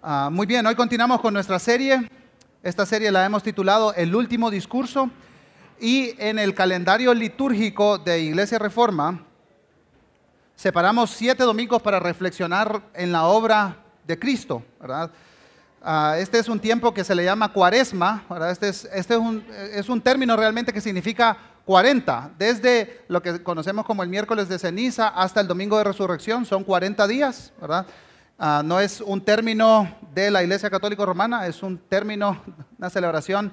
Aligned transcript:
Ah, 0.00 0.28
muy 0.30 0.46
bien, 0.46 0.64
hoy 0.64 0.76
continuamos 0.76 1.20
con 1.20 1.34
nuestra 1.34 1.58
serie. 1.58 2.08
Esta 2.62 2.86
serie 2.86 3.10
la 3.10 3.26
hemos 3.26 3.42
titulado 3.42 3.92
El 3.94 4.14
último 4.14 4.48
discurso 4.48 5.10
y 5.80 6.14
en 6.18 6.38
el 6.38 6.54
calendario 6.54 7.12
litúrgico 7.12 7.98
de 7.98 8.20
Iglesia 8.20 8.60
Reforma 8.60 9.24
separamos 10.54 11.10
siete 11.10 11.42
domingos 11.42 11.82
para 11.82 11.98
reflexionar 11.98 12.80
en 12.94 13.10
la 13.10 13.24
obra 13.24 13.78
de 14.06 14.16
Cristo, 14.16 14.62
¿verdad? 14.80 15.10
Ah, 15.82 16.14
este 16.16 16.38
es 16.38 16.48
un 16.48 16.60
tiempo 16.60 16.94
que 16.94 17.02
se 17.02 17.16
le 17.16 17.24
llama 17.24 17.52
cuaresma, 17.52 18.24
¿verdad? 18.30 18.52
Este, 18.52 18.68
es, 18.68 18.84
este 18.92 19.14
es, 19.14 19.20
un, 19.20 19.44
es 19.72 19.88
un 19.88 20.00
término 20.00 20.36
realmente 20.36 20.72
que 20.72 20.80
significa 20.80 21.36
40, 21.64 22.30
desde 22.38 23.04
lo 23.08 23.20
que 23.20 23.42
conocemos 23.42 23.84
como 23.84 24.04
el 24.04 24.08
miércoles 24.08 24.48
de 24.48 24.60
ceniza 24.60 25.08
hasta 25.08 25.40
el 25.40 25.48
domingo 25.48 25.76
de 25.76 25.84
resurrección, 25.84 26.46
son 26.46 26.62
40 26.62 27.04
días, 27.08 27.52
¿verdad? 27.60 27.84
Ah, 28.40 28.62
no 28.64 28.78
es 28.78 29.00
un 29.00 29.20
término 29.20 29.92
de 30.14 30.30
la 30.30 30.44
Iglesia 30.44 30.70
Católica 30.70 31.04
Romana, 31.04 31.48
es 31.48 31.60
un 31.60 31.76
término, 31.76 32.40
una 32.78 32.88
celebración 32.88 33.50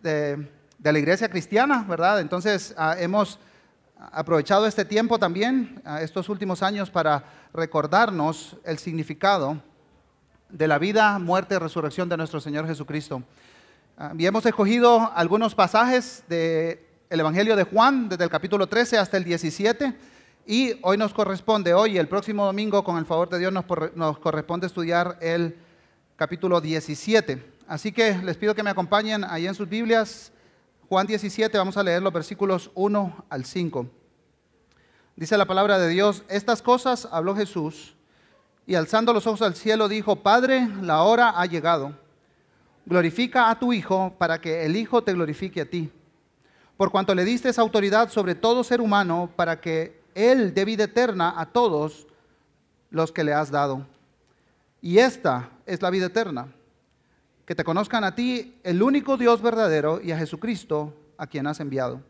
de, 0.00 0.48
la 0.80 0.96
Iglesia 0.96 1.28
Cristiana, 1.28 1.84
¿verdad? 1.88 2.20
Entonces 2.20 2.72
ah, 2.78 2.94
hemos 2.96 3.40
aprovechado 4.12 4.68
este 4.68 4.84
tiempo 4.84 5.18
también, 5.18 5.82
ah, 5.84 6.00
estos 6.00 6.28
últimos 6.28 6.62
años, 6.62 6.90
para 6.90 7.24
recordarnos 7.52 8.56
el 8.64 8.78
significado 8.78 9.60
de 10.48 10.68
la 10.68 10.78
vida, 10.78 11.18
muerte 11.18 11.56
y 11.56 11.58
resurrección 11.58 12.08
de 12.08 12.16
nuestro 12.16 12.40
Señor 12.40 12.68
Jesucristo. 12.68 13.24
y 14.16 14.26
hemos 14.26 14.46
escogido 14.46 15.10
algunos 15.12 15.56
pasajes 15.56 16.22
de 16.28 16.86
el 17.08 17.18
Evangelio 17.18 17.56
de 17.56 17.64
Juan, 17.64 18.08
desde 18.08 18.22
el 18.22 18.30
capítulo 18.30 18.68
13 18.68 18.96
hasta 18.96 19.16
el 19.16 19.24
17. 19.24 19.92
Y 20.46 20.78
hoy 20.82 20.96
nos 20.96 21.12
corresponde, 21.12 21.74
hoy 21.74 21.98
el 21.98 22.08
próximo 22.08 22.44
domingo, 22.44 22.82
con 22.82 22.96
el 22.96 23.06
favor 23.06 23.28
de 23.28 23.38
Dios, 23.38 23.52
nos, 23.52 24.18
corresponde 24.18 24.66
estudiar 24.66 25.18
el 25.20 25.56
capítulo 26.16 26.60
17. 26.60 27.42
Así 27.68 27.92
que 27.92 28.16
les 28.18 28.36
pido 28.36 28.54
que 28.54 28.62
me 28.62 28.70
acompañen 28.70 29.24
ahí 29.24 29.46
en 29.46 29.54
sus 29.54 29.68
Biblias. 29.68 30.32
Juan 30.88 31.06
17, 31.06 31.56
vamos 31.56 31.76
a 31.76 31.82
leer 31.82 32.02
los 32.02 32.12
versículos 32.12 32.70
1 32.74 33.24
al 33.28 33.44
5. 33.44 33.86
Dice 35.14 35.36
la 35.36 35.46
palabra 35.46 35.78
de 35.78 35.88
Dios, 35.88 36.24
estas 36.28 36.62
cosas 36.62 37.06
habló 37.12 37.36
Jesús 37.36 37.94
y 38.66 38.74
alzando 38.74 39.12
los 39.12 39.26
ojos 39.26 39.42
al 39.42 39.54
cielo 39.54 39.88
dijo, 39.88 40.16
Padre, 40.16 40.68
la 40.82 41.02
hora 41.02 41.34
ha 41.40 41.46
llegado. 41.46 41.92
Glorifica 42.86 43.50
a 43.50 43.58
tu 43.58 43.72
Hijo 43.72 44.14
para 44.18 44.40
que 44.40 44.64
el 44.64 44.74
Hijo 44.76 45.02
te 45.02 45.12
glorifique 45.12 45.60
a 45.60 45.70
ti 45.70 45.92
por 46.80 46.90
cuanto 46.90 47.14
le 47.14 47.26
diste 47.26 47.50
esa 47.50 47.60
autoridad 47.60 48.08
sobre 48.08 48.34
todo 48.34 48.64
ser 48.64 48.80
humano 48.80 49.30
para 49.36 49.60
que 49.60 49.99
Él 50.14 50.54
dé 50.54 50.64
vida 50.64 50.84
eterna 50.84 51.34
a 51.36 51.46
todos 51.46 52.06
los 52.90 53.12
que 53.12 53.24
le 53.24 53.32
has 53.32 53.50
dado. 53.50 53.86
Y 54.80 54.98
esta 54.98 55.50
es 55.66 55.82
la 55.82 55.90
vida 55.90 56.06
eterna, 56.06 56.48
que 57.44 57.54
te 57.54 57.64
conozcan 57.64 58.04
a 58.04 58.14
ti, 58.14 58.58
el 58.62 58.82
único 58.82 59.16
Dios 59.16 59.42
verdadero, 59.42 60.00
y 60.00 60.12
a 60.12 60.18
Jesucristo, 60.18 60.94
a 61.18 61.26
quien 61.26 61.46
has 61.46 61.60
enviado. 61.60 62.00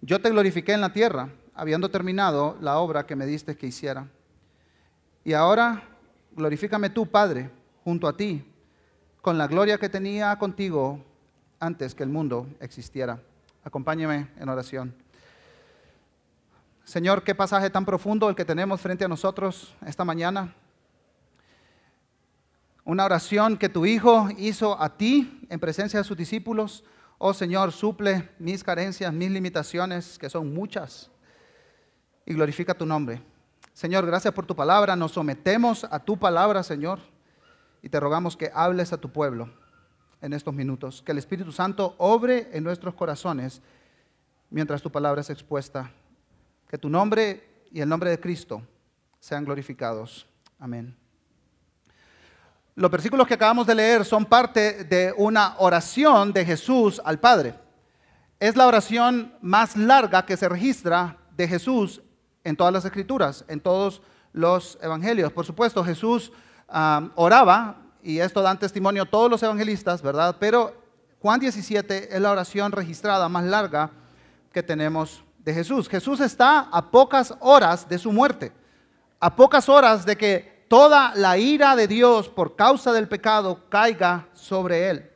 Yo 0.00 0.20
te 0.20 0.30
glorifiqué 0.30 0.72
en 0.72 0.80
la 0.80 0.92
tierra, 0.92 1.28
habiendo 1.54 1.90
terminado 1.90 2.56
la 2.60 2.78
obra 2.78 3.06
que 3.06 3.16
me 3.16 3.26
diste 3.26 3.56
que 3.56 3.66
hiciera. 3.66 4.06
Y 5.24 5.32
ahora 5.32 5.82
glorifícame 6.32 6.90
tú, 6.90 7.06
Padre, 7.06 7.50
junto 7.84 8.06
a 8.08 8.16
ti, 8.16 8.44
con 9.20 9.36
la 9.38 9.46
gloria 9.46 9.78
que 9.78 9.88
tenía 9.88 10.36
contigo 10.38 11.04
antes 11.60 11.94
que 11.94 12.04
el 12.04 12.08
mundo 12.08 12.46
existiera. 12.60 13.20
Acompáñeme 13.64 14.28
en 14.38 14.48
oración. 14.48 14.94
Señor, 16.88 17.22
qué 17.22 17.34
pasaje 17.34 17.68
tan 17.68 17.84
profundo 17.84 18.30
el 18.30 18.34
que 18.34 18.46
tenemos 18.46 18.80
frente 18.80 19.04
a 19.04 19.08
nosotros 19.08 19.74
esta 19.84 20.06
mañana. 20.06 20.54
Una 22.82 23.04
oración 23.04 23.58
que 23.58 23.68
tu 23.68 23.84
Hijo 23.84 24.30
hizo 24.38 24.80
a 24.80 24.96
ti 24.96 25.46
en 25.50 25.60
presencia 25.60 25.98
de 25.98 26.04
sus 26.04 26.16
discípulos. 26.16 26.82
Oh 27.18 27.34
Señor, 27.34 27.72
suple 27.72 28.30
mis 28.38 28.64
carencias, 28.64 29.12
mis 29.12 29.30
limitaciones, 29.30 30.18
que 30.18 30.30
son 30.30 30.54
muchas, 30.54 31.10
y 32.24 32.32
glorifica 32.32 32.72
tu 32.72 32.86
nombre. 32.86 33.20
Señor, 33.74 34.06
gracias 34.06 34.32
por 34.32 34.46
tu 34.46 34.56
palabra. 34.56 34.96
Nos 34.96 35.12
sometemos 35.12 35.84
a 35.84 35.98
tu 35.98 36.18
palabra, 36.18 36.62
Señor, 36.62 37.00
y 37.82 37.90
te 37.90 38.00
rogamos 38.00 38.34
que 38.34 38.50
hables 38.54 38.94
a 38.94 38.96
tu 38.96 39.12
pueblo 39.12 39.50
en 40.22 40.32
estos 40.32 40.54
minutos. 40.54 41.02
Que 41.02 41.12
el 41.12 41.18
Espíritu 41.18 41.52
Santo 41.52 41.94
obre 41.98 42.48
en 42.50 42.64
nuestros 42.64 42.94
corazones 42.94 43.60
mientras 44.48 44.80
tu 44.80 44.90
palabra 44.90 45.20
es 45.20 45.28
expuesta. 45.28 45.92
Que 46.68 46.78
tu 46.78 46.88
nombre 46.88 47.64
y 47.70 47.80
el 47.80 47.88
nombre 47.88 48.10
de 48.10 48.20
Cristo 48.20 48.62
sean 49.18 49.44
glorificados. 49.44 50.26
Amén. 50.58 50.96
Los 52.74 52.90
versículos 52.90 53.26
que 53.26 53.34
acabamos 53.34 53.66
de 53.66 53.74
leer 53.74 54.04
son 54.04 54.24
parte 54.24 54.84
de 54.84 55.12
una 55.16 55.56
oración 55.58 56.32
de 56.32 56.44
Jesús 56.44 57.00
al 57.04 57.18
Padre. 57.18 57.54
Es 58.38 58.54
la 58.54 58.66
oración 58.66 59.34
más 59.40 59.76
larga 59.76 60.24
que 60.24 60.36
se 60.36 60.48
registra 60.48 61.16
de 61.36 61.48
Jesús 61.48 62.00
en 62.44 62.54
todas 62.54 62.72
las 62.72 62.84
escrituras, 62.84 63.44
en 63.48 63.60
todos 63.60 64.00
los 64.32 64.78
evangelios. 64.80 65.32
Por 65.32 65.44
supuesto, 65.44 65.82
Jesús 65.82 66.30
ah, 66.68 67.10
oraba 67.16 67.82
y 68.02 68.20
esto 68.20 68.42
dan 68.42 68.58
testimonio 68.58 69.06
todos 69.06 69.30
los 69.30 69.42
evangelistas, 69.42 70.02
¿verdad? 70.02 70.36
Pero 70.38 70.72
Juan 71.20 71.40
17 71.40 72.14
es 72.14 72.20
la 72.20 72.30
oración 72.30 72.70
registrada 72.70 73.28
más 73.28 73.44
larga 73.44 73.90
que 74.52 74.62
tenemos 74.62 75.24
de 75.38 75.54
Jesús. 75.54 75.88
Jesús 75.88 76.20
está 76.20 76.60
a 76.60 76.90
pocas 76.90 77.34
horas 77.40 77.88
de 77.88 77.98
su 77.98 78.12
muerte, 78.12 78.52
a 79.20 79.34
pocas 79.34 79.68
horas 79.68 80.04
de 80.04 80.16
que 80.16 80.66
toda 80.68 81.14
la 81.14 81.38
ira 81.38 81.74
de 81.76 81.88
Dios 81.88 82.28
por 82.28 82.56
causa 82.56 82.92
del 82.92 83.08
pecado 83.08 83.68
caiga 83.68 84.28
sobre 84.32 84.90
él. 84.90 85.10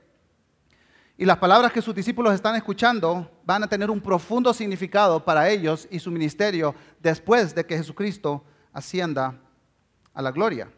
Y 1.19 1.25
las 1.25 1.39
palabras 1.39 1.73
que 1.73 1.83
sus 1.83 1.95
discípulos 1.95 2.35
están 2.35 2.57
escuchando 2.57 3.31
van 3.45 3.63
a 3.63 3.69
tener 3.69 3.91
un 3.91 4.01
profundo 4.01 4.53
significado 4.55 5.25
para 5.25 5.49
ellos 5.49 5.87
y 5.91 5.99
su 5.99 6.11
ministerio 6.11 6.75
después 7.01 7.55
de 7.55 7.65
que 7.65 7.77
Jesucristo 7.77 8.43
ascienda 8.73 9.39
a 10.15 10.23
la 10.23 10.31
gloria. 10.31 10.71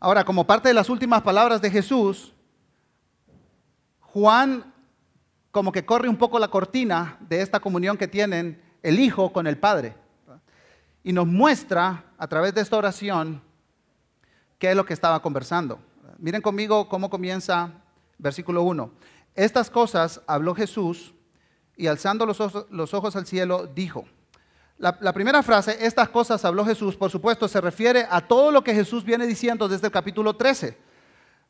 Ahora, 0.00 0.24
como 0.24 0.46
parte 0.46 0.68
de 0.68 0.74
las 0.74 0.88
últimas 0.88 1.22
palabras 1.22 1.60
de 1.60 1.70
Jesús, 1.70 2.32
Juan 4.00 4.72
como 5.50 5.72
que 5.72 5.84
corre 5.84 6.08
un 6.08 6.16
poco 6.16 6.38
la 6.38 6.48
cortina 6.48 7.16
de 7.20 7.40
esta 7.42 7.60
comunión 7.60 7.96
que 7.96 8.08
tienen 8.08 8.62
el 8.82 8.98
Hijo 9.00 9.32
con 9.32 9.46
el 9.46 9.58
Padre. 9.58 9.94
Y 11.02 11.12
nos 11.12 11.26
muestra 11.26 12.04
a 12.18 12.26
través 12.26 12.54
de 12.54 12.60
esta 12.60 12.76
oración 12.76 13.40
qué 14.58 14.70
es 14.70 14.76
lo 14.76 14.84
que 14.84 14.94
estaba 14.94 15.22
conversando. 15.22 15.78
Miren 16.18 16.42
conmigo 16.42 16.88
cómo 16.88 17.08
comienza 17.08 17.72
versículo 18.18 18.62
1. 18.62 18.90
Estas 19.34 19.70
cosas 19.70 20.20
habló 20.26 20.54
Jesús 20.54 21.14
y 21.76 21.86
alzando 21.86 22.26
los 22.26 22.40
ojos, 22.40 22.66
los 22.70 22.92
ojos 22.92 23.14
al 23.16 23.26
cielo 23.26 23.66
dijo. 23.66 24.04
La, 24.78 25.12
primera 25.12 25.42
frase, 25.42 25.76
estas 25.84 26.08
cosas 26.08 26.44
habló 26.44 26.64
Jesús, 26.64 26.94
por 26.94 27.10
supuesto, 27.10 27.48
se 27.48 27.60
refiere 27.60 28.06
a 28.08 28.20
todo 28.20 28.52
lo 28.52 28.62
que 28.62 28.72
Jesús 28.72 29.04
viene 29.04 29.26
diciendo 29.26 29.68
desde 29.68 29.88
el 29.88 29.92
capítulo 29.92 30.36
13. 30.36 30.78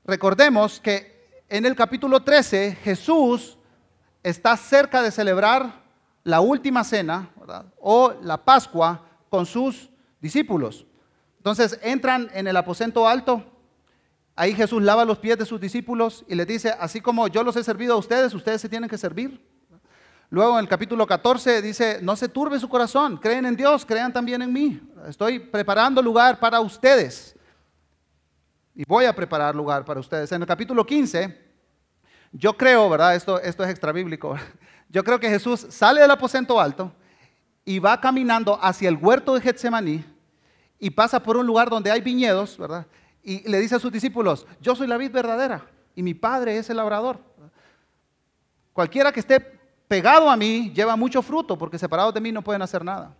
Recordemos 0.06 0.80
que 0.80 1.28
en 1.46 1.66
el 1.66 1.76
capítulo 1.76 2.22
13 2.22 2.78
Jesús 2.82 3.57
está 4.28 4.56
cerca 4.56 5.02
de 5.02 5.10
celebrar 5.10 5.82
la 6.24 6.40
última 6.40 6.84
cena 6.84 7.30
o 7.80 8.12
la 8.22 8.44
Pascua 8.44 9.02
con 9.30 9.46
sus 9.46 9.90
discípulos. 10.20 10.86
Entonces 11.38 11.78
entran 11.82 12.28
en 12.34 12.46
el 12.46 12.56
aposento 12.56 13.08
alto, 13.08 13.44
ahí 14.36 14.54
Jesús 14.54 14.82
lava 14.82 15.04
los 15.04 15.18
pies 15.18 15.38
de 15.38 15.46
sus 15.46 15.60
discípulos 15.60 16.24
y 16.28 16.34
les 16.34 16.46
dice, 16.46 16.74
así 16.78 17.00
como 17.00 17.28
yo 17.28 17.42
los 17.42 17.56
he 17.56 17.64
servido 17.64 17.94
a 17.94 17.98
ustedes, 17.98 18.34
ustedes 18.34 18.60
se 18.60 18.68
tienen 18.68 18.90
que 18.90 18.98
servir. 18.98 19.40
Luego 20.30 20.58
en 20.58 20.64
el 20.64 20.68
capítulo 20.68 21.06
14 21.06 21.62
dice, 21.62 22.00
no 22.02 22.14
se 22.14 22.28
turbe 22.28 22.60
su 22.60 22.68
corazón, 22.68 23.16
creen 23.16 23.46
en 23.46 23.56
Dios, 23.56 23.86
crean 23.86 24.12
también 24.12 24.42
en 24.42 24.52
mí. 24.52 24.80
Estoy 25.08 25.38
preparando 25.38 26.02
lugar 26.02 26.38
para 26.38 26.60
ustedes. 26.60 27.34
Y 28.74 28.84
voy 28.86 29.06
a 29.06 29.16
preparar 29.16 29.56
lugar 29.56 29.86
para 29.86 30.00
ustedes. 30.00 30.30
En 30.32 30.42
el 30.42 30.46
capítulo 30.46 30.84
15, 30.84 31.47
yo 32.32 32.56
creo, 32.56 32.88
¿verdad? 32.88 33.14
Esto, 33.14 33.40
esto 33.40 33.64
es 33.64 33.70
extra 33.70 33.92
bíblico. 33.92 34.36
Yo 34.90 35.04
creo 35.04 35.20
que 35.20 35.28
Jesús 35.28 35.66
sale 35.68 36.00
del 36.00 36.10
aposento 36.10 36.58
alto 36.58 36.90
y 37.62 37.78
va 37.78 38.00
caminando 38.00 38.58
hacia 38.62 38.88
el 38.88 38.96
huerto 38.96 39.34
de 39.34 39.42
Getsemaní 39.42 40.02
y 40.78 40.88
pasa 40.88 41.22
por 41.22 41.36
un 41.36 41.46
lugar 41.46 41.68
donde 41.68 41.90
hay 41.90 42.00
viñedos, 42.00 42.56
¿verdad? 42.56 42.86
Y 43.22 43.46
le 43.46 43.58
dice 43.58 43.74
a 43.74 43.78
sus 43.78 43.92
discípulos, 43.92 44.46
yo 44.62 44.74
soy 44.74 44.86
la 44.86 44.96
vid 44.96 45.10
verdadera 45.10 45.66
y 45.94 46.02
mi 46.02 46.14
padre 46.14 46.56
es 46.56 46.70
el 46.70 46.78
labrador. 46.78 47.20
Cualquiera 48.72 49.12
que 49.12 49.20
esté 49.20 49.40
pegado 49.88 50.30
a 50.30 50.36
mí 50.36 50.72
lleva 50.74 50.96
mucho 50.96 51.20
fruto, 51.20 51.58
porque 51.58 51.78
separados 51.78 52.14
de 52.14 52.20
mí 52.20 52.32
no 52.32 52.42
pueden 52.42 52.62
hacer 52.62 52.84
nada. 52.84 53.14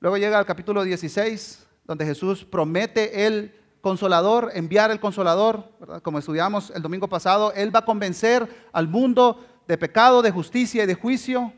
Luego 0.00 0.18
llega 0.18 0.38
al 0.38 0.46
capítulo 0.46 0.84
16, 0.84 1.66
donde 1.84 2.04
Jesús 2.04 2.44
promete 2.44 3.26
el 3.26 3.54
consolador, 3.86 4.50
enviar 4.52 4.90
el 4.90 4.98
consolador, 4.98 5.70
como 6.02 6.18
estudiamos 6.18 6.72
el 6.74 6.82
domingo 6.82 7.06
pasado, 7.06 7.52
Él 7.52 7.72
va 7.72 7.78
a 7.78 7.84
convencer 7.84 8.66
al 8.72 8.88
mundo 8.88 9.46
de 9.68 9.78
pecado, 9.78 10.22
de 10.22 10.32
justicia 10.32 10.82
y 10.82 10.86
de 10.86 10.94
juicio. 10.96 11.52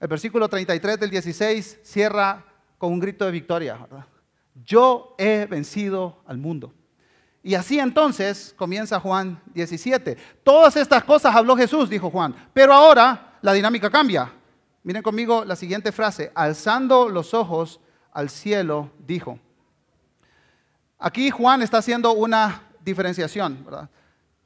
El 0.00 0.08
versículo 0.08 0.48
33 0.48 0.98
del 0.98 1.10
16 1.10 1.80
cierra 1.82 2.42
con 2.78 2.90
un 2.90 3.00
grito 3.00 3.26
de 3.26 3.32
victoria. 3.32 3.86
yo 4.64 5.14
he 5.18 5.44
vencido 5.44 6.22
al 6.26 6.38
mundo. 6.38 6.72
Y 7.42 7.54
así 7.54 7.78
entonces 7.78 8.54
comienza 8.56 8.98
Juan 8.98 9.42
17. 9.52 10.16
Todas 10.42 10.74
estas 10.76 11.04
cosas 11.04 11.36
habló 11.36 11.54
Jesús, 11.54 11.90
dijo 11.90 12.08
Juan, 12.08 12.34
pero 12.54 12.72
ahora 12.72 13.36
la 13.42 13.52
dinámica 13.52 13.90
cambia. 13.90 14.32
Miren 14.84 15.02
conmigo 15.02 15.44
la 15.44 15.54
siguiente 15.54 15.92
frase, 15.92 16.32
alzando 16.34 17.10
los 17.10 17.34
ojos 17.34 17.78
al 18.10 18.30
cielo, 18.30 18.90
dijo. 19.06 19.38
Aquí 21.00 21.30
Juan 21.30 21.62
está 21.62 21.78
haciendo 21.78 22.12
una 22.12 22.62
diferenciación. 22.84 23.66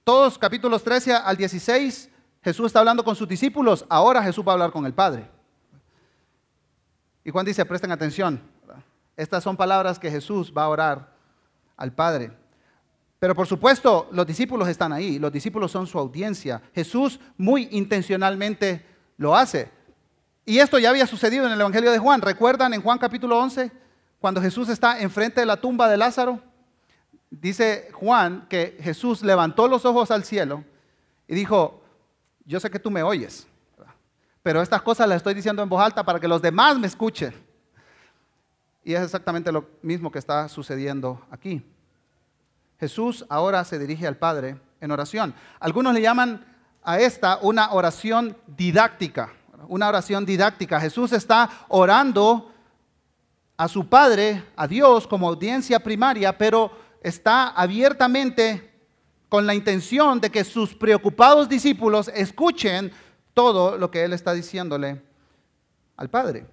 Todos 0.05 0.39
capítulos 0.39 0.85
13 0.85 1.15
al 1.15 1.37
16, 1.37 2.09
Jesús 2.43 2.67
está 2.67 2.79
hablando 2.79 3.05
con 3.05 3.17
sus 3.17 3.27
discípulos, 3.27 3.85
ahora 3.89 4.23
Jesús 4.23 4.45
va 4.47 4.53
a 4.53 4.55
hablar 4.55 4.71
con 4.71 4.87
el 4.87 4.95
Padre. 4.95 5.29
Y 7.25 7.31
Juan 7.31 7.45
dice, 7.45 7.65
presten 7.65 7.91
atención, 7.91 8.41
estas 9.17 9.43
son 9.43 9.57
palabras 9.57 9.99
que 9.99 10.11
Jesús 10.11 10.53
va 10.57 10.65
a 10.65 10.69
orar 10.69 11.13
al 11.77 11.93
Padre. 11.93 12.31
Pero 13.19 13.35
por 13.35 13.49
supuesto, 13.49 14.09
los 14.13 14.25
discípulos 14.25 14.69
están 14.69 14.93
ahí, 14.93 15.19
los 15.19 15.33
discípulos 15.33 15.73
son 15.73 15.89
su 15.89 15.99
audiencia. 15.99 16.63
Jesús 16.73 17.19
muy 17.37 17.69
intencionalmente 17.73 18.87
lo 19.17 19.35
hace. 19.35 19.73
Y 20.45 20.59
esto 20.59 20.79
ya 20.79 20.91
había 20.91 21.07
sucedido 21.07 21.47
en 21.47 21.53
el 21.53 21.61
Evangelio 21.61 21.91
de 21.91 21.99
Juan. 21.99 22.21
¿Recuerdan 22.21 22.75
en 22.75 22.83
Juan 22.83 22.99
capítulo 22.99 23.39
11, 23.39 23.73
cuando 24.25 24.41
Jesús 24.41 24.71
está 24.71 25.03
enfrente 25.03 25.41
de 25.41 25.45
la 25.45 25.59
tumba 25.59 25.87
de 25.87 25.99
Lázaro? 25.99 26.41
Dice 27.29 27.91
Juan 27.93 28.47
que 28.49 28.79
Jesús 28.81 29.23
levantó 29.23 29.69
los 29.69 29.85
ojos 29.85 30.11
al 30.11 30.25
cielo 30.25 30.65
y 31.29 31.35
dijo, 31.35 31.83
yo 32.47 32.59
sé 32.59 32.71
que 32.71 32.79
tú 32.79 32.91
me 32.91 33.03
oyes, 33.03 33.47
pero 34.43 34.63
estas 34.63 34.81
cosas 34.81 35.07
las 35.11 35.19
estoy 35.19 35.35
diciendo 35.35 35.63
en 35.63 35.69
voz 35.69 35.83
alta 35.83 36.03
para 36.03 36.19
que 36.19 36.27
los 36.27 36.41
demás 36.41 36.79
me 36.79 36.87
escuchen. 36.87 37.35
Y 38.83 38.95
es 38.95 39.03
exactamente 39.03 39.53
lo 39.53 39.69
mismo 39.83 40.11
que 40.11 40.21
está 40.21 40.49
sucediendo 40.49 41.21
aquí. 41.31 41.63
Jesús 42.81 43.27
ahora 43.29 43.63
se 43.63 43.79
dirige 43.79 44.07
al 44.07 44.17
Padre 44.17 44.59
en 44.81 44.91
oración. 44.91 45.35
Algunos 45.61 45.93
le 45.93 46.01
llaman 46.01 46.47
a 46.83 46.99
esta 46.99 47.41
una 47.43 47.75
oración 47.75 48.39
didáctica, 48.47 49.35
una 49.69 49.87
oración 49.87 50.25
didáctica. 50.25 50.81
Jesús 50.81 51.13
está 51.13 51.51
orando 51.69 52.54
a 53.57 53.69
su 53.69 53.87
Padre, 53.89 54.43
a 54.57 54.67
Dios 54.67 55.07
como 55.07 55.29
audiencia 55.29 55.79
primaria, 55.79 56.37
pero 56.37 56.71
está 57.03 57.49
abiertamente 57.49 58.73
con 59.29 59.47
la 59.47 59.55
intención 59.55 60.21
de 60.21 60.31
que 60.31 60.45
sus 60.45 60.75
preocupados 60.75 61.49
discípulos 61.49 62.11
escuchen 62.15 62.93
todo 63.33 63.77
lo 63.77 63.91
que 63.91 64.05
Él 64.05 64.13
está 64.13 64.33
diciéndole 64.33 65.03
al 65.97 66.09
Padre. 66.09 66.47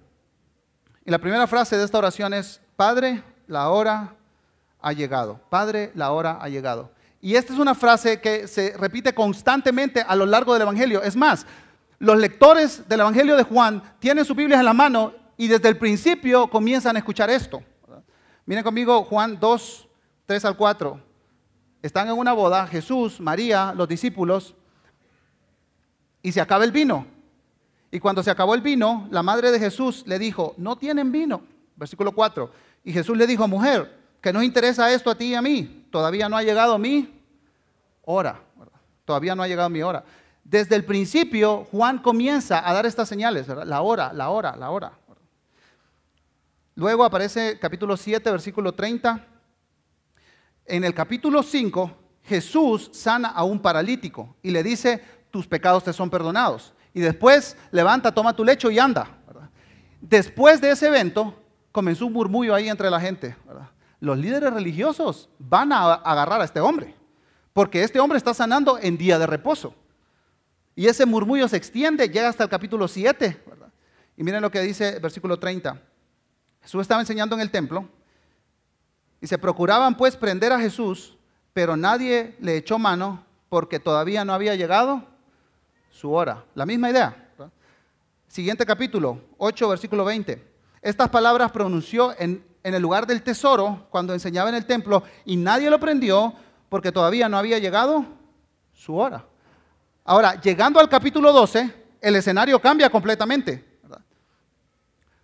Y 1.04 1.10
la 1.10 1.18
primera 1.18 1.46
frase 1.46 1.76
de 1.76 1.84
esta 1.84 1.98
oración 1.98 2.34
es, 2.34 2.60
Padre, 2.76 3.22
la 3.46 3.70
hora 3.70 4.14
ha 4.80 4.92
llegado. 4.92 5.40
Padre, 5.48 5.90
la 5.94 6.12
hora 6.12 6.38
ha 6.40 6.48
llegado. 6.48 6.90
Y 7.20 7.36
esta 7.36 7.52
es 7.52 7.58
una 7.58 7.74
frase 7.74 8.20
que 8.20 8.48
se 8.48 8.76
repite 8.76 9.14
constantemente 9.14 10.00
a 10.00 10.16
lo 10.16 10.26
largo 10.26 10.52
del 10.52 10.62
Evangelio. 10.62 11.02
Es 11.02 11.14
más, 11.14 11.46
los 11.98 12.16
lectores 12.16 12.88
del 12.88 13.00
Evangelio 13.00 13.36
de 13.36 13.44
Juan 13.44 13.80
tienen 14.00 14.24
sus 14.24 14.36
Biblias 14.36 14.58
en 14.58 14.66
la 14.66 14.74
mano 14.74 15.21
y 15.42 15.48
desde 15.48 15.68
el 15.68 15.76
principio 15.76 16.46
comienzan 16.46 16.94
a 16.94 17.00
escuchar 17.00 17.28
esto. 17.28 17.64
Miren 18.46 18.62
conmigo 18.62 19.02
Juan 19.02 19.40
2, 19.40 19.88
3 20.24 20.44
al 20.44 20.56
4. 20.56 21.00
Están 21.82 22.06
en 22.06 22.16
una 22.16 22.32
boda, 22.32 22.64
Jesús, 22.68 23.20
María, 23.20 23.74
los 23.76 23.88
discípulos, 23.88 24.54
y 26.22 26.30
se 26.30 26.40
acaba 26.40 26.62
el 26.62 26.70
vino. 26.70 27.06
Y 27.90 27.98
cuando 27.98 28.22
se 28.22 28.30
acabó 28.30 28.54
el 28.54 28.60
vino, 28.60 29.08
la 29.10 29.24
madre 29.24 29.50
de 29.50 29.58
Jesús 29.58 30.04
le 30.06 30.20
dijo, 30.20 30.54
no 30.58 30.76
tienen 30.76 31.10
vino. 31.10 31.42
Versículo 31.74 32.12
4. 32.12 32.48
Y 32.84 32.92
Jesús 32.92 33.18
le 33.18 33.26
dijo, 33.26 33.48
mujer, 33.48 33.98
que 34.20 34.32
nos 34.32 34.44
interesa 34.44 34.92
esto 34.92 35.10
a 35.10 35.16
ti 35.16 35.24
y 35.30 35.34
a 35.34 35.42
mí. 35.42 35.88
Todavía 35.90 36.28
no 36.28 36.36
ha 36.36 36.44
llegado 36.44 36.78
mi 36.78 37.20
hora. 38.02 38.40
Todavía 39.04 39.34
no 39.34 39.42
ha 39.42 39.48
llegado 39.48 39.68
mi 39.70 39.82
hora. 39.82 40.04
Desde 40.44 40.76
el 40.76 40.84
principio, 40.84 41.66
Juan 41.72 41.98
comienza 41.98 42.68
a 42.68 42.72
dar 42.72 42.86
estas 42.86 43.08
señales, 43.08 43.48
la 43.48 43.82
hora, 43.82 44.12
la 44.12 44.30
hora, 44.30 44.54
la 44.56 44.70
hora. 44.70 44.92
Luego 46.74 47.04
aparece 47.04 47.58
capítulo 47.58 47.96
7, 47.96 48.30
versículo 48.30 48.72
30. 48.72 49.26
En 50.64 50.84
el 50.84 50.94
capítulo 50.94 51.42
5, 51.42 51.90
Jesús 52.24 52.90
sana 52.92 53.28
a 53.28 53.44
un 53.44 53.60
paralítico 53.60 54.36
y 54.42 54.50
le 54.50 54.62
dice, 54.62 55.02
tus 55.30 55.46
pecados 55.46 55.84
te 55.84 55.92
son 55.92 56.08
perdonados. 56.08 56.72
Y 56.94 57.00
después 57.00 57.56
levanta, 57.72 58.14
toma 58.14 58.34
tu 58.34 58.44
lecho 58.44 58.70
y 58.70 58.78
anda. 58.78 59.18
Después 60.00 60.60
de 60.60 60.70
ese 60.70 60.88
evento, 60.88 61.34
comenzó 61.72 62.06
un 62.06 62.14
murmullo 62.14 62.54
ahí 62.54 62.68
entre 62.68 62.90
la 62.90 63.00
gente. 63.00 63.36
los 64.00 64.18
líderes 64.18 64.52
religiosos 64.52 65.28
van 65.38 65.72
a 65.72 65.94
agarrar 65.94 66.40
a 66.40 66.44
este 66.44 66.60
hombre, 66.60 66.96
porque 67.52 67.84
este 67.84 68.00
hombre 68.00 68.18
está 68.18 68.34
sanando 68.34 68.78
en 68.80 68.96
día 68.96 69.18
de 69.18 69.26
reposo. 69.26 69.74
Y 70.74 70.86
ese 70.86 71.04
murmullo 71.04 71.46
se 71.48 71.56
extiende, 71.58 72.08
llega 72.08 72.28
hasta 72.28 72.44
el 72.44 72.50
capítulo 72.50 72.88
7. 72.88 73.44
Y 74.16 74.24
miren 74.24 74.40
lo 74.40 74.50
que 74.50 74.60
dice 74.60 74.94
el 74.94 75.00
versículo 75.00 75.38
30. 75.38 75.91
Jesús 76.62 76.82
estaba 76.82 77.00
enseñando 77.00 77.34
en 77.34 77.42
el 77.42 77.50
templo 77.50 77.88
y 79.20 79.26
se 79.26 79.38
procuraban 79.38 79.96
pues 79.96 80.16
prender 80.16 80.52
a 80.52 80.58
Jesús, 80.58 81.16
pero 81.52 81.76
nadie 81.76 82.36
le 82.40 82.56
echó 82.56 82.78
mano 82.78 83.24
porque 83.48 83.78
todavía 83.78 84.24
no 84.24 84.32
había 84.32 84.54
llegado 84.54 85.04
su 85.90 86.12
hora. 86.12 86.44
La 86.54 86.66
misma 86.66 86.90
idea. 86.90 87.28
Siguiente 88.26 88.64
capítulo, 88.64 89.20
8, 89.38 89.68
versículo 89.68 90.04
20. 90.04 90.52
Estas 90.80 91.10
palabras 91.10 91.52
pronunció 91.52 92.18
en 92.18 92.42
en 92.62 92.74
el 92.74 92.82
lugar 92.82 93.06
del 93.06 93.22
tesoro 93.22 93.86
cuando 93.90 94.12
enseñaba 94.12 94.48
en 94.48 94.54
el 94.54 94.66
templo 94.66 95.02
y 95.24 95.36
nadie 95.36 95.70
lo 95.70 95.80
prendió 95.80 96.34
porque 96.68 96.92
todavía 96.92 97.28
no 97.28 97.36
había 97.36 97.58
llegado 97.58 98.04
su 98.72 98.96
hora. 98.96 99.24
Ahora, 100.04 100.40
llegando 100.40 100.80
al 100.80 100.88
capítulo 100.88 101.32
12, 101.32 101.74
el 102.00 102.16
escenario 102.16 102.60
cambia 102.60 102.90
completamente. 102.90 103.80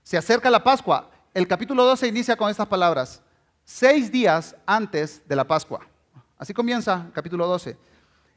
Se 0.03 0.17
acerca 0.17 0.51
la 0.51 0.63
Pascua. 0.63 1.11
El 1.39 1.47
capítulo 1.47 1.85
12 1.85 2.09
inicia 2.09 2.35
con 2.35 2.51
estas 2.51 2.67
palabras, 2.67 3.23
seis 3.63 4.11
días 4.11 4.57
antes 4.67 5.23
de 5.29 5.37
la 5.37 5.47
Pascua. 5.47 5.87
Así 6.37 6.53
comienza 6.53 7.05
el 7.07 7.13
capítulo 7.13 7.47
12. 7.47 7.79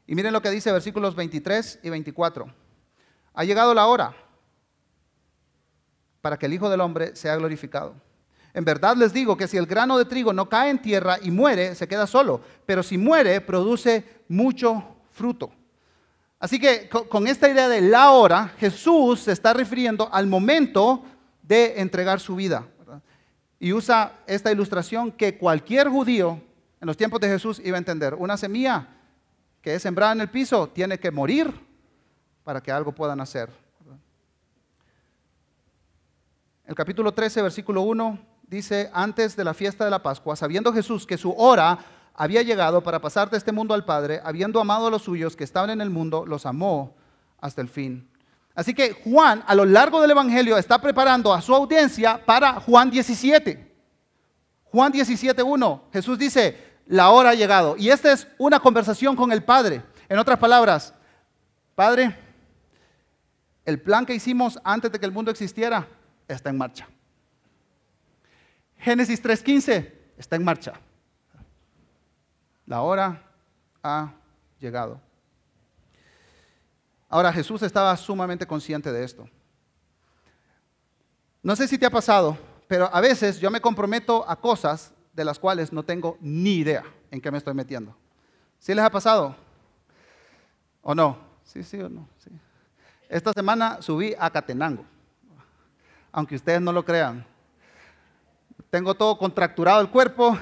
Y 0.06 0.14
miren 0.14 0.32
lo 0.32 0.40
que 0.40 0.50
dice 0.50 0.70
versículos 0.70 1.16
23 1.16 1.80
y 1.82 1.90
24. 1.90 2.46
Ha 3.34 3.42
llegado 3.42 3.74
la 3.74 3.88
hora 3.88 4.14
para 6.20 6.38
que 6.38 6.46
el 6.46 6.52
Hijo 6.52 6.70
del 6.70 6.80
Hombre 6.80 7.16
sea 7.16 7.34
glorificado. 7.34 7.96
En 8.54 8.64
verdad 8.64 8.94
les 8.96 9.12
digo 9.12 9.36
que 9.36 9.48
si 9.48 9.56
el 9.56 9.66
grano 9.66 9.98
de 9.98 10.04
trigo 10.04 10.32
no 10.32 10.48
cae 10.48 10.70
en 10.70 10.80
tierra 10.80 11.18
y 11.20 11.32
muere, 11.32 11.74
se 11.74 11.88
queda 11.88 12.06
solo, 12.06 12.40
pero 12.66 12.84
si 12.84 12.98
muere, 12.98 13.40
produce 13.40 14.22
mucho 14.28 14.94
fruto. 15.10 15.50
Así 16.38 16.60
que 16.60 16.88
con 16.88 17.26
esta 17.26 17.48
idea 17.48 17.68
de 17.68 17.80
la 17.80 18.12
hora, 18.12 18.54
Jesús 18.58 19.22
se 19.22 19.32
está 19.32 19.52
refiriendo 19.52 20.08
al 20.12 20.28
momento 20.28 21.02
de 21.42 21.80
entregar 21.80 22.20
su 22.20 22.36
vida. 22.36 22.68
Y 23.62 23.72
usa 23.72 24.18
esta 24.26 24.50
ilustración 24.50 25.12
que 25.12 25.38
cualquier 25.38 25.88
judío 25.88 26.40
en 26.80 26.86
los 26.88 26.96
tiempos 26.96 27.20
de 27.20 27.28
Jesús 27.28 27.62
iba 27.64 27.76
a 27.76 27.78
entender. 27.78 28.12
Una 28.12 28.36
semilla 28.36 28.88
que 29.60 29.76
es 29.76 29.82
sembrada 29.82 30.10
en 30.10 30.20
el 30.20 30.30
piso 30.30 30.66
tiene 30.66 30.98
que 30.98 31.12
morir 31.12 31.48
para 32.42 32.60
que 32.60 32.72
algo 32.72 32.90
pueda 32.90 33.14
nacer. 33.14 33.50
El 36.66 36.74
capítulo 36.74 37.14
13, 37.14 37.40
versículo 37.40 37.82
1 37.82 38.18
dice, 38.48 38.90
antes 38.92 39.36
de 39.36 39.44
la 39.44 39.54
fiesta 39.54 39.84
de 39.84 39.92
la 39.92 40.02
Pascua, 40.02 40.34
sabiendo 40.34 40.72
Jesús 40.72 41.06
que 41.06 41.16
su 41.16 41.30
hora 41.30 41.78
había 42.14 42.42
llegado 42.42 42.82
para 42.82 43.00
pasar 43.00 43.30
de 43.30 43.38
este 43.38 43.52
mundo 43.52 43.74
al 43.74 43.84
Padre, 43.84 44.20
habiendo 44.24 44.60
amado 44.60 44.88
a 44.88 44.90
los 44.90 45.02
suyos 45.02 45.36
que 45.36 45.44
estaban 45.44 45.70
en 45.70 45.80
el 45.80 45.90
mundo, 45.90 46.26
los 46.26 46.46
amó 46.46 46.96
hasta 47.38 47.60
el 47.60 47.68
fin. 47.68 48.11
Así 48.54 48.74
que 48.74 48.92
Juan, 48.92 49.42
a 49.46 49.54
lo 49.54 49.64
largo 49.64 50.00
del 50.00 50.10
Evangelio, 50.10 50.58
está 50.58 50.80
preparando 50.80 51.32
a 51.32 51.40
su 51.40 51.54
audiencia 51.54 52.22
para 52.24 52.60
Juan 52.60 52.90
17. 52.90 53.72
Juan 54.64 54.92
17.1, 54.92 55.80
Jesús 55.92 56.18
dice, 56.18 56.72
la 56.86 57.10
hora 57.10 57.30
ha 57.30 57.34
llegado. 57.34 57.76
Y 57.76 57.90
esta 57.90 58.12
es 58.12 58.26
una 58.38 58.60
conversación 58.60 59.16
con 59.16 59.32
el 59.32 59.42
Padre. 59.42 59.82
En 60.08 60.18
otras 60.18 60.38
palabras, 60.38 60.94
Padre, 61.74 62.16
el 63.64 63.80
plan 63.80 64.04
que 64.04 64.14
hicimos 64.14 64.58
antes 64.64 64.90
de 64.92 64.98
que 64.98 65.06
el 65.06 65.12
mundo 65.12 65.30
existiera 65.30 65.88
está 66.28 66.50
en 66.50 66.58
marcha. 66.58 66.88
Génesis 68.78 69.22
3.15 69.22 69.92
está 70.18 70.36
en 70.36 70.44
marcha. 70.44 70.72
La 72.66 72.82
hora 72.82 73.22
ha 73.82 74.12
llegado. 74.58 75.00
Ahora 77.12 77.30
Jesús 77.30 77.60
estaba 77.60 77.94
sumamente 77.98 78.46
consciente 78.46 78.90
de 78.90 79.04
esto. 79.04 79.28
No 81.42 81.54
sé 81.54 81.68
si 81.68 81.76
te 81.76 81.84
ha 81.84 81.90
pasado, 81.90 82.38
pero 82.66 82.88
a 82.90 83.02
veces 83.02 83.38
yo 83.38 83.50
me 83.50 83.60
comprometo 83.60 84.24
a 84.26 84.34
cosas 84.34 84.94
de 85.12 85.22
las 85.22 85.38
cuales 85.38 85.74
no 85.74 85.82
tengo 85.82 86.16
ni 86.22 86.54
idea 86.54 86.82
en 87.10 87.20
qué 87.20 87.30
me 87.30 87.36
estoy 87.36 87.52
metiendo. 87.52 87.94
¿Sí 88.58 88.74
les 88.74 88.82
ha 88.82 88.88
pasado? 88.88 89.36
¿O 90.80 90.94
no? 90.94 91.18
Sí, 91.44 91.62
sí 91.62 91.78
o 91.82 91.90
no. 91.90 92.08
Sí. 92.16 92.30
Esta 93.10 93.34
semana 93.34 93.82
subí 93.82 94.14
a 94.18 94.30
Catenango, 94.30 94.86
aunque 96.12 96.36
ustedes 96.36 96.62
no 96.62 96.72
lo 96.72 96.82
crean. 96.82 97.26
tengo 98.70 98.94
todo 98.94 99.18
contracturado 99.18 99.82
el 99.82 99.90
cuerpo, 99.90 100.38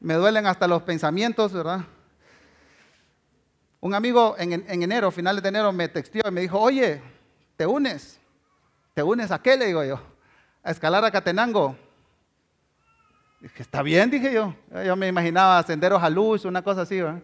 me 0.00 0.14
duelen 0.14 0.46
hasta 0.46 0.66
los 0.66 0.82
pensamientos, 0.82 1.52
¿verdad? 1.52 1.84
Un 3.84 3.92
amigo 3.92 4.34
en, 4.38 4.64
en 4.66 4.82
enero, 4.82 5.10
finales 5.10 5.42
de 5.42 5.50
enero, 5.50 5.70
me 5.70 5.90
textió 5.90 6.22
y 6.26 6.30
me 6.30 6.40
dijo, 6.40 6.58
oye, 6.58 7.02
¿te 7.54 7.66
unes? 7.66 8.18
¿Te 8.94 9.02
unes 9.02 9.30
a 9.30 9.42
qué? 9.42 9.58
Le 9.58 9.66
digo 9.66 9.84
yo, 9.84 10.00
a 10.62 10.70
escalar 10.70 11.04
a 11.04 11.10
Catenango. 11.10 11.76
Dije, 13.42 13.62
está 13.62 13.82
bien, 13.82 14.08
dije 14.08 14.32
yo. 14.32 14.54
Yo 14.86 14.96
me 14.96 15.06
imaginaba 15.08 15.62
senderos 15.64 16.02
a 16.02 16.08
luz, 16.08 16.46
una 16.46 16.62
cosa 16.62 16.80
así. 16.80 16.98
¿verdad? 16.98 17.20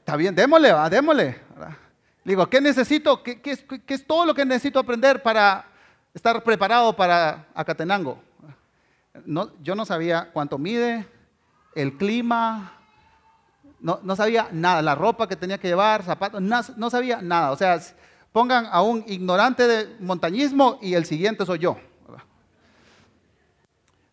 Está 0.00 0.16
bien, 0.16 0.34
démosle, 0.34 0.72
démosle. 0.90 1.40
Le 2.24 2.32
digo, 2.32 2.50
¿qué 2.50 2.60
necesito? 2.60 3.22
¿Qué, 3.22 3.40
qué, 3.40 3.56
¿Qué, 3.86 3.94
es, 3.94 4.04
todo 4.04 4.26
lo 4.26 4.34
que 4.34 4.44
necesito 4.44 4.80
aprender 4.80 5.22
para 5.22 5.66
estar 6.12 6.42
preparado 6.42 6.96
para 6.96 7.46
Acatenango? 7.54 8.20
Yo 9.62 9.76
no 9.76 9.86
sabía 9.86 10.30
cuánto 10.32 10.58
mide, 10.58 11.06
el 11.76 11.96
clima, 11.96 12.81
no, 13.82 13.98
no, 14.02 14.16
sabía 14.16 14.48
nada, 14.52 14.80
la 14.80 14.94
ropa 14.94 15.28
que 15.28 15.36
tenía 15.36 15.58
que 15.58 15.68
llevar, 15.68 16.04
zapatos, 16.04 16.40
no, 16.40 16.60
no 16.76 16.88
sabía 16.88 17.20
nada. 17.20 17.50
O 17.50 17.56
sea, 17.56 17.80
pongan 18.30 18.66
a 18.70 18.80
un 18.80 19.04
ignorante 19.08 19.66
de 19.66 19.96
montañismo 20.00 20.78
y 20.80 20.94
el 20.94 21.04
siguiente 21.04 21.44
soy 21.44 21.58
yo. 21.58 21.76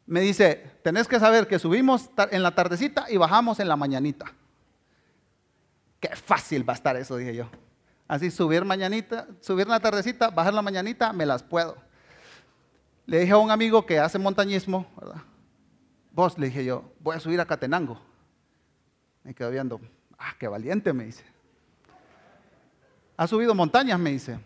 Me 0.08 0.22
dice, 0.22 0.72
tenés 0.84 1.08
que 1.08 1.20
saber 1.20 1.48
que 1.48 1.60
subimos 1.60 2.10
en 2.32 2.42
la 2.42 2.56
tardecita 2.56 3.06
y 3.10 3.18
bajamos 3.18 3.60
en 3.60 3.68
la 3.68 3.76
mañanita. 3.76 4.26
Qué 6.00 6.16
fácil 6.16 6.68
va 6.68 6.74
a 6.74 6.76
estar 6.76 6.96
eso, 6.96 7.16
dije 7.16 7.36
yo. 7.36 7.48
Así 8.08 8.32
subir 8.32 8.66
mañanita, 8.66 9.28
subir 9.40 9.68
en 9.68 9.72
la 9.72 9.80
tardecita, 9.80 10.32
bajar 10.32 10.56
la 10.56 10.64
mañanita, 10.64 11.14
me 11.14 11.28
las 11.28 11.44
puedo. 11.44 11.78
Le 13.06 13.20
dije 13.20 13.34
a 13.34 13.38
un 13.38 13.52
amigo 13.52 13.86
que 13.86 14.00
hace 14.00 14.18
montañismo. 14.18 14.88
Vos, 16.12 16.40
le 16.40 16.48
dije 16.48 16.66
yo, 16.66 16.92
voy 17.02 17.18
a 17.18 17.20
subir 17.20 17.40
a 17.40 17.46
Catenango. 17.46 18.09
Me 19.30 19.36
quedo 19.36 19.52
viendo, 19.52 19.80
ah, 20.18 20.34
qué 20.40 20.48
valiente, 20.48 20.92
me 20.92 21.04
dice. 21.04 21.24
Ha 23.16 23.28
subido 23.28 23.54
montañas, 23.54 24.00
me 24.00 24.10
dice. 24.10 24.40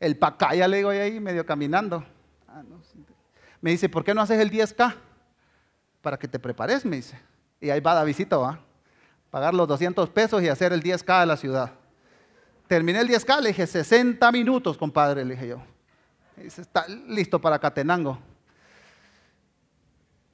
El 0.00 0.16
Pacaya, 0.16 0.66
le 0.66 0.78
digo 0.78 0.88
ahí, 0.88 1.20
medio 1.20 1.44
caminando. 1.44 2.02
Ah, 2.48 2.62
no, 2.66 2.80
me 3.60 3.72
dice, 3.72 3.90
¿por 3.90 4.02
qué 4.02 4.14
no 4.14 4.22
haces 4.22 4.40
el 4.40 4.50
10K? 4.50 4.94
Para 6.00 6.18
que 6.18 6.26
te 6.26 6.38
prepares, 6.38 6.86
me 6.86 6.96
dice. 6.96 7.20
Y 7.60 7.68
ahí 7.68 7.80
va 7.80 7.94
la 7.94 8.04
visita, 8.04 8.38
va. 8.38 8.58
Pagar 9.30 9.52
los 9.52 9.68
200 9.68 10.08
pesos 10.08 10.42
y 10.42 10.48
hacer 10.48 10.72
el 10.72 10.82
10K 10.82 11.20
de 11.20 11.26
la 11.26 11.36
ciudad. 11.36 11.70
Terminé 12.66 13.00
el 13.00 13.08
10K, 13.10 13.42
le 13.42 13.48
dije, 13.48 13.66
60 13.66 14.32
minutos, 14.32 14.78
compadre, 14.78 15.26
le 15.26 15.34
dije 15.34 15.48
yo. 15.48 15.58
Me 16.38 16.44
dice, 16.44 16.62
está 16.62 16.88
listo 16.88 17.38
para 17.38 17.58
Catenango. 17.58 18.18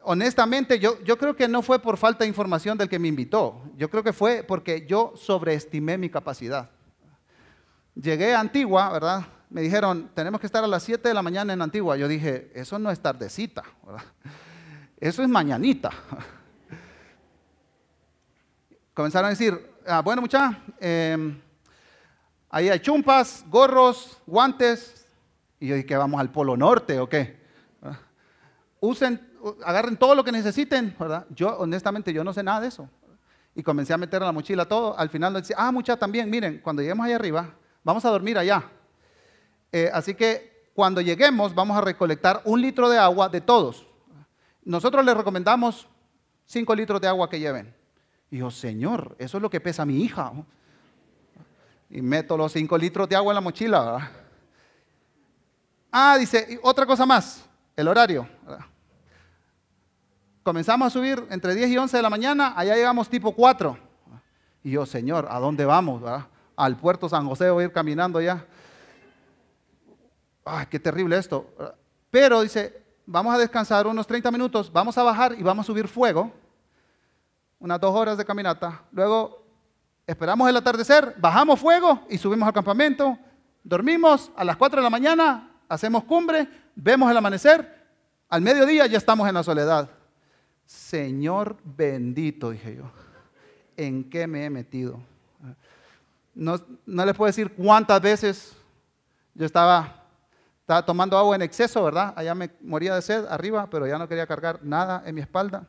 Honestamente, 0.02 0.78
yo, 0.78 0.96
creo 1.18 1.36
que 1.36 1.46
no 1.46 1.62
fue 1.62 1.78
por 1.78 1.96
falta 1.96 2.24
de 2.24 2.28
información 2.28 2.78
del 2.78 2.88
que 2.88 2.98
me 2.98 3.08
invitó. 3.08 3.62
Yo 3.76 3.90
creo 3.90 4.02
que 4.02 4.12
fue 4.12 4.42
porque 4.42 4.86
yo 4.86 5.12
sobreestimé 5.16 5.98
mi 5.98 6.08
capacidad. 6.08 6.70
Llegué 7.94 8.34
a 8.34 8.40
Antigua, 8.40 8.90
¿verdad? 8.90 9.26
Me 9.50 9.60
dijeron, 9.60 10.10
tenemos 10.14 10.40
que 10.40 10.46
estar 10.46 10.64
a 10.64 10.66
las 10.66 10.82
7 10.84 11.08
de 11.08 11.14
la 11.14 11.22
mañana 11.22 11.52
en 11.52 11.60
Antigua. 11.60 11.96
Yo 11.96 12.08
dije, 12.08 12.50
eso 12.54 12.78
no 12.78 12.90
es 12.90 13.00
tardecita, 13.00 13.64
¿verdad? 13.84 14.04
Eso 15.00 15.22
es 15.22 15.30
mañanita. 15.30 15.88
Comenzaron 18.92 19.28
a 19.28 19.30
decir, 19.30 19.58
ah, 19.86 20.02
bueno 20.02 20.20
muchachos, 20.20 20.58
eh, 20.78 21.40
Ahí 22.52 22.68
hay 22.68 22.80
chumpas, 22.80 23.44
gorros, 23.48 24.20
guantes. 24.26 25.06
Y 25.60 25.68
yo 25.68 25.76
dije, 25.76 25.96
¿vamos 25.96 26.20
al 26.20 26.32
Polo 26.32 26.56
Norte 26.56 26.98
o 26.98 27.08
qué? 27.08 27.39
Usen, 28.80 29.20
agarren 29.64 29.96
todo 29.96 30.14
lo 30.14 30.24
que 30.24 30.32
necesiten, 30.32 30.96
¿verdad? 30.98 31.26
Yo, 31.30 31.56
honestamente, 31.58 32.12
yo 32.12 32.24
no 32.24 32.32
sé 32.32 32.42
nada 32.42 32.60
de 32.60 32.68
eso. 32.68 32.88
Y 33.54 33.62
comencé 33.62 33.92
a 33.92 33.98
meter 33.98 34.22
en 34.22 34.26
la 34.26 34.32
mochila 34.32 34.66
todo. 34.66 34.98
Al 34.98 35.10
final 35.10 35.34
decía, 35.34 35.56
ah, 35.58 35.70
mucha 35.70 35.96
también, 35.96 36.30
miren, 36.30 36.60
cuando 36.62 36.82
lleguemos 36.82 37.04
allá 37.04 37.16
arriba, 37.16 37.54
vamos 37.84 38.04
a 38.04 38.10
dormir 38.10 38.38
allá. 38.38 38.64
Eh, 39.72 39.90
así 39.92 40.14
que 40.14 40.70
cuando 40.74 41.00
lleguemos, 41.00 41.54
vamos 41.54 41.76
a 41.76 41.80
recolectar 41.80 42.42
un 42.44 42.60
litro 42.60 42.88
de 42.88 42.98
agua 42.98 43.28
de 43.28 43.40
todos. 43.40 43.86
Nosotros 44.64 45.04
les 45.04 45.16
recomendamos 45.16 45.86
cinco 46.46 46.74
litros 46.74 47.00
de 47.00 47.08
agua 47.08 47.28
que 47.28 47.38
lleven. 47.38 47.74
Y 48.30 48.38
yo, 48.38 48.50
Señor, 48.50 49.16
eso 49.18 49.38
es 49.38 49.42
lo 49.42 49.50
que 49.50 49.60
pesa 49.60 49.84
mi 49.84 50.02
hija 50.02 50.32
y 51.90 52.00
meto 52.00 52.36
los 52.36 52.52
5 52.52 52.78
litros 52.78 53.08
de 53.08 53.16
agua 53.16 53.32
en 53.32 53.34
la 53.34 53.40
mochila. 53.40 53.84
¿verdad? 53.84 54.10
Ah, 55.90 56.16
dice, 56.18 56.58
otra 56.62 56.86
cosa 56.86 57.04
más, 57.04 57.44
el 57.76 57.88
horario. 57.88 58.28
¿verdad? 58.46 58.64
Comenzamos 60.42 60.86
a 60.86 60.90
subir 60.90 61.26
entre 61.30 61.54
10 61.54 61.70
y 61.70 61.76
11 61.76 61.96
de 61.98 62.02
la 62.02 62.08
mañana, 62.08 62.54
allá 62.56 62.74
llegamos 62.74 63.10
tipo 63.10 63.32
4. 63.32 63.76
Y 64.62 64.70
yo, 64.70 64.86
Señor, 64.86 65.28
¿a 65.30 65.38
dónde 65.38 65.66
vamos? 65.66 66.02
Al 66.56 66.76
puerto 66.76 67.08
San 67.08 67.26
José 67.26 67.50
voy 67.50 67.64
a 67.64 67.66
ir 67.66 67.72
caminando 67.72 68.20
ya. 68.22 68.46
Ay, 70.44 70.66
qué 70.70 70.80
terrible 70.80 71.18
esto. 71.18 71.46
Pero 72.10 72.40
dice, 72.40 72.82
vamos 73.04 73.34
a 73.34 73.38
descansar 73.38 73.86
unos 73.86 74.06
30 74.06 74.30
minutos, 74.30 74.72
vamos 74.72 74.96
a 74.96 75.02
bajar 75.02 75.34
y 75.38 75.42
vamos 75.42 75.64
a 75.64 75.66
subir 75.66 75.86
fuego. 75.86 76.32
Unas 77.58 77.78
dos 77.78 77.94
horas 77.94 78.16
de 78.16 78.24
caminata. 78.24 78.82
Luego 78.92 79.44
esperamos 80.06 80.48
el 80.48 80.56
atardecer, 80.56 81.14
bajamos 81.18 81.60
fuego 81.60 82.00
y 82.08 82.16
subimos 82.16 82.46
al 82.46 82.54
campamento, 82.54 83.18
dormimos 83.62 84.32
a 84.34 84.44
las 84.44 84.56
4 84.56 84.80
de 84.80 84.84
la 84.84 84.90
mañana, 84.90 85.50
hacemos 85.68 86.04
cumbre, 86.04 86.48
vemos 86.74 87.10
el 87.10 87.16
amanecer, 87.18 87.78
al 88.30 88.40
mediodía 88.40 88.86
ya 88.86 88.96
estamos 88.96 89.28
en 89.28 89.34
la 89.34 89.42
soledad. 89.42 89.99
Señor 90.70 91.56
bendito, 91.64 92.50
dije 92.52 92.76
yo, 92.76 92.84
¿en 93.76 94.08
qué 94.08 94.28
me 94.28 94.44
he 94.44 94.50
metido? 94.50 95.00
No, 96.32 96.64
no 96.86 97.04
les 97.04 97.16
puedo 97.16 97.26
decir 97.26 97.52
cuántas 97.56 98.00
veces 98.00 98.56
yo 99.34 99.46
estaba, 99.46 100.06
estaba 100.60 100.86
tomando 100.86 101.18
agua 101.18 101.34
en 101.34 101.42
exceso, 101.42 101.82
¿verdad? 101.82 102.14
Allá 102.14 102.36
me 102.36 102.52
moría 102.60 102.94
de 102.94 103.02
sed 103.02 103.26
arriba, 103.26 103.68
pero 103.68 103.84
ya 103.84 103.98
no 103.98 104.06
quería 104.06 104.28
cargar 104.28 104.60
nada 104.62 105.02
en 105.04 105.16
mi 105.16 105.20
espalda. 105.20 105.66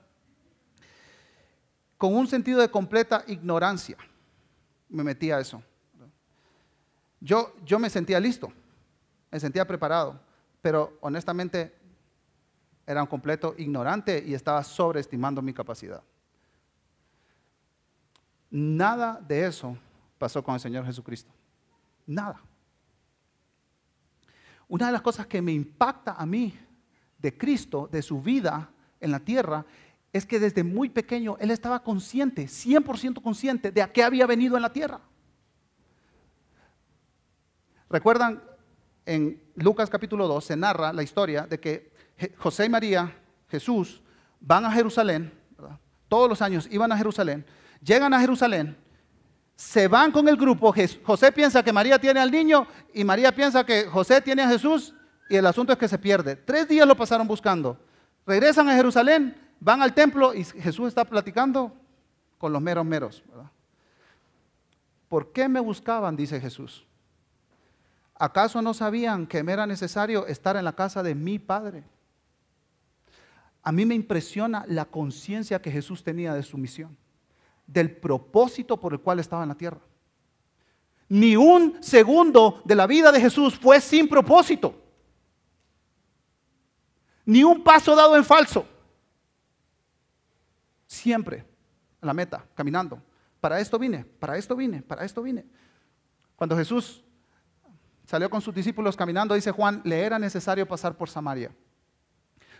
Con 1.98 2.16
un 2.16 2.28
sentido 2.28 2.62
de 2.62 2.70
completa 2.70 3.24
ignorancia 3.26 3.98
me 4.88 5.04
metí 5.04 5.32
a 5.32 5.40
eso. 5.40 5.64
Yo, 7.20 7.56
yo 7.66 7.80
me 7.80 7.90
sentía 7.90 8.20
listo, 8.20 8.54
me 9.32 9.40
sentía 9.40 9.66
preparado, 9.66 10.20
pero 10.62 10.96
honestamente 11.02 11.81
era 12.86 13.02
un 13.02 13.08
completo 13.08 13.56
ignorante 13.58 14.24
y 14.26 14.34
estaba 14.34 14.64
sobreestimando 14.64 15.42
mi 15.42 15.54
capacidad. 15.54 16.04
Nada 18.50 19.20
de 19.26 19.46
eso 19.46 19.78
pasó 20.18 20.44
con 20.44 20.56
el 20.56 20.60
Señor 20.60 20.86
Jesucristo. 20.86 21.32
Nada. 22.06 22.42
Una 24.68 24.88
de 24.88 24.92
las 24.92 25.02
cosas 25.02 25.28
que 25.28 25.42
me 25.42 25.52
impacta 25.52 26.14
a 26.14 26.26
mí 26.26 26.58
de 27.18 27.38
Cristo, 27.38 27.88
de 27.92 28.02
su 28.02 28.22
vida 28.22 28.70
en 29.00 29.12
la 29.12 29.20
tierra, 29.20 29.66
es 30.14 30.26
que 30.26 30.40
desde 30.40 30.64
muy 30.64 30.90
pequeño 30.90 31.38
él 31.40 31.52
estaba 31.52 31.84
consciente, 31.84 32.46
100% 32.46 33.22
consciente 33.22 33.72
de 33.72 33.82
a 33.82 33.92
qué 33.92 34.04
había 34.04 34.26
venido 34.26 34.56
en 34.56 34.62
la 34.62 34.74
tierra. 34.74 35.00
¿Recuerdan? 37.90 38.44
En 39.06 39.42
Lucas 39.56 39.90
capítulo 39.90 40.28
2 40.28 40.46
se 40.46 40.56
narra 40.56 40.94
la 40.94 41.04
historia 41.04 41.48
de 41.48 41.60
que 41.60 41.91
José 42.38 42.66
y 42.66 42.70
María, 42.70 43.16
Jesús, 43.50 44.02
van 44.40 44.66
a 44.66 44.72
Jerusalén, 44.72 45.34
todos 46.08 46.30
los 46.30 46.42
años 46.42 46.68
iban 46.72 46.92
a 46.92 46.98
Jerusalén, 46.98 47.46
llegan 47.82 48.14
a 48.14 48.20
Jerusalén, 48.20 48.78
se 49.56 49.88
van 49.88 50.12
con 50.12 50.28
el 50.28 50.36
grupo, 50.36 50.74
José 51.04 51.32
piensa 51.32 51.64
que 51.64 51.72
María 51.72 52.00
tiene 52.00 52.20
al 52.20 52.32
niño 52.32 52.68
y 52.94 53.04
María 53.04 53.34
piensa 53.34 53.64
que 53.64 53.86
José 53.86 54.20
tiene 54.20 54.42
a 54.42 54.50
Jesús 54.50 54.94
y 55.30 55.36
el 55.36 55.46
asunto 55.46 55.72
es 55.72 55.78
que 55.78 55.88
se 55.88 56.00
pierde. 56.00 56.36
Tres 56.36 56.68
días 56.68 56.88
lo 56.88 56.98
pasaron 56.98 57.28
buscando. 57.28 57.78
Regresan 58.26 58.68
a 58.70 58.76
Jerusalén, 58.76 59.36
van 59.60 59.82
al 59.82 59.94
templo 59.94 60.34
y 60.34 60.44
Jesús 60.44 60.88
está 60.88 61.06
platicando 61.06 61.72
con 62.38 62.52
los 62.52 62.62
meros 62.62 62.86
meros. 62.86 63.24
¿Por 65.08 65.32
qué 65.32 65.48
me 65.48 65.60
buscaban? 65.60 66.16
Dice 66.16 66.40
Jesús. 66.40 66.86
¿Acaso 68.16 68.62
no 68.62 68.74
sabían 68.74 69.28
que 69.28 69.44
me 69.44 69.54
era 69.54 69.66
necesario 69.66 70.26
estar 70.28 70.56
en 70.56 70.66
la 70.66 70.74
casa 70.74 71.04
de 71.04 71.16
mi 71.16 71.38
Padre? 71.38 71.84
A 73.64 73.72
mí 73.72 73.86
me 73.86 73.96
impresiona 73.96 74.66
la 74.68 74.86
conciencia 74.86 75.62
que 75.62 75.72
Jesús 75.72 76.04
tenía 76.04 76.34
de 76.34 76.44
su 76.44 76.58
misión, 76.58 76.98
del 77.68 77.96
propósito 77.96 78.80
por 78.80 78.94
el 78.94 79.00
cual 79.00 79.20
estaba 79.20 79.44
en 79.44 79.50
la 79.50 79.56
tierra. 79.58 79.82
Ni 81.10 81.36
un 81.36 81.84
segundo 81.84 82.62
de 82.66 82.76
la 82.76 82.88
vida 82.88 83.12
de 83.12 83.20
Jesús 83.20 83.58
fue 83.60 83.82
sin 83.82 84.08
propósito. 84.08 84.82
Ni 87.26 87.44
un 87.44 87.64
paso 87.64 87.96
dado 87.96 88.16
en 88.16 88.24
falso 88.24 88.66
siempre 90.92 91.46
la 92.02 92.14
meta, 92.14 92.46
caminando. 92.54 93.02
Para 93.40 93.60
esto 93.60 93.80
vine, 93.80 94.04
para 94.04 94.38
esto 94.38 94.56
vine, 94.56 94.82
para 94.82 95.06
esto 95.06 95.22
vine. 95.24 95.46
Cuando 96.36 96.58
Jesús 96.58 97.02
salió 98.06 98.30
con 98.30 98.42
sus 98.42 98.54
discípulos 98.54 98.98
caminando, 98.98 99.34
dice 99.34 99.52
Juan, 99.52 99.82
le 99.86 100.02
era 100.02 100.20
necesario 100.20 100.68
pasar 100.68 100.98
por 100.98 101.10
Samaria. 101.10 101.56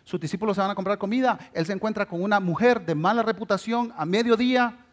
Sus 0.04 0.20
discípulos 0.20 0.56
se 0.56 0.62
van 0.62 0.72
a 0.72 0.76
comprar 0.76 0.98
comida. 0.98 1.38
Él 1.54 1.66
se 1.66 1.74
encuentra 1.74 2.08
con 2.08 2.22
una 2.22 2.40
mujer 2.40 2.86
de 2.86 2.96
mala 2.96 3.24
reputación 3.24 3.94
a 3.96 4.06
mediodía 4.06 4.86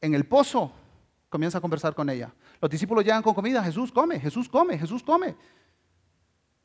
en 0.00 0.14
el 0.14 0.26
pozo. 0.26 0.72
Comienza 1.28 1.58
a 1.58 1.60
conversar 1.60 1.94
con 1.94 2.08
ella. 2.10 2.32
Los 2.60 2.70
discípulos 2.70 3.04
llegan 3.04 3.22
con 3.22 3.34
comida. 3.34 3.62
Jesús 3.62 3.92
come, 3.92 4.18
Jesús 4.18 4.48
come, 4.48 4.78
Jesús 4.78 5.02
come. 5.02 5.36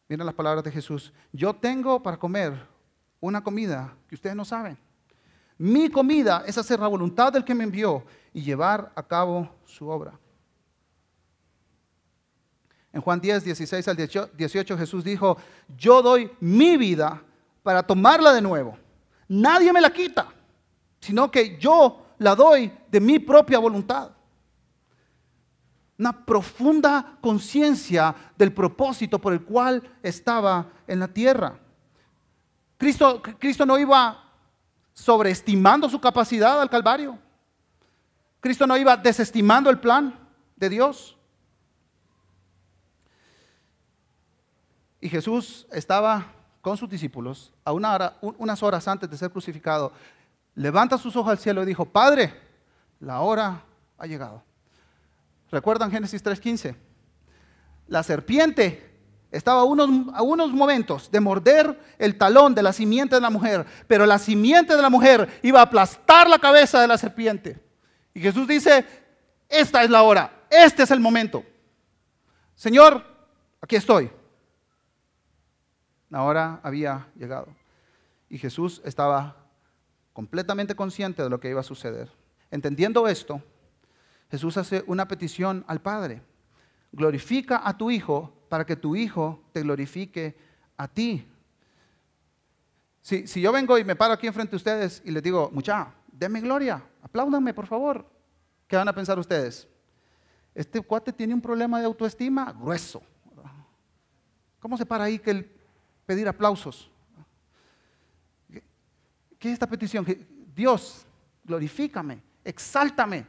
Miren 0.08 0.26
las 0.26 0.36
palabras 0.36 0.64
de 0.64 0.72
Jesús. 0.72 1.14
Yo 1.32 1.54
tengo 1.54 2.02
para 2.02 2.18
comer 2.18 2.54
una 3.20 3.44
comida 3.44 3.96
que 4.08 4.16
ustedes 4.16 4.36
no 4.36 4.46
saben. 4.46 4.78
Mi 5.58 5.90
comida 5.90 6.44
es 6.46 6.58
hacer 6.58 6.80
la 6.80 6.88
voluntad 6.88 7.32
del 7.32 7.46
que 7.46 7.56
me 7.56 7.64
envió 7.64 8.04
y 8.34 8.42
llevar 8.42 8.92
a 8.96 9.04
cabo 9.04 9.50
su 9.66 9.88
obra. 9.88 10.20
En 12.92 13.02
Juan 13.02 13.20
10, 13.20 13.44
16 13.44 13.88
al 13.88 13.98
18 13.98 14.78
Jesús 14.78 15.04
dijo, 15.04 15.38
yo 15.76 16.02
doy 16.02 16.32
mi 16.40 16.78
vida 16.78 17.24
para 17.64 17.82
tomarla 17.82 18.34
de 18.34 18.42
nuevo. 18.42 18.78
Nadie 19.28 19.74
me 19.74 19.82
la 19.82 19.92
quita, 19.92 20.28
sino 21.00 21.32
que 21.32 21.58
yo 21.58 22.06
la 22.20 22.36
doy 22.36 22.72
de 22.92 23.00
mi 23.00 23.18
propia 23.18 23.58
voluntad. 23.58 24.12
Una 25.98 26.26
profunda 26.26 27.18
conciencia 27.22 28.14
del 28.38 28.54
propósito 28.54 29.20
por 29.20 29.34
el 29.34 29.44
cual 29.44 29.82
estaba 30.04 30.68
en 30.86 31.00
la 31.00 31.08
tierra. 31.08 31.58
Cristo, 32.78 33.22
Cristo 33.40 33.66
no 33.66 33.78
iba 33.80 34.22
sobreestimando 34.94 35.90
su 35.90 36.00
capacidad 36.00 36.62
al 36.62 36.70
Calvario. 36.70 37.18
Cristo 38.40 38.68
no 38.68 38.76
iba 38.76 38.98
desestimando 38.98 39.70
el 39.70 39.80
plan 39.80 40.20
de 40.58 40.70
Dios. 40.70 41.16
Y 45.00 45.10
Jesús 45.10 45.66
estaba 45.72 46.26
con 46.64 46.78
sus 46.78 46.90
discípulos 46.90 47.52
a 47.66 47.74
una 47.74 47.94
hora, 47.94 48.18
unas 48.22 48.64
horas 48.64 48.88
antes 48.88 49.10
de 49.10 49.18
ser 49.18 49.30
crucificado. 49.30 49.92
Levanta 50.56 50.98
sus 50.98 51.14
ojos 51.18 51.32
al 51.32 51.38
cielo 51.38 51.62
y 51.62 51.66
dijo, 51.66 51.84
Padre, 51.84 52.34
la 53.02 53.20
hora 53.20 53.62
ha 53.98 54.08
llegado. 54.08 54.42
¿Recuerdan 55.52 55.92
Génesis 55.92 56.24
3.15? 56.24 56.74
La 57.88 58.02
serpiente 58.02 58.98
estaba 59.30 59.60
a 59.60 59.64
unos, 59.66 59.90
a 60.14 60.22
unos 60.22 60.54
momentos 60.54 61.12
de 61.12 61.20
morder 61.20 61.78
el 62.00 62.18
talón 62.18 62.56
de 62.56 62.64
la 62.64 62.72
simiente 62.72 63.16
de 63.16 63.22
la 63.22 63.30
mujer, 63.30 63.66
pero 63.86 64.06
la 64.06 64.18
simiente 64.18 64.74
de 64.74 64.82
la 64.82 64.90
mujer 64.90 65.42
iba 65.44 65.60
a 65.60 65.64
aplastar 65.64 66.30
la 66.30 66.40
cabeza 66.40 66.80
de 66.80 66.88
la 66.88 66.98
serpiente. 66.98 67.62
Y 68.14 68.22
Jesús 68.22 68.48
dice, 68.48 68.86
esta 69.50 69.84
es 69.84 69.90
la 69.90 70.04
hora, 70.04 70.46
este 70.50 70.84
es 70.84 70.92
el 70.92 71.02
momento. 71.02 71.44
Señor, 72.56 73.04
aquí 73.60 73.76
estoy 73.76 74.10
la 76.14 76.22
hora 76.22 76.60
había 76.62 77.08
llegado. 77.16 77.48
Y 78.30 78.38
Jesús 78.38 78.84
estaba 78.86 79.36
completamente 80.14 80.76
consciente 80.76 81.24
de 81.24 81.30
lo 81.30 81.40
que 81.40 81.50
iba 81.50 81.62
a 81.62 81.64
suceder. 81.64 82.08
Entendiendo 82.52 83.08
esto, 83.08 83.42
Jesús 84.30 84.56
hace 84.58 84.84
una 84.86 85.08
petición 85.08 85.66
al 85.68 85.82
Padre. 85.82 86.22
Glorifica 86.92 87.68
a 87.68 87.76
tu 87.76 87.90
Hijo 87.90 88.32
para 88.48 88.64
que 88.64 88.76
tu 88.76 88.96
Hijo 88.96 89.44
te 89.54 89.64
glorifique 89.64 90.38
a 90.78 90.88
ti. 90.88 91.28
Si, 93.02 93.26
si 93.26 93.42
yo 93.42 93.52
vengo 93.52 93.80
y 93.80 93.84
me 93.84 93.96
paro 93.96 94.14
aquí 94.14 94.28
enfrente 94.28 94.52
de 94.52 94.58
ustedes 94.58 95.02
y 95.04 95.10
les 95.10 95.24
digo, 95.24 95.50
mucha, 95.52 95.96
denme 96.12 96.42
gloria, 96.42 96.84
apláudanme 97.02 97.56
por 97.56 97.66
favor, 97.66 98.08
¿qué 98.68 98.76
van 98.76 98.88
a 98.88 98.94
pensar 98.94 99.18
ustedes? 99.18 99.68
Este 100.54 100.80
cuate 100.80 101.12
tiene 101.12 101.34
un 101.34 101.42
problema 101.42 101.80
de 101.80 101.88
autoestima 101.88 102.52
grueso. 102.52 103.02
¿Cómo 104.60 104.78
se 104.78 104.86
para 104.86 105.06
ahí 105.06 105.18
que 105.18 105.32
el 105.32 105.63
pedir 106.06 106.28
aplausos. 106.28 106.90
¿Qué 109.40 109.50
es 109.50 109.54
esta 109.54 109.68
petición? 109.68 110.06
Dios, 110.56 111.06
glorifícame, 111.44 112.22
exáltame. 112.44 113.26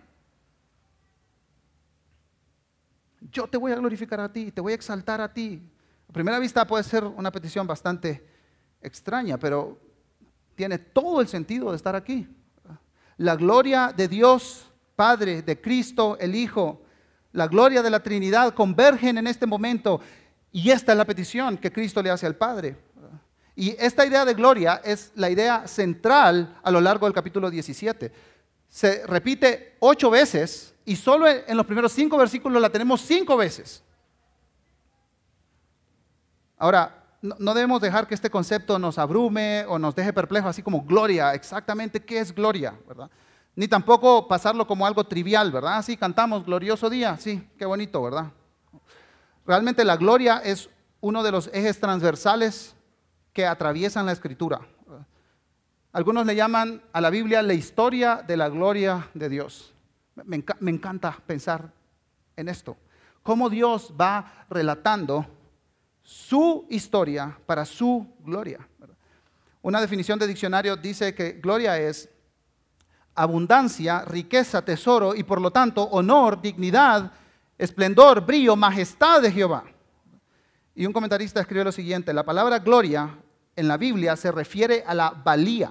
Yo 3.21 3.47
te 3.49 3.57
voy 3.57 3.73
a 3.73 3.77
glorificar 3.77 4.21
a 4.21 4.33
ti, 4.33 4.53
te 4.53 4.61
voy 4.61 4.73
a 4.73 4.77
exaltar 4.77 5.21
a 5.21 5.33
ti. 5.33 5.61
A 6.09 6.13
primera 6.13 6.39
vista 6.39 6.67
puede 6.67 6.85
ser 6.85 7.05
una 7.05 7.33
petición 7.33 7.67
bastante 7.67 8.25
extraña, 8.81 9.39
pero 9.39 9.79
tiene 10.55 10.79
todo 10.79 11.21
el 11.21 11.29
sentido 11.29 11.71
de 11.71 11.77
estar 11.77 11.97
aquí. 11.97 12.29
La 13.17 13.37
gloria 13.37 13.93
de 13.97 14.09
Dios, 14.09 14.71
Padre, 14.95 15.43
de 15.43 15.61
Cristo, 15.61 16.17
el 16.21 16.35
Hijo, 16.35 16.83
la 17.33 17.49
gloria 17.49 17.83
de 17.83 17.91
la 17.91 18.01
Trinidad 18.01 18.55
convergen 18.55 19.19
en 19.19 19.27
este 19.27 19.47
momento 19.47 20.01
y 20.55 20.71
esta 20.71 20.93
es 20.93 20.99
la 20.99 21.05
petición 21.05 21.59
que 21.59 21.73
Cristo 21.73 22.01
le 22.01 22.11
hace 22.11 22.27
al 22.27 22.37
Padre. 22.37 22.77
Y 23.57 23.71
esta 23.77 24.07
idea 24.07 24.25
de 24.25 24.35
gloria 24.35 24.81
es 24.85 25.11
la 25.17 25.29
idea 25.29 25.67
central 25.67 26.61
a 26.63 26.71
lo 26.71 26.81
largo 26.81 27.07
del 27.07 27.13
capítulo 27.13 27.51
17. 27.51 28.13
Se 28.69 29.05
repite 29.05 29.75
ocho 29.81 30.11
veces 30.11 30.73
y 30.85 30.95
solo 30.95 31.27
en 31.27 31.57
los 31.57 31.67
primeros 31.67 31.91
cinco 31.91 32.17
versículos 32.17 32.63
la 32.63 32.71
tenemos 32.71 33.01
cinco 33.01 33.37
veces. 33.37 33.83
Ahora, 36.57 37.03
no 37.21 37.53
debemos 37.53 37.81
dejar 37.81 38.07
que 38.07 38.15
este 38.15 38.31
concepto 38.31 38.79
nos 38.79 38.97
abrume 38.97 39.65
o 39.67 39.77
nos 39.77 39.93
deje 39.97 40.13
perplejos, 40.13 40.51
así 40.51 40.63
como 40.63 40.85
gloria, 40.85 41.35
exactamente 41.35 41.99
qué 41.99 42.21
es 42.21 42.33
gloria, 42.33 42.79
¿verdad? 42.87 43.11
Ni 43.57 43.67
tampoco 43.67 44.29
pasarlo 44.29 44.69
como 44.69 44.87
algo 44.87 45.03
trivial, 45.03 45.51
¿verdad? 45.51 45.83
Sí, 45.83 45.97
cantamos 45.97 46.47
glorioso 46.47 46.89
día, 46.89 47.17
sí, 47.17 47.45
qué 47.59 47.67
bonito, 47.67 48.01
¿verdad? 48.01 48.31
Realmente 49.47 49.85
la 49.85 49.97
gloria 49.97 50.39
es 50.39 50.71
uno 51.01 51.23
de 51.23 51.33
los 51.33 51.51
ejes 51.53 51.79
transversales 51.79 52.75
que 53.33 53.47
atraviesan 53.47 54.07
la 54.07 54.13
escritura. 54.13 54.61
Algunos 55.93 56.27
le 56.27 56.35
llaman 56.35 56.83
a 56.93 57.01
la 57.01 57.11
Biblia 57.11 57.43
la 57.43 57.55
historia 57.55 58.25
de 58.27 58.37
la 58.37 58.49
gloria 58.49 59.11
de 59.15 59.29
Dios. 59.29 59.75
Me, 60.25 60.43
encanta 60.71 61.19
pensar 61.27 61.71
en 62.37 62.49
esto. 62.49 62.77
Cómo 63.23 63.51
Dios 63.51 63.93
va 64.01 64.47
relatando 64.49 65.27
su 66.03 66.67
historia 66.71 67.39
para 67.47 67.65
su 67.65 68.07
gloria. 68.21 68.67
Una 69.63 69.81
definición 69.81 70.19
de 70.19 70.27
diccionario 70.27 70.77
dice 70.77 71.15
que 71.15 71.33
gloria 71.33 71.79
es 71.79 72.09
abundancia, 73.15 74.05
riqueza, 74.05 74.65
tesoro 74.65 75.15
y 75.15 75.23
por 75.23 75.41
lo 75.41 75.51
tanto 75.51 75.85
honor, 75.85 76.41
dignidad, 76.41 77.13
esplendor, 77.65 78.21
brillo, 78.25 78.57
majestad 78.57 79.21
de 79.21 79.33
Jehová. 79.33 79.65
Y 80.75 80.87
un 80.87 80.93
comentarista 80.93 81.41
escribe 81.41 81.65
lo 81.65 81.73
siguiente, 81.73 82.13
la 82.13 82.25
palabra 82.25 82.59
gloria 82.59 83.19
en 83.57 83.69
la 83.69 83.77
Biblia 83.77 84.17
se 84.17 84.33
refiere 84.33 84.83
a 84.87 84.95
la 84.95 85.11
valía, 85.11 85.71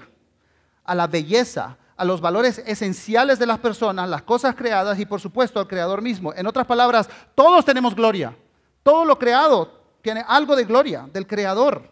a 0.83 0.95
la 0.95 1.07
belleza, 1.07 1.77
a 1.95 2.05
los 2.05 2.21
valores 2.21 2.59
esenciales 2.65 3.39
de 3.39 3.45
las 3.45 3.59
personas, 3.59 4.09
las 4.09 4.23
cosas 4.23 4.55
creadas 4.55 4.99
y 4.99 5.05
por 5.05 5.19
supuesto 5.19 5.59
al 5.59 5.67
Creador 5.67 6.01
mismo. 6.01 6.33
En 6.33 6.47
otras 6.47 6.65
palabras, 6.65 7.09
todos 7.35 7.65
tenemos 7.65 7.95
gloria. 7.95 8.35
Todo 8.81 9.05
lo 9.05 9.17
creado 9.19 9.81
tiene 10.01 10.23
algo 10.27 10.55
de 10.55 10.65
gloria, 10.65 11.07
del 11.11 11.27
Creador. 11.27 11.91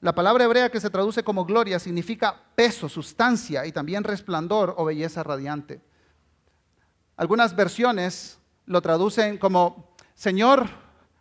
La 0.00 0.14
palabra 0.14 0.44
hebrea 0.44 0.70
que 0.70 0.80
se 0.80 0.90
traduce 0.90 1.24
como 1.24 1.46
gloria 1.46 1.78
significa 1.78 2.38
peso, 2.54 2.88
sustancia 2.88 3.64
y 3.64 3.72
también 3.72 4.04
resplandor 4.04 4.74
o 4.76 4.84
belleza 4.84 5.22
radiante. 5.22 5.80
Algunas 7.16 7.56
versiones 7.56 8.38
lo 8.66 8.80
traducen 8.80 9.38
como, 9.38 9.94
Señor, 10.14 10.68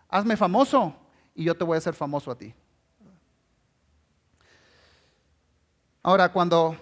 hazme 0.09 0.37
famoso 0.37 0.95
y 1.35 1.43
yo 1.43 1.55
te 1.55 1.63
voy 1.63 1.75
a 1.75 1.79
hacer 1.79 1.93
famoso 1.93 2.31
a 2.31 2.37
ti. 2.37 2.53
Ahora, 6.01 6.31
cuando 6.31 6.75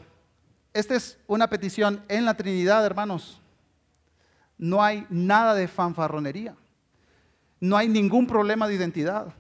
esta 0.74 0.96
es 0.96 1.18
una 1.28 1.48
petición 1.50 2.04
en 2.08 2.26
la 2.26 2.36
Trinidad, 2.36 2.86
hermanos, 2.86 3.40
no 4.58 4.84
hay 4.84 5.06
nada 5.10 5.54
de 5.54 5.68
fanfarronería. 5.68 6.56
No 7.60 7.78
hay 7.78 7.88
ningún 7.88 8.26
problema 8.26 8.68
de 8.68 8.76
identidad. 8.76 9.34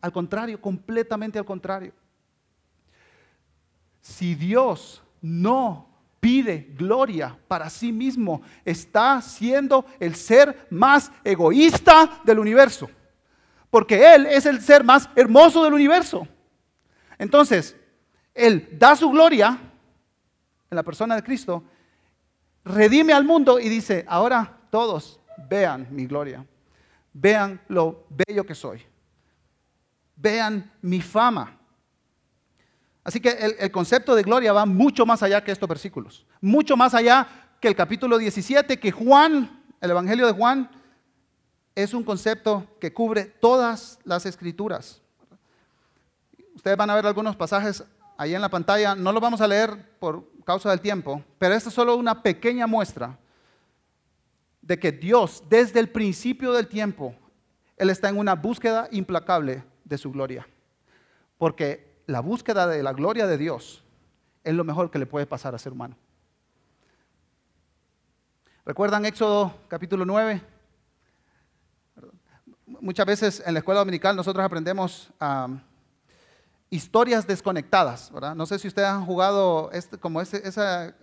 Al 0.00 0.12
contrario, 0.12 0.60
completamente 0.60 1.38
al 1.38 1.44
contrario. 1.44 1.92
Si 4.00 4.34
Dios 4.34 5.02
no 5.20 5.87
pide 6.20 6.68
gloria 6.76 7.38
para 7.48 7.70
sí 7.70 7.92
mismo, 7.92 8.42
está 8.64 9.20
siendo 9.22 9.86
el 10.00 10.14
ser 10.14 10.66
más 10.70 11.12
egoísta 11.24 12.20
del 12.24 12.38
universo. 12.38 12.88
Porque 13.70 14.14
Él 14.14 14.26
es 14.26 14.46
el 14.46 14.60
ser 14.60 14.82
más 14.82 15.08
hermoso 15.14 15.62
del 15.62 15.74
universo. 15.74 16.26
Entonces, 17.18 17.76
Él 18.34 18.68
da 18.72 18.96
su 18.96 19.10
gloria 19.10 19.58
en 20.70 20.76
la 20.76 20.82
persona 20.82 21.16
de 21.16 21.22
Cristo, 21.22 21.64
redime 22.64 23.12
al 23.12 23.24
mundo 23.24 23.58
y 23.58 23.68
dice, 23.68 24.04
ahora 24.08 24.58
todos 24.70 25.20
vean 25.48 25.88
mi 25.90 26.06
gloria, 26.06 26.44
vean 27.12 27.60
lo 27.68 28.06
bello 28.10 28.44
que 28.44 28.54
soy, 28.54 28.82
vean 30.16 30.70
mi 30.82 31.00
fama, 31.00 31.57
Así 33.08 33.20
que 33.20 33.56
el, 33.58 33.70
concepto 33.70 34.14
de 34.14 34.22
gloria 34.22 34.52
va 34.52 34.66
mucho 34.66 35.06
más 35.06 35.22
allá 35.22 35.42
que 35.42 35.50
estos 35.50 35.66
versículos, 35.66 36.26
mucho 36.42 36.76
más 36.76 36.92
allá 36.92 37.26
que 37.58 37.66
el 37.66 37.74
capítulo 37.74 38.18
17, 38.18 38.78
que 38.78 38.92
Juan, 38.92 39.64
el 39.80 39.90
Evangelio 39.92 40.26
de 40.26 40.34
Juan, 40.34 40.70
es 41.74 41.94
un 41.94 42.04
concepto 42.04 42.66
que 42.78 42.92
cubre 42.92 43.24
todas 43.24 43.98
las 44.04 44.26
escrituras. 44.26 45.00
Ustedes 46.54 46.76
van 46.76 46.90
a 46.90 46.96
ver 46.96 47.06
algunos 47.06 47.34
pasajes 47.34 47.82
ahí 48.18 48.34
en 48.34 48.42
la 48.42 48.50
pantalla, 48.50 48.94
no 48.94 49.10
lo 49.10 49.20
vamos 49.20 49.40
a 49.40 49.48
leer 49.48 49.96
por 49.98 50.30
causa 50.44 50.68
del 50.68 50.82
tiempo, 50.82 51.24
pero 51.38 51.54
esta 51.54 51.70
es 51.70 51.74
solo 51.74 51.96
una 51.96 52.22
pequeña 52.22 52.66
muestra 52.66 53.18
de 54.60 54.78
que 54.78 54.92
Dios, 54.92 55.42
desde 55.48 55.80
el 55.80 55.88
principio 55.88 56.52
del 56.52 56.68
tiempo, 56.68 57.14
Él 57.78 57.88
está 57.88 58.10
en 58.10 58.18
una 58.18 58.34
búsqueda 58.34 58.86
implacable 58.90 59.64
de 59.82 59.96
su 59.96 60.12
gloria. 60.12 60.46
Porque 61.38 61.87
la 62.08 62.20
búsqueda 62.20 62.66
de 62.66 62.82
la 62.82 62.94
gloria 62.94 63.26
de 63.26 63.36
Dios 63.36 63.84
es 64.42 64.54
lo 64.54 64.64
mejor 64.64 64.90
que 64.90 64.98
le 64.98 65.04
puede 65.04 65.26
pasar 65.26 65.54
a 65.54 65.58
ser 65.58 65.72
humano. 65.72 65.94
¿Recuerdan 68.64 69.04
Éxodo 69.04 69.54
capítulo 69.68 70.06
9? 70.06 70.40
Muchas 72.66 73.04
veces 73.04 73.42
en 73.44 73.52
la 73.52 73.58
escuela 73.58 73.80
dominical 73.80 74.16
nosotros 74.16 74.42
aprendemos 74.42 75.10
historias 76.70 77.26
desconectadas, 77.26 78.10
¿verdad? 78.10 78.34
No 78.34 78.46
sé 78.46 78.58
si 78.58 78.68
ustedes 78.68 78.88
han 78.88 79.04
jugado 79.04 79.70
este, 79.72 79.98
como 79.98 80.22
esa 80.22 80.94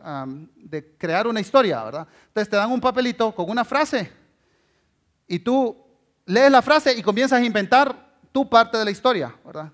de 0.55 0.97
crear 0.97 1.27
una 1.27 1.39
historia, 1.39 1.83
¿verdad? 1.83 2.07
Entonces 2.29 2.49
te 2.49 2.57
dan 2.57 2.71
un 2.71 2.81
papelito 2.81 3.33
con 3.35 3.47
una 3.47 3.63
frase 3.63 4.11
y 5.27 5.37
tú 5.37 5.77
lees 6.25 6.51
la 6.51 6.63
frase 6.63 6.97
y 6.97 7.03
comienzas 7.03 7.39
a 7.39 7.45
inventar 7.45 8.17
tu 8.31 8.49
parte 8.49 8.75
de 8.79 8.85
la 8.85 8.91
historia, 8.91 9.35
¿verdad? 9.45 9.71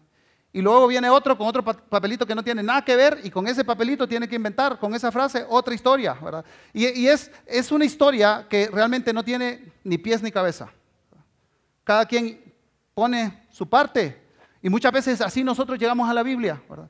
Y 0.54 0.62
luego 0.62 0.88
viene 0.88 1.10
otro 1.10 1.38
con 1.38 1.48
otro 1.48 1.64
papelito 1.64 2.26
que 2.26 2.36
no 2.36 2.44
tiene 2.44 2.62
nada 2.62 2.84
que 2.84 2.96
ver 2.96 3.22
y 3.24 3.30
con 3.30 3.48
ese 3.48 3.64
papelito 3.64 4.08
tiene 4.08 4.28
que 4.28 4.36
inventar 4.36 4.78
con 4.78 4.94
esa 4.94 5.12
frase 5.12 5.46
otra 5.48 5.74
historia, 5.74 6.14
¿verdad? 6.14 6.44
Y, 6.74 7.08
es, 7.08 7.32
es 7.46 7.72
una 7.72 7.86
historia 7.86 8.48
que 8.50 8.68
realmente 8.68 9.14
no 9.14 9.24
tiene 9.24 9.72
ni 9.84 9.98
pies 9.98 10.22
ni 10.22 10.30
cabeza. 10.30 10.70
Cada 11.86 12.06
quien 12.06 12.54
pone 12.94 13.48
su 13.50 13.68
parte 13.68 14.22
y 14.62 14.70
muchas 14.70 14.92
veces 14.92 15.22
así 15.22 15.42
nosotros 15.42 15.80
llegamos 15.80 16.10
a 16.10 16.14
la 16.14 16.24
Biblia, 16.24 16.62
¿verdad? 16.70 16.90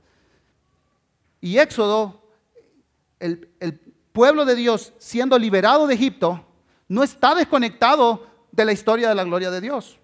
Y 1.40 1.58
Éxodo, 1.60 2.20
el, 3.20 3.48
el 3.60 3.80
pueblo 4.12 4.44
de 4.44 4.56
Dios 4.56 4.94
siendo 4.98 5.38
liberado 5.38 5.86
de 5.86 5.94
Egipto, 5.94 6.44
no 6.88 7.04
está 7.04 7.36
desconectado 7.36 8.28
de 8.52 8.66
la 8.66 8.72
historia 8.72 9.10
de 9.10 9.16
la 9.16 9.24
gloria 9.24 9.52
de 9.52 9.62
Dios. 9.62 10.00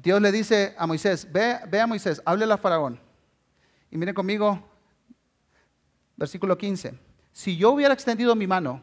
Dios 0.00 0.22
le 0.22 0.30
dice 0.30 0.76
a 0.78 0.86
Moisés, 0.86 1.26
ve, 1.32 1.80
a 1.80 1.86
Moisés, 1.88 2.22
háblele 2.24 2.52
a 2.52 2.56
Faraón. 2.56 3.00
Y 3.90 3.98
miren 3.98 4.14
conmigo, 4.14 4.62
versículo 6.16 6.56
15. 6.56 6.94
Si 7.32 7.56
yo 7.56 7.72
hubiera 7.72 7.94
extendido 7.94 8.36
mi 8.36 8.46
mano 8.46 8.80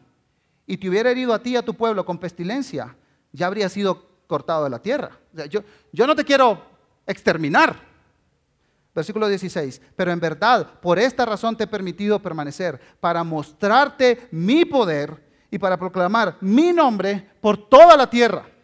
y 0.66 0.76
te 0.76 0.90
hubiera 0.90 1.10
herido 1.10 1.32
a 1.32 1.42
ti 1.42 1.52
y 1.52 1.56
a 1.56 1.64
tu 1.64 1.72
pueblo 1.72 2.04
con 2.04 2.18
pestilencia, 2.18 2.94
ya 3.32 3.46
habría 3.46 3.70
sido 3.70 4.06
cortado 4.26 4.64
de 4.64 4.70
la 4.70 4.78
tierra. 4.78 5.18
yo, 5.48 5.62
yo 5.90 6.06
no 6.06 6.14
te 6.14 6.22
quiero 6.22 6.62
exterminar. 7.06 7.80
Versículo 8.94 9.26
16. 9.26 9.80
Pero 9.96 10.12
en 10.12 10.20
verdad, 10.20 10.80
por 10.80 10.98
esta 10.98 11.24
razón 11.24 11.56
te 11.56 11.64
he 11.64 11.66
permitido 11.66 12.20
permanecer, 12.20 12.78
para 13.00 13.24
mostrarte 13.24 14.28
mi 14.32 14.66
poder 14.66 15.24
y 15.50 15.58
para 15.58 15.78
proclamar 15.78 16.36
mi 16.42 16.74
nombre 16.74 17.30
por 17.40 17.70
toda 17.70 17.96
la 17.96 18.10
tierra 18.10 18.55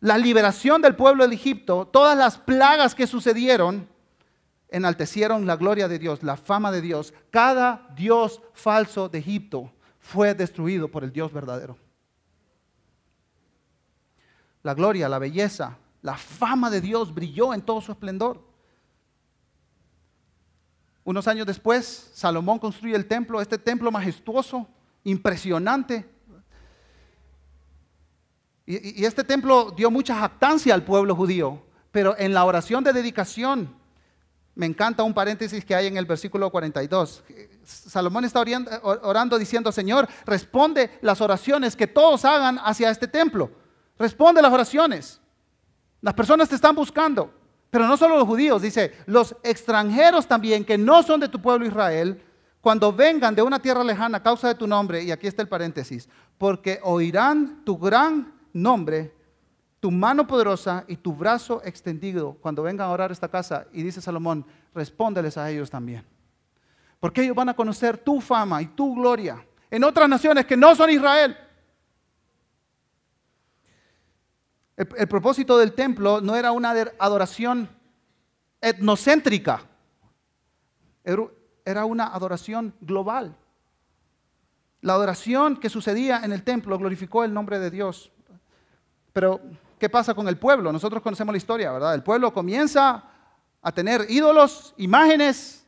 la 0.00 0.16
liberación 0.16 0.80
del 0.80 0.96
pueblo 0.96 1.28
de 1.28 1.34
Egipto, 1.34 1.86
todas 1.86 2.16
las 2.16 2.38
plagas 2.38 2.94
que 2.94 3.06
sucedieron, 3.06 3.88
enaltecieron 4.68 5.46
la 5.46 5.56
gloria 5.56 5.88
de 5.88 5.98
Dios, 5.98 6.22
la 6.22 6.36
fama 6.36 6.72
de 6.72 6.80
Dios. 6.80 7.12
Cada 7.30 7.86
dios 7.94 8.40
falso 8.54 9.08
de 9.08 9.18
Egipto 9.18 9.72
fue 9.98 10.34
destruido 10.34 10.88
por 10.88 11.04
el 11.04 11.12
Dios 11.12 11.32
verdadero. 11.32 11.76
La 14.62 14.74
gloria, 14.74 15.08
la 15.08 15.18
belleza, 15.18 15.76
la 16.02 16.16
fama 16.16 16.70
de 16.70 16.80
Dios 16.80 17.12
brilló 17.14 17.52
en 17.52 17.62
todo 17.62 17.80
su 17.80 17.92
esplendor. 17.92 18.42
Unos 21.04 21.26
años 21.28 21.46
después, 21.46 22.10
Salomón 22.14 22.58
construye 22.58 22.94
el 22.94 23.06
templo, 23.06 23.40
este 23.40 23.58
templo 23.58 23.90
majestuoso, 23.90 24.68
impresionante, 25.04 26.08
y, 28.70 29.04
este 29.04 29.24
templo 29.24 29.72
dio 29.76 29.90
mucha 29.90 30.14
jactancia 30.14 30.74
al 30.74 30.84
pueblo 30.84 31.16
judío, 31.16 31.62
pero 31.90 32.14
en 32.18 32.32
la 32.32 32.44
oración 32.44 32.84
de 32.84 32.92
dedicación, 32.92 33.74
me 34.54 34.66
encanta 34.66 35.02
un 35.02 35.14
paréntesis 35.14 35.64
que 35.64 35.74
hay 35.74 35.86
en 35.86 35.96
el 35.96 36.04
versículo 36.04 36.50
42. 36.50 37.24
Salomón 37.64 38.24
está 38.24 38.44
orando 38.82 39.38
diciendo, 39.38 39.72
Señor, 39.72 40.08
responde 40.26 40.98
las 41.02 41.20
oraciones 41.20 41.76
que 41.76 41.86
todos 41.86 42.24
hagan 42.24 42.58
hacia 42.62 42.90
este 42.90 43.08
templo. 43.08 43.50
Responde 43.98 44.42
las 44.42 44.52
oraciones. 44.52 45.20
Las 46.00 46.14
personas 46.14 46.48
te 46.48 46.54
están 46.54 46.74
buscando, 46.74 47.32
pero 47.70 47.86
no 47.86 47.96
solo 47.96 48.16
los 48.16 48.26
judíos, 48.26 48.62
dice, 48.62 48.92
los 49.06 49.36
extranjeros 49.42 50.26
también 50.26 50.64
que 50.64 50.78
no 50.78 51.02
son 51.02 51.20
de 51.20 51.28
tu 51.28 51.40
pueblo 51.40 51.66
Israel, 51.66 52.22
cuando 52.60 52.92
vengan 52.92 53.34
de 53.34 53.42
una 53.42 53.58
tierra 53.58 53.84
lejana 53.84 54.18
a 54.18 54.22
causa 54.22 54.48
de 54.48 54.54
tu 54.54 54.66
nombre, 54.66 55.02
y 55.02 55.10
aquí 55.10 55.26
está 55.26 55.42
el 55.42 55.48
paréntesis, 55.48 56.08
porque 56.36 56.80
oirán 56.82 57.62
tu 57.64 57.78
gran 57.78 58.39
nombre, 58.52 59.14
tu 59.80 59.90
mano 59.90 60.26
poderosa 60.26 60.84
y 60.88 60.96
tu 60.96 61.14
brazo 61.14 61.62
extendido 61.64 62.34
cuando 62.40 62.62
vengan 62.62 62.88
a 62.88 62.92
orar 62.92 63.12
esta 63.12 63.28
casa. 63.28 63.66
Y 63.72 63.82
dice 63.82 64.00
Salomón, 64.00 64.44
respóndeles 64.74 65.36
a 65.36 65.50
ellos 65.50 65.70
también. 65.70 66.04
Porque 66.98 67.22
ellos 67.22 67.36
van 67.36 67.48
a 67.48 67.54
conocer 67.54 67.96
tu 67.98 68.20
fama 68.20 68.60
y 68.60 68.66
tu 68.66 68.94
gloria 68.94 69.44
en 69.70 69.84
otras 69.84 70.08
naciones 70.08 70.44
que 70.46 70.56
no 70.56 70.74
son 70.74 70.90
Israel. 70.90 71.36
El, 74.76 74.88
el 74.96 75.08
propósito 75.08 75.56
del 75.56 75.72
templo 75.72 76.20
no 76.20 76.36
era 76.36 76.52
una 76.52 76.70
adoración 76.98 77.68
etnocéntrica, 78.60 79.62
era 81.64 81.84
una 81.84 82.08
adoración 82.08 82.74
global. 82.80 83.36
La 84.82 84.94
adoración 84.94 85.56
que 85.56 85.68
sucedía 85.68 86.20
en 86.24 86.32
el 86.32 86.42
templo 86.42 86.78
glorificó 86.78 87.24
el 87.24 87.34
nombre 87.34 87.58
de 87.58 87.70
Dios. 87.70 88.12
Pero, 89.12 89.40
¿qué 89.78 89.88
pasa 89.88 90.14
con 90.14 90.28
el 90.28 90.36
pueblo? 90.36 90.72
Nosotros 90.72 91.02
conocemos 91.02 91.32
la 91.32 91.38
historia, 91.38 91.72
¿verdad? 91.72 91.94
El 91.94 92.02
pueblo 92.02 92.32
comienza 92.32 93.04
a 93.62 93.72
tener 93.72 94.06
ídolos, 94.08 94.74
imágenes, 94.76 95.66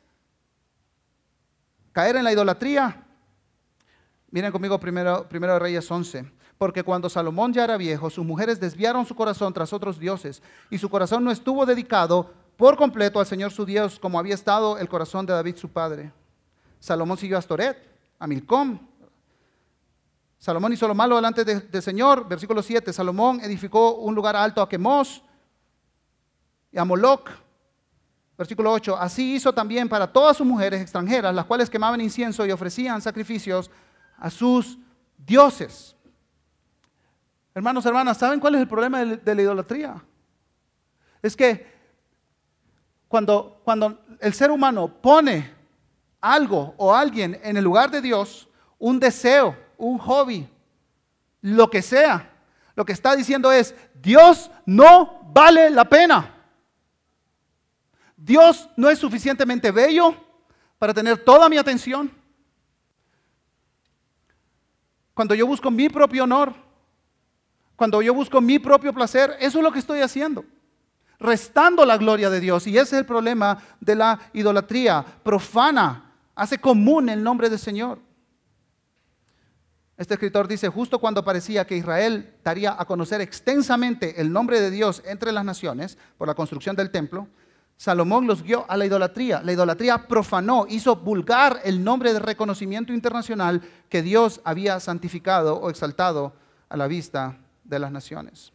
caer 1.92 2.16
en 2.16 2.24
la 2.24 2.32
idolatría. 2.32 3.04
Miren 4.30 4.50
conmigo 4.50 4.78
primero, 4.80 5.28
primero 5.28 5.54
de 5.54 5.58
Reyes 5.58 5.90
11. 5.90 6.30
Porque 6.56 6.84
cuando 6.84 7.10
Salomón 7.10 7.52
ya 7.52 7.64
era 7.64 7.76
viejo, 7.76 8.08
sus 8.08 8.24
mujeres 8.24 8.60
desviaron 8.60 9.04
su 9.04 9.16
corazón 9.16 9.52
tras 9.52 9.72
otros 9.72 9.98
dioses, 9.98 10.42
y 10.70 10.78
su 10.78 10.88
corazón 10.88 11.24
no 11.24 11.32
estuvo 11.32 11.66
dedicado 11.66 12.30
por 12.56 12.76
completo 12.76 13.18
al 13.18 13.26
Señor 13.26 13.50
su 13.50 13.64
Dios, 13.64 13.98
como 13.98 14.18
había 14.18 14.34
estado 14.34 14.78
el 14.78 14.88
corazón 14.88 15.26
de 15.26 15.32
David 15.32 15.56
su 15.56 15.68
padre. 15.68 16.12
Salomón 16.78 17.18
siguió 17.18 17.36
a 17.36 17.40
Astoret, 17.40 17.76
a 18.18 18.26
Milcom, 18.28 18.78
Salomón 20.42 20.72
hizo 20.72 20.88
lo 20.88 20.94
malo 20.96 21.14
delante 21.14 21.44
del 21.44 21.82
Señor. 21.82 22.26
Versículo 22.26 22.64
7. 22.64 22.92
Salomón 22.92 23.38
edificó 23.44 23.94
un 23.94 24.12
lugar 24.12 24.34
alto 24.34 24.60
a 24.60 24.68
Quemos 24.68 25.22
y 26.72 26.78
a 26.78 26.84
Moloch. 26.84 27.30
Versículo 28.36 28.72
8. 28.72 28.96
Así 28.96 29.36
hizo 29.36 29.54
también 29.54 29.88
para 29.88 30.12
todas 30.12 30.36
sus 30.36 30.44
mujeres 30.44 30.82
extranjeras, 30.82 31.32
las 31.32 31.44
cuales 31.44 31.70
quemaban 31.70 32.00
incienso 32.00 32.44
y 32.44 32.50
ofrecían 32.50 33.00
sacrificios 33.00 33.70
a 34.18 34.30
sus 34.30 34.80
dioses. 35.16 35.94
Hermanos, 37.54 37.86
hermanas, 37.86 38.18
¿saben 38.18 38.40
cuál 38.40 38.56
es 38.56 38.62
el 38.62 38.68
problema 38.68 39.04
de 39.04 39.34
la 39.36 39.42
idolatría? 39.42 40.04
Es 41.22 41.36
que 41.36 41.72
cuando, 43.06 43.60
cuando 43.62 44.04
el 44.18 44.34
ser 44.34 44.50
humano 44.50 44.88
pone 44.88 45.54
algo 46.20 46.74
o 46.78 46.92
alguien 46.92 47.40
en 47.44 47.56
el 47.56 47.62
lugar 47.62 47.92
de 47.92 48.00
Dios, 48.00 48.48
un 48.80 48.98
deseo, 48.98 49.56
un 49.82 49.98
hobby, 49.98 50.48
lo 51.40 51.68
que 51.68 51.82
sea. 51.82 52.30
Lo 52.74 52.84
que 52.84 52.92
está 52.92 53.16
diciendo 53.16 53.50
es, 53.50 53.74
Dios 54.00 54.50
no 54.64 55.20
vale 55.34 55.70
la 55.70 55.84
pena. 55.84 56.34
Dios 58.16 58.68
no 58.76 58.88
es 58.88 58.98
suficientemente 58.98 59.70
bello 59.72 60.14
para 60.78 60.94
tener 60.94 61.22
toda 61.24 61.48
mi 61.48 61.58
atención. 61.58 62.10
Cuando 65.14 65.34
yo 65.34 65.46
busco 65.46 65.70
mi 65.70 65.88
propio 65.88 66.24
honor, 66.24 66.54
cuando 67.74 68.00
yo 68.00 68.14
busco 68.14 68.40
mi 68.40 68.60
propio 68.60 68.94
placer, 68.94 69.36
eso 69.40 69.58
es 69.58 69.64
lo 69.64 69.72
que 69.72 69.80
estoy 69.80 70.00
haciendo. 70.00 70.44
Restando 71.18 71.84
la 71.84 71.98
gloria 71.98 72.30
de 72.30 72.38
Dios. 72.38 72.66
Y 72.68 72.78
ese 72.78 72.94
es 72.96 73.00
el 73.00 73.06
problema 73.06 73.58
de 73.80 73.96
la 73.96 74.30
idolatría 74.32 75.04
profana. 75.24 76.12
Hace 76.36 76.58
común 76.58 77.08
el 77.08 77.22
nombre 77.22 77.50
del 77.50 77.58
Señor. 77.58 77.98
Este 79.96 80.14
escritor 80.14 80.48
dice, 80.48 80.68
justo 80.68 80.98
cuando 80.98 81.24
parecía 81.24 81.66
que 81.66 81.76
Israel 81.76 82.34
daría 82.42 82.74
a 82.78 82.84
conocer 82.84 83.20
extensamente 83.20 84.20
el 84.20 84.32
nombre 84.32 84.60
de 84.60 84.70
Dios 84.70 85.02
entre 85.04 85.32
las 85.32 85.44
naciones 85.44 85.98
por 86.16 86.28
la 86.28 86.34
construcción 86.34 86.74
del 86.76 86.90
templo, 86.90 87.28
Salomón 87.76 88.26
los 88.26 88.42
guió 88.42 88.64
a 88.70 88.76
la 88.76 88.86
idolatría. 88.86 89.42
La 89.42 89.52
idolatría 89.52 90.06
profanó, 90.06 90.66
hizo 90.68 90.96
vulgar 90.96 91.60
el 91.64 91.82
nombre 91.82 92.12
de 92.12 92.20
reconocimiento 92.20 92.92
internacional 92.92 93.60
que 93.88 94.02
Dios 94.02 94.40
había 94.44 94.78
santificado 94.80 95.56
o 95.56 95.68
exaltado 95.68 96.32
a 96.68 96.76
la 96.76 96.86
vista 96.86 97.38
de 97.64 97.78
las 97.78 97.90
naciones. 97.90 98.52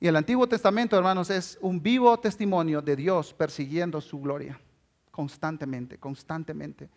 Y 0.00 0.08
el 0.08 0.16
Antiguo 0.16 0.46
Testamento, 0.46 0.96
hermanos, 0.96 1.30
es 1.30 1.58
un 1.60 1.82
vivo 1.82 2.18
testimonio 2.18 2.82
de 2.82 2.96
Dios 2.96 3.32
persiguiendo 3.32 4.00
su 4.00 4.20
gloria, 4.20 4.58
constantemente, 5.10 5.98
constantemente. 5.98 6.88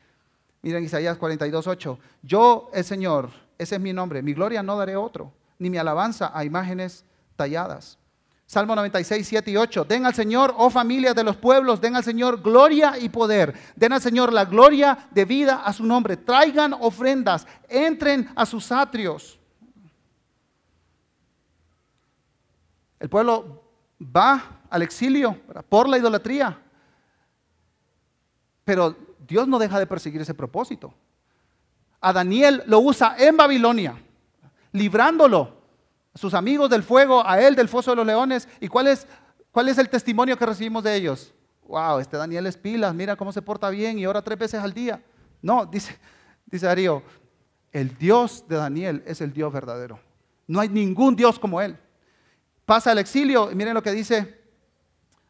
Miren 0.62 0.84
Isaías 0.84 1.18
42, 1.18 1.68
8. 1.68 2.00
Yo, 2.22 2.70
el 2.74 2.84
Señor, 2.84 3.30
ese 3.58 3.76
es 3.76 3.82
mi 3.82 3.94
nombre, 3.94 4.22
mi 4.22 4.34
gloria 4.34 4.62
no 4.62 4.78
daré 4.78 4.96
otro, 4.96 5.32
ni 5.58 5.70
mi 5.70 5.78
alabanza 5.78 6.32
a 6.34 6.44
imágenes 6.44 7.06
talladas. 7.36 7.98
Salmo 8.46 8.76
96, 8.76 9.28
7 9.28 9.52
y 9.52 9.58
8. 9.58 9.86
Den 9.86 10.08
al 10.08 10.16
Señor, 10.16 10.56
oh 10.58 10.72
familias 10.72 11.14
de 11.14 11.24
los 11.24 11.38
pueblos, 11.38 11.80
den 11.80 11.96
al 11.96 12.04
Señor 12.04 12.42
gloria 12.42 12.98
y 12.98 13.08
poder. 13.08 13.54
Den 13.76 13.94
al 13.94 14.02
Señor 14.02 14.34
la 14.34 14.46
gloria 14.46 15.08
de 15.12 15.24
vida 15.24 15.62
a 15.64 15.72
su 15.72 15.86
nombre. 15.86 16.18
Traigan 16.18 16.74
ofrendas, 16.74 17.46
entren 17.68 18.28
a 18.36 18.48
sus 18.48 18.72
atrios. 18.72 19.38
El 23.00 23.08
pueblo 23.08 23.64
va 24.02 24.62
al 24.68 24.82
exilio 24.82 25.38
por 25.70 25.88
la 25.88 26.00
idolatría. 26.00 26.60
Pero 28.70 28.96
Dios 29.28 29.48
no 29.48 29.58
deja 29.58 29.80
de 29.80 29.88
perseguir 29.88 30.22
ese 30.22 30.36
propósito. 30.36 30.94
A 32.00 32.14
Daniel 32.14 32.62
lo 32.68 32.78
usa 32.82 33.16
en 33.18 33.36
Babilonia, 33.36 34.00
librándolo 34.72 35.58
sus 36.14 36.36
amigos 36.36 36.70
del 36.70 36.84
fuego, 36.84 37.26
a 37.26 37.42
él 37.42 37.56
del 37.56 37.68
foso 37.68 37.90
de 37.90 37.96
los 37.96 38.06
leones. 38.06 38.48
¿Y 38.60 38.68
cuál 38.68 38.86
es, 38.86 39.08
cuál 39.52 39.70
es 39.70 39.80
el 39.80 39.90
testimonio 39.90 40.38
que 40.38 40.46
recibimos 40.46 40.84
de 40.84 40.94
ellos? 40.94 41.34
Wow, 41.64 41.98
este 41.98 42.16
Daniel 42.16 42.46
es 42.46 42.58
pilas, 42.58 42.94
mira 42.94 43.16
cómo 43.16 43.32
se 43.32 43.42
porta 43.42 43.72
bien 43.72 43.98
y 43.98 44.06
ora 44.06 44.22
tres 44.22 44.38
veces 44.38 44.62
al 44.62 44.72
día. 44.72 45.04
No, 45.42 45.66
dice, 45.66 45.98
dice 46.46 46.68
Darío, 46.68 47.02
el 47.72 47.98
Dios 47.98 48.46
de 48.48 48.58
Daniel 48.58 49.02
es 49.08 49.20
el 49.20 49.34
Dios 49.34 49.52
verdadero. 49.52 50.00
No 50.46 50.60
hay 50.60 50.70
ningún 50.70 51.16
Dios 51.16 51.40
como 51.40 51.60
él. 51.60 51.76
Pasa 52.68 52.92
al 52.92 53.00
exilio 53.00 53.52
y 53.52 53.56
miren 53.56 53.74
lo 53.74 53.82
que 53.82 53.94
dice 53.94 54.39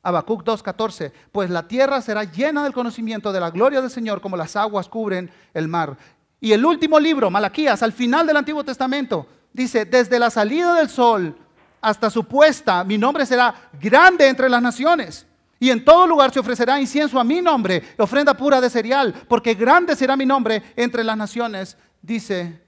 Habacuc 0.02 0.44
2:14, 0.44 1.12
pues 1.32 1.50
la 1.50 1.68
tierra 1.68 2.02
será 2.02 2.24
llena 2.24 2.64
del 2.64 2.74
conocimiento 2.74 3.32
de 3.32 3.40
la 3.40 3.52
gloria 3.52 3.82
del 3.82 3.90
Señor 3.90 4.22
como 4.22 4.38
las 4.38 4.56
aguas 4.56 4.88
cubren 4.88 5.30
el 5.54 5.68
mar. 5.68 5.98
Y 6.40 6.54
el 6.54 6.66
último 6.66 7.00
libro, 7.00 7.30
Malaquías, 7.30 7.84
al 7.84 7.92
final 7.92 8.26
del 8.26 8.38
Antiguo 8.38 8.64
Testamento, 8.64 9.28
dice, 9.52 9.86
desde 9.86 10.20
la 10.20 10.30
salida 10.30 10.74
del 10.76 10.90
sol 10.90 11.36
hasta 11.82 12.10
su 12.10 12.24
puesta, 12.24 12.84
mi 12.84 12.98
nombre 12.98 13.26
será 13.26 13.70
grande 13.80 14.28
entre 14.28 14.50
las 14.50 14.62
naciones. 14.62 15.26
Y 15.60 15.70
en 15.70 15.84
todo 15.84 16.08
lugar 16.08 16.32
se 16.32 16.40
ofrecerá 16.40 16.80
incienso 16.80 17.20
a 17.20 17.24
mi 17.26 17.42
nombre, 17.42 17.84
ofrenda 17.98 18.34
pura 18.34 18.62
de 18.62 18.70
cereal, 18.70 19.14
porque 19.28 19.54
grande 19.54 19.96
será 19.96 20.16
mi 20.16 20.26
nombre 20.26 20.64
entre 20.78 21.04
las 21.04 21.18
naciones, 21.18 21.78
dice 22.02 22.62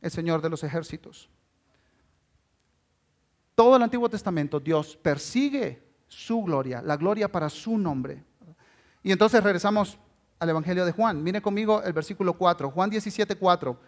el 0.00 0.10
Señor 0.10 0.40
de 0.40 0.48
los 0.48 0.64
ejércitos. 0.64 1.28
Todo 3.54 3.76
el 3.76 3.82
Antiguo 3.82 4.08
Testamento 4.08 4.58
Dios 4.58 4.96
persigue 4.96 5.87
su 6.08 6.42
gloria, 6.42 6.82
la 6.82 6.96
gloria 6.96 7.30
para 7.30 7.48
su 7.48 7.78
nombre. 7.78 8.24
Y 9.02 9.12
entonces 9.12 9.42
regresamos 9.42 9.98
al 10.40 10.50
Evangelio 10.50 10.84
de 10.84 10.92
Juan. 10.92 11.22
Mire 11.22 11.40
conmigo 11.40 11.82
el 11.82 11.92
versículo 11.92 12.34
4, 12.34 12.70
Juan 12.70 12.90
17, 12.90 13.36
4 13.36 13.78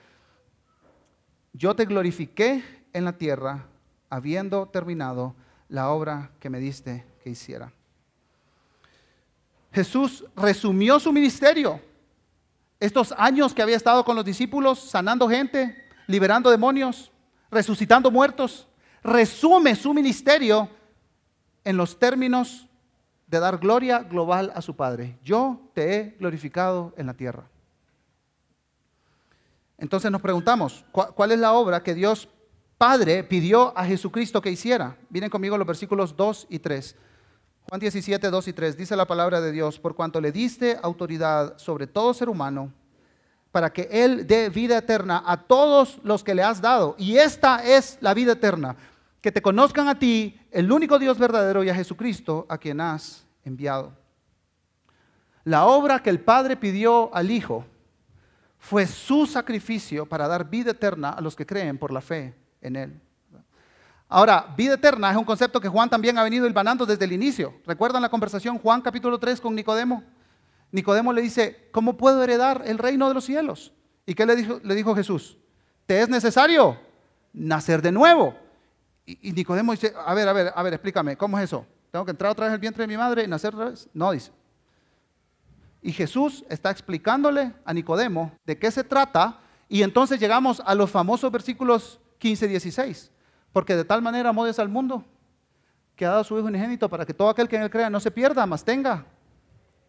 yo 1.53 1.75
te 1.75 1.85
glorifiqué 1.85 2.63
en 2.93 3.05
la 3.05 3.13
tierra, 3.13 3.67
habiendo 4.09 4.67
terminado 4.67 5.35
la 5.69 5.91
obra 5.91 6.31
que 6.39 6.51
me 6.51 6.59
diste 6.61 7.07
que 7.23 7.31
hiciera. 7.31 7.73
Jesús 9.73 10.25
resumió 10.37 10.99
su 10.99 11.13
ministerio. 11.13 11.81
Estos 12.79 13.13
años 13.17 13.53
que 13.53 13.63
había 13.63 13.77
estado 13.77 14.05
con 14.05 14.17
los 14.17 14.25
discípulos, 14.25 14.81
sanando 14.81 15.29
gente, 15.29 15.85
liberando 16.07 16.51
demonios, 16.51 17.13
resucitando 17.51 18.11
muertos, 18.11 18.67
resume 19.03 19.75
su 19.77 19.93
ministerio 19.93 20.69
en 21.65 21.77
los 21.77 21.99
términos 21.99 22.69
de 23.27 23.39
dar 23.39 23.59
gloria 23.59 24.01
global 24.01 24.53
a 24.55 24.63
su 24.63 24.75
Padre. 24.75 25.19
Yo 25.23 25.61
te 25.73 25.97
he 25.97 26.17
glorificado 26.19 26.93
en 26.97 27.07
la 27.07 27.15
tierra. 27.15 27.45
Entonces 29.79 30.11
nos 30.11 30.21
preguntamos, 30.21 30.85
¿cuál 30.93 31.33
es 31.33 31.39
la 31.39 31.53
obra 31.53 31.83
que 31.83 31.95
Dios 31.95 32.29
Padre 32.77 33.25
pidió 33.25 33.77
a 33.79 33.85
Jesucristo 33.85 34.43
que 34.43 34.51
hiciera? 34.51 34.97
Miren 35.09 35.31
conmigo 35.31 35.57
los 35.57 35.67
versículos 35.67 36.17
2 36.17 36.49
y 36.51 36.59
3. 36.59 36.97
Juan 37.69 37.81
17, 37.81 38.31
2 38.31 38.49
y 38.49 38.53
3 38.53 38.77
dice 38.77 38.97
la 38.97 39.07
palabra 39.07 39.41
de 39.41 39.53
Dios, 39.53 39.79
por 39.79 39.95
cuanto 39.95 40.21
le 40.21 40.33
diste 40.33 40.79
autoridad 40.83 41.57
sobre 41.57 41.87
todo 41.87 42.13
ser 42.13 42.29
humano, 42.29 42.73
para 43.53 43.73
que 43.73 43.89
Él 43.91 44.27
dé 44.27 44.49
vida 44.49 44.79
eterna 44.79 45.23
a 45.25 45.37
todos 45.37 45.99
los 46.03 46.25
que 46.25 46.35
le 46.35 46.43
has 46.43 46.61
dado. 46.61 46.97
Y 46.99 47.17
esta 47.17 47.65
es 47.65 47.97
la 48.01 48.13
vida 48.13 48.33
eterna, 48.33 48.77
que 49.21 49.33
te 49.33 49.43
conozcan 49.43 49.89
a 49.89 49.99
ti, 49.99 50.41
el 50.51 50.71
único 50.73 50.99
Dios 50.99 51.19
verdadero, 51.19 51.63
y 51.63 51.69
a 51.69 51.75
Jesucristo, 51.75 52.47
a 52.49 52.59
quien 52.59 52.81
has 52.81 53.27
enviado. 53.45 53.93
La 55.45 55.67
obra 55.67 56.03
que 56.03 56.11
el 56.11 56.21
Padre 56.21 56.57
pidió 56.57 57.15
al 57.15 57.31
Hijo 57.31 57.65
fue 58.59 58.87
su 58.87 59.27
sacrificio 59.27 60.07
para 60.07 60.29
dar 60.29 60.49
vida 60.49 60.73
eterna 60.73 61.11
a 61.11 61.21
los 61.21 61.35
que 61.35 61.47
creen 61.47 61.79
por 61.79 61.93
la 61.93 62.01
fe 62.01 62.35
en 62.61 62.77
Él. 62.77 63.01
Ahora, 64.09 64.53
vida 64.57 64.75
eterna 64.75 65.11
es 65.11 65.17
un 65.17 65.25
concepto 65.25 65.61
que 65.61 65.69
Juan 65.69 65.89
también 65.89 66.19
ha 66.19 66.25
venido 66.25 66.47
hilvanando 66.47 66.85
desde 66.85 67.05
el 67.05 67.13
inicio. 67.13 67.55
¿Recuerdan 67.65 68.03
la 68.03 68.09
conversación 68.09 68.59
Juan 68.59 68.83
capítulo 68.83 69.19
3 69.19 69.41
con 69.41 69.55
Nicodemo? 69.55 70.03
Nicodemo 70.73 71.13
le 71.13 71.23
dice, 71.23 71.69
¿cómo 71.71 71.97
puedo 71.97 72.23
heredar 72.23 72.63
el 72.67 72.79
reino 72.79 73.09
de 73.09 73.15
los 73.15 73.25
cielos? 73.25 73.73
¿Y 74.07 74.15
qué 74.15 74.27
le 74.27 74.37
dijo, 74.37 74.61
le 74.63 74.75
dijo 74.75 74.95
Jesús? 74.95 75.39
Te 75.87 76.01
es 76.01 76.09
necesario 76.09 76.77
nacer 77.33 77.83
de 77.83 77.93
nuevo. 77.93 78.37
Y, 79.23 79.33
Nicodemo 79.33 79.73
dice, 79.73 79.93
a 80.05 80.15
ver, 80.15 80.29
a 80.29 80.33
ver, 80.33 80.53
a 80.55 80.63
ver, 80.63 80.75
explícame, 80.75 81.17
¿cómo 81.17 81.39
es 81.39 81.45
eso? 81.45 81.67
¿Tengo 81.91 82.05
que 82.05 82.13
entrar 82.13 82.31
otra 82.31 82.47
vez 82.47 82.55
al 82.55 82.61
vientre 82.61 82.83
de 82.83 82.89
mi 82.89 82.97
madre 82.97 83.25
y 83.25 83.27
nacer 83.27 83.55
otra 83.55 83.71
vez? 83.71 83.89
No, 83.93 84.13
dice. 84.13 84.31
Y 85.83 85.93
Jesús 85.93 86.45
está 86.49 86.71
explicándole 86.71 87.53
a 87.65 87.73
Nicodemo 87.73 88.33
de 88.45 88.59
qué 88.59 88.71
se 88.71 88.85
trata. 88.85 89.41
Y 89.69 89.83
entonces 89.83 90.21
llegamos 90.21 90.63
a 90.65 90.75
los 90.75 90.91
famosos 90.91 91.33
versículos 91.33 91.99
15 92.19 92.47
y 92.47 92.49
16. 92.49 93.11
Porque 93.53 93.75
de 93.75 93.85
tal 93.85 94.03
manera 94.03 94.29
amó 94.29 94.45
Dios 94.45 94.59
al 94.59 94.69
mundo 94.69 95.05
que 95.97 96.07
ha 96.07 96.11
dado 96.11 96.25
su 96.25 96.39
Hijo 96.39 96.47
unigénito 96.47 96.89
para 96.89 97.05
que 97.05 97.13
todo 97.13 97.29
aquel 97.29 97.49
que 97.49 97.57
en 97.57 97.63
él 97.63 97.71
crea 97.71 97.91
no 97.91 98.01
se 98.01 98.11
pierda, 98.11 98.47
mas 98.47 98.65
tenga 98.65 99.05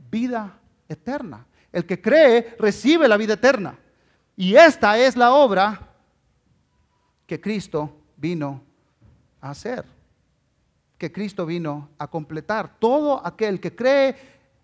vida 0.09 0.57
eterna. 0.89 1.45
El 1.71 1.85
que 1.85 2.01
cree 2.01 2.55
recibe 2.59 3.07
la 3.07 3.17
vida 3.17 3.33
eterna. 3.33 3.77
Y 4.35 4.55
esta 4.55 4.97
es 4.97 5.15
la 5.15 5.31
obra 5.31 5.89
que 7.25 7.39
Cristo 7.39 7.95
vino 8.17 8.61
hacer. 9.41 9.83
Que 10.97 11.11
Cristo 11.11 11.45
vino 11.45 11.89
a 11.97 12.07
completar. 12.07 12.77
Todo 12.79 13.25
aquel 13.25 13.59
que 13.59 13.75
cree 13.75 14.15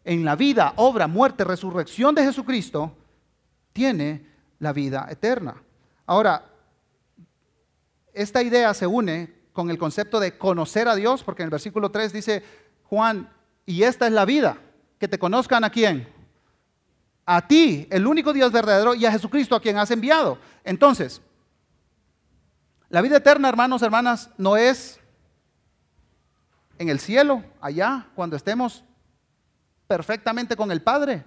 en 0.04 0.24
la 0.24 0.36
vida, 0.36 0.74
obra, 0.78 1.08
muerte, 1.08 1.44
resurrección 1.44 2.16
de 2.16 2.24
Jesucristo, 2.24 2.96
tiene 3.74 4.26
la 4.60 4.72
vida 4.74 5.08
eterna. 5.10 5.56
Ahora, 6.06 6.46
esta 8.14 8.42
idea 8.42 8.74
se 8.74 8.88
une 8.88 9.34
con 9.52 9.70
el 9.70 9.78
concepto 9.78 10.20
de 10.20 10.38
conocer 10.38 10.88
a 10.88 10.96
Dios, 10.96 11.24
porque 11.24 11.44
en 11.44 11.48
el 11.48 11.52
versículo 11.52 11.92
3 11.92 12.14
dice 12.14 12.44
Juan, 12.84 13.30
y 13.66 13.84
esta 13.84 14.08
es 14.08 14.14
la 14.14 14.26
vida, 14.26 14.58
que 14.98 15.08
te 15.08 15.20
conozcan 15.20 15.64
a 15.64 15.70
quién. 15.70 16.08
A 17.26 17.46
ti, 17.46 17.88
el 17.92 18.08
único 18.08 18.32
Dios 18.32 18.52
verdadero, 18.52 18.96
y 18.96 19.06
a 19.06 19.12
Jesucristo 19.12 19.56
a 19.56 19.62
quien 19.62 19.78
has 19.78 19.92
enviado. 19.92 20.38
Entonces, 20.64 21.22
la 22.90 23.02
vida 23.02 23.18
eterna, 23.18 23.50
hermanos, 23.50 23.82
hermanas, 23.82 24.30
no 24.38 24.56
es 24.56 25.00
en 26.78 26.90
el 26.90 27.00
cielo, 27.00 27.44
allá, 27.60 28.08
cuando 28.16 28.36
estemos 28.36 28.84
perfectamente 29.88 30.56
con 30.56 30.72
el 30.72 30.82
Padre. 30.82 31.26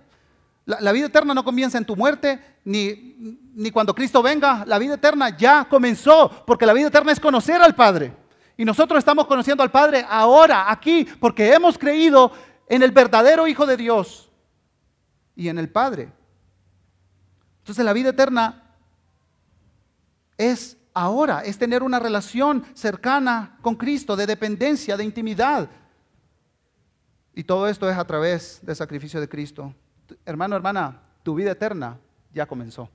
La, 0.64 0.92
vida 0.92 1.06
eterna 1.06 1.34
no 1.34 1.44
comienza 1.44 1.76
en 1.76 1.84
tu 1.84 1.96
muerte, 1.96 2.40
ni, 2.64 3.16
ni 3.54 3.70
cuando 3.70 3.94
Cristo 3.94 4.22
venga. 4.22 4.64
La 4.66 4.78
vida 4.78 4.94
eterna 4.94 5.36
ya 5.36 5.66
comenzó, 5.68 6.44
porque 6.46 6.66
la 6.66 6.72
vida 6.72 6.88
eterna 6.88 7.12
es 7.12 7.18
conocer 7.20 7.60
al 7.60 7.74
Padre. 7.74 8.14
Y 8.56 8.64
nosotros 8.64 8.98
estamos 8.98 9.26
conociendo 9.26 9.62
al 9.62 9.70
Padre 9.70 10.06
ahora, 10.08 10.70
aquí, 10.70 11.06
porque 11.18 11.52
hemos 11.52 11.76
creído 11.76 12.30
en 12.68 12.82
el 12.82 12.92
verdadero 12.92 13.48
Hijo 13.48 13.66
de 13.66 13.76
Dios 13.76 14.30
y 15.34 15.48
en 15.48 15.58
el 15.58 15.68
Padre. 15.68 16.12
Entonces 17.58 17.84
la 17.84 17.92
vida 17.92 18.10
eterna 18.10 18.62
es 20.38 20.76
ahora, 21.00 21.40
es 21.40 21.56
tener 21.56 21.82
una 21.82 21.98
relación 21.98 22.64
cercana 22.74 23.56
con 23.62 23.74
Cristo, 23.74 24.16
de 24.16 24.26
dependencia, 24.26 24.96
de 24.96 25.04
intimidad, 25.04 25.68
y 27.34 27.44
todo 27.44 27.68
esto 27.68 27.88
es 27.88 27.96
a 27.96 28.04
través 28.04 28.60
del 28.62 28.76
sacrificio 28.76 29.18
de 29.20 29.28
Cristo. 29.28 29.74
Hermano, 30.26 30.56
hermana, 30.56 31.00
tu 31.22 31.34
vida 31.34 31.52
eterna 31.52 31.98
ya 32.34 32.46
comenzó. 32.46 32.90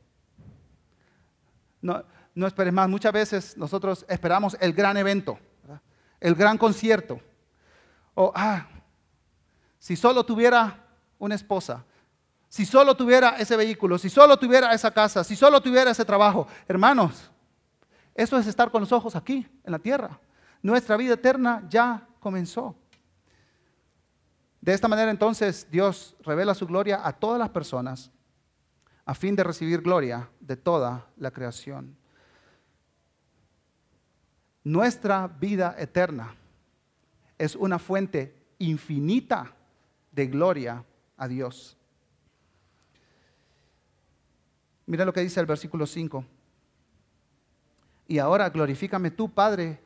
No, 1.82 2.04
esperes 2.46 2.74
más. 2.74 2.88
Muchas 2.88 3.12
veces 3.12 3.58
nosotros 3.58 4.06
esperamos 4.08 4.56
el 4.60 4.74
gran 4.74 4.98
evento, 4.98 5.40
el 6.20 6.36
gran 6.36 6.58
concierto. 6.58 7.20
O, 8.14 8.32
ah, 8.36 8.68
si 9.80 9.96
solo 9.96 10.24
tuviera 10.26 10.86
una 11.18 11.36
esposa, 11.36 11.84
si 12.50 12.66
solo 12.66 12.96
tuviera 12.96 13.38
ese 13.38 13.56
vehículo, 13.56 13.98
si 13.98 14.10
solo 14.10 14.38
tuviera 14.38 14.74
esa 14.74 14.92
casa, 14.92 15.24
si 15.24 15.36
solo 15.36 15.62
tuviera 15.62 15.92
ese 15.92 16.06
trabajo. 16.06 16.48
Hermanos, 16.68 17.32
eso 18.16 18.38
es 18.38 18.48
estar 18.48 18.72
con 18.72 18.82
los 18.82 18.92
ojos 18.94 19.16
aquí, 19.16 19.46
en 19.64 19.72
la 19.72 19.80
tierra. 19.80 20.20
nuestra 20.62 20.98
vida 20.98 21.14
eterna 21.14 21.64
ya 21.70 22.08
comenzó. 22.20 22.76
De 24.62 24.74
esta 24.74 24.88
manera 24.88 25.12
entonces 25.12 25.68
Dios 25.70 26.16
revela 26.22 26.56
su 26.56 26.66
gloria 26.66 27.06
a 27.06 27.14
todas 27.14 27.38
las 27.38 27.50
personas 27.50 28.10
a 29.06 29.14
fin 29.14 29.36
de 29.36 29.44
recibir 29.44 29.82
gloria 29.82 30.28
de 30.40 30.58
toda 30.58 31.08
la 31.18 31.30
creación. 31.30 31.96
Nuestra 34.64 35.28
vida 35.28 35.76
eterna 35.78 36.34
es 37.38 37.56
una 37.56 37.78
fuente 37.78 38.48
infinita 38.58 39.54
de 40.12 40.26
gloria 40.26 40.84
a 41.18 41.28
Dios. 41.28 41.78
Mira 44.88 45.06
lo 45.06 45.14
que 45.14 45.22
dice 45.22 45.40
el 45.40 45.46
versículo 45.46 45.86
5. 45.86 46.26
Y 48.08 48.20
ahora 48.20 48.50
glorifícame 48.50 49.12
tú, 49.12 49.30
Padre, 49.30 49.80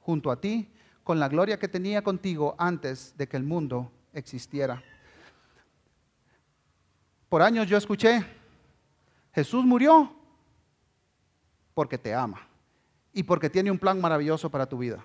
junto 0.00 0.30
a 0.30 0.40
ti, 0.40 0.70
con 1.02 1.18
la 1.18 1.28
gloria 1.28 1.58
que 1.58 1.68
tenía 1.68 2.02
contigo 2.02 2.54
antes 2.58 3.16
de 3.16 3.28
que 3.28 3.36
el 3.36 3.44
mundo 3.44 3.92
existiera. 4.12 4.82
Por 7.28 7.42
años 7.42 7.66
yo 7.66 7.76
escuché, 7.76 8.24
Jesús 9.32 9.64
murió 9.64 10.14
porque 11.74 11.98
te 11.98 12.14
ama 12.14 12.40
y 13.12 13.22
porque 13.22 13.50
tiene 13.50 13.70
un 13.70 13.78
plan 13.78 14.00
maravilloso 14.00 14.50
para 14.50 14.66
tu 14.66 14.78
vida. 14.78 15.04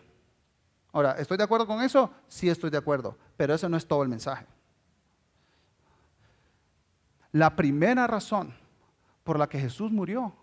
Ahora, 0.94 1.12
¿estoy 1.14 1.38
de 1.38 1.44
acuerdo 1.44 1.68
con 1.68 1.82
eso? 1.82 2.12
Sí 2.28 2.50
estoy 2.50 2.70
de 2.70 2.78
acuerdo, 2.78 3.18
pero 3.38 3.54
eso 3.54 3.70
no 3.70 3.78
es 3.78 3.88
todo 3.88 4.04
el 4.04 4.10
mensaje. 4.10 4.46
La 7.32 7.56
primera 7.56 8.08
razón 8.08 8.54
por 9.24 9.40
la 9.40 9.48
que 9.48 9.60
Jesús 9.60 9.92
murió 9.92 10.34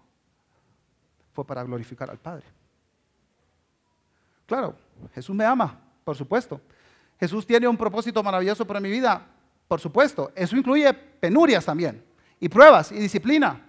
fue 1.39 1.47
para 1.47 1.63
glorificar 1.63 2.11
al 2.11 2.19
Padre. 2.19 2.43
Claro, 4.45 4.75
Jesús 5.15 5.37
me 5.37 5.45
ama, 5.45 5.79
por 6.03 6.17
supuesto. 6.17 6.61
Jesús 7.21 7.47
tiene 7.47 7.69
un 7.69 7.77
propósito 7.77 8.21
maravilloso 8.25 8.67
para 8.67 8.81
mi 8.81 8.91
vida, 8.91 9.25
por 9.69 9.79
supuesto. 9.79 10.33
Eso 10.35 10.57
incluye 10.57 10.93
penurias 10.93 11.65
también, 11.65 12.05
y 12.41 12.49
pruebas, 12.49 12.91
y 12.91 12.97
disciplina. 12.97 13.65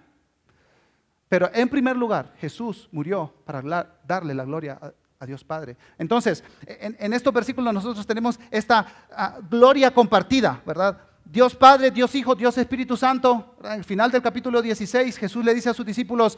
Pero 1.28 1.48
en 1.54 1.68
primer 1.68 1.96
lugar, 1.96 2.34
Jesús 2.38 2.88
murió 2.90 3.32
para 3.44 3.62
darle 4.04 4.34
la 4.34 4.44
gloria 4.44 4.80
a, 5.20 5.26
Dios 5.26 5.44
Padre. 5.44 5.76
Entonces, 5.96 6.42
en, 6.66 7.12
estos 7.12 7.32
versículos 7.32 7.72
nosotros 7.72 8.04
tenemos 8.04 8.40
esta 8.50 9.06
ah, 9.12 9.38
gloria 9.48 9.94
compartida, 9.94 10.60
¿verdad? 10.66 10.98
Dios 11.24 11.54
Padre, 11.54 11.92
Dios 11.92 12.12
Hijo, 12.16 12.34
Dios 12.34 12.58
Espíritu 12.58 12.96
Santo. 12.96 13.54
Al 13.62 13.84
final 13.84 14.10
del 14.10 14.22
capítulo 14.22 14.60
16, 14.60 15.16
Jesús 15.16 15.44
le 15.44 15.54
dice 15.54 15.68
a 15.68 15.74
sus 15.74 15.86
discípulos, 15.86 16.36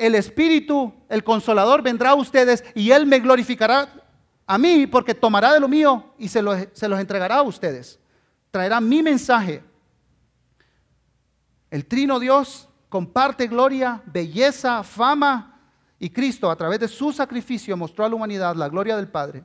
el 0.00 0.14
Espíritu, 0.14 0.92
el 1.08 1.22
Consolador, 1.22 1.82
vendrá 1.82 2.10
a 2.10 2.14
ustedes 2.14 2.64
y 2.74 2.90
Él 2.90 3.06
me 3.06 3.20
glorificará 3.20 3.92
a 4.46 4.58
mí 4.58 4.86
porque 4.86 5.14
tomará 5.14 5.52
de 5.52 5.60
lo 5.60 5.68
mío 5.68 6.12
y 6.18 6.28
se, 6.28 6.42
se 6.72 6.88
los 6.88 6.98
entregará 6.98 7.36
a 7.36 7.42
ustedes. 7.42 8.00
Traerá 8.50 8.80
mi 8.80 9.02
mensaje. 9.02 9.62
El 11.70 11.86
Trino 11.86 12.18
Dios 12.18 12.68
comparte 12.88 13.46
gloria, 13.46 14.02
belleza, 14.06 14.82
fama 14.82 15.60
y 15.98 16.08
Cristo 16.08 16.50
a 16.50 16.56
través 16.56 16.80
de 16.80 16.88
su 16.88 17.12
sacrificio 17.12 17.76
mostró 17.76 18.04
a 18.04 18.08
la 18.08 18.16
humanidad 18.16 18.56
la 18.56 18.70
gloria 18.70 18.96
del 18.96 19.08
Padre. 19.08 19.44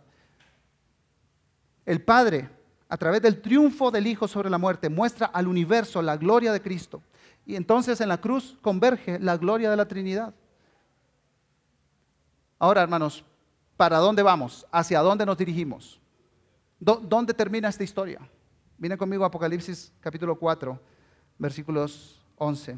El 1.85 2.01
Padre, 2.01 2.49
a 2.87 2.97
través 2.97 3.21
del 3.21 3.41
triunfo 3.41 3.91
del 3.91 4.07
Hijo 4.07 4.27
sobre 4.27 4.49
la 4.49 4.57
muerte, 4.57 4.89
muestra 4.89 5.27
al 5.27 5.47
universo 5.47 6.01
la 6.01 6.15
gloria 6.15 6.53
de 6.53 6.61
Cristo. 6.61 7.03
Y 7.45 7.55
entonces 7.55 8.01
en 8.01 8.09
la 8.09 8.21
cruz 8.21 8.57
converge 8.61 9.19
la 9.19 9.37
gloria 9.37 9.69
de 9.69 9.75
la 9.75 9.87
Trinidad. 9.87 10.33
Ahora, 12.57 12.81
hermanos, 12.81 13.23
¿para 13.75 13.97
dónde 13.97 14.23
vamos? 14.23 14.65
¿Hacia 14.71 15.01
dónde 15.01 15.25
nos 15.25 15.37
dirigimos? 15.37 15.99
¿Dónde 16.79 17.33
termina 17.33 17.69
esta 17.69 17.83
historia? 17.83 18.19
Viene 18.77 18.97
conmigo 18.97 19.23
a 19.23 19.27
Apocalipsis 19.27 19.91
capítulo 19.99 20.37
4, 20.37 20.79
versículos 21.37 22.21
11. 22.37 22.77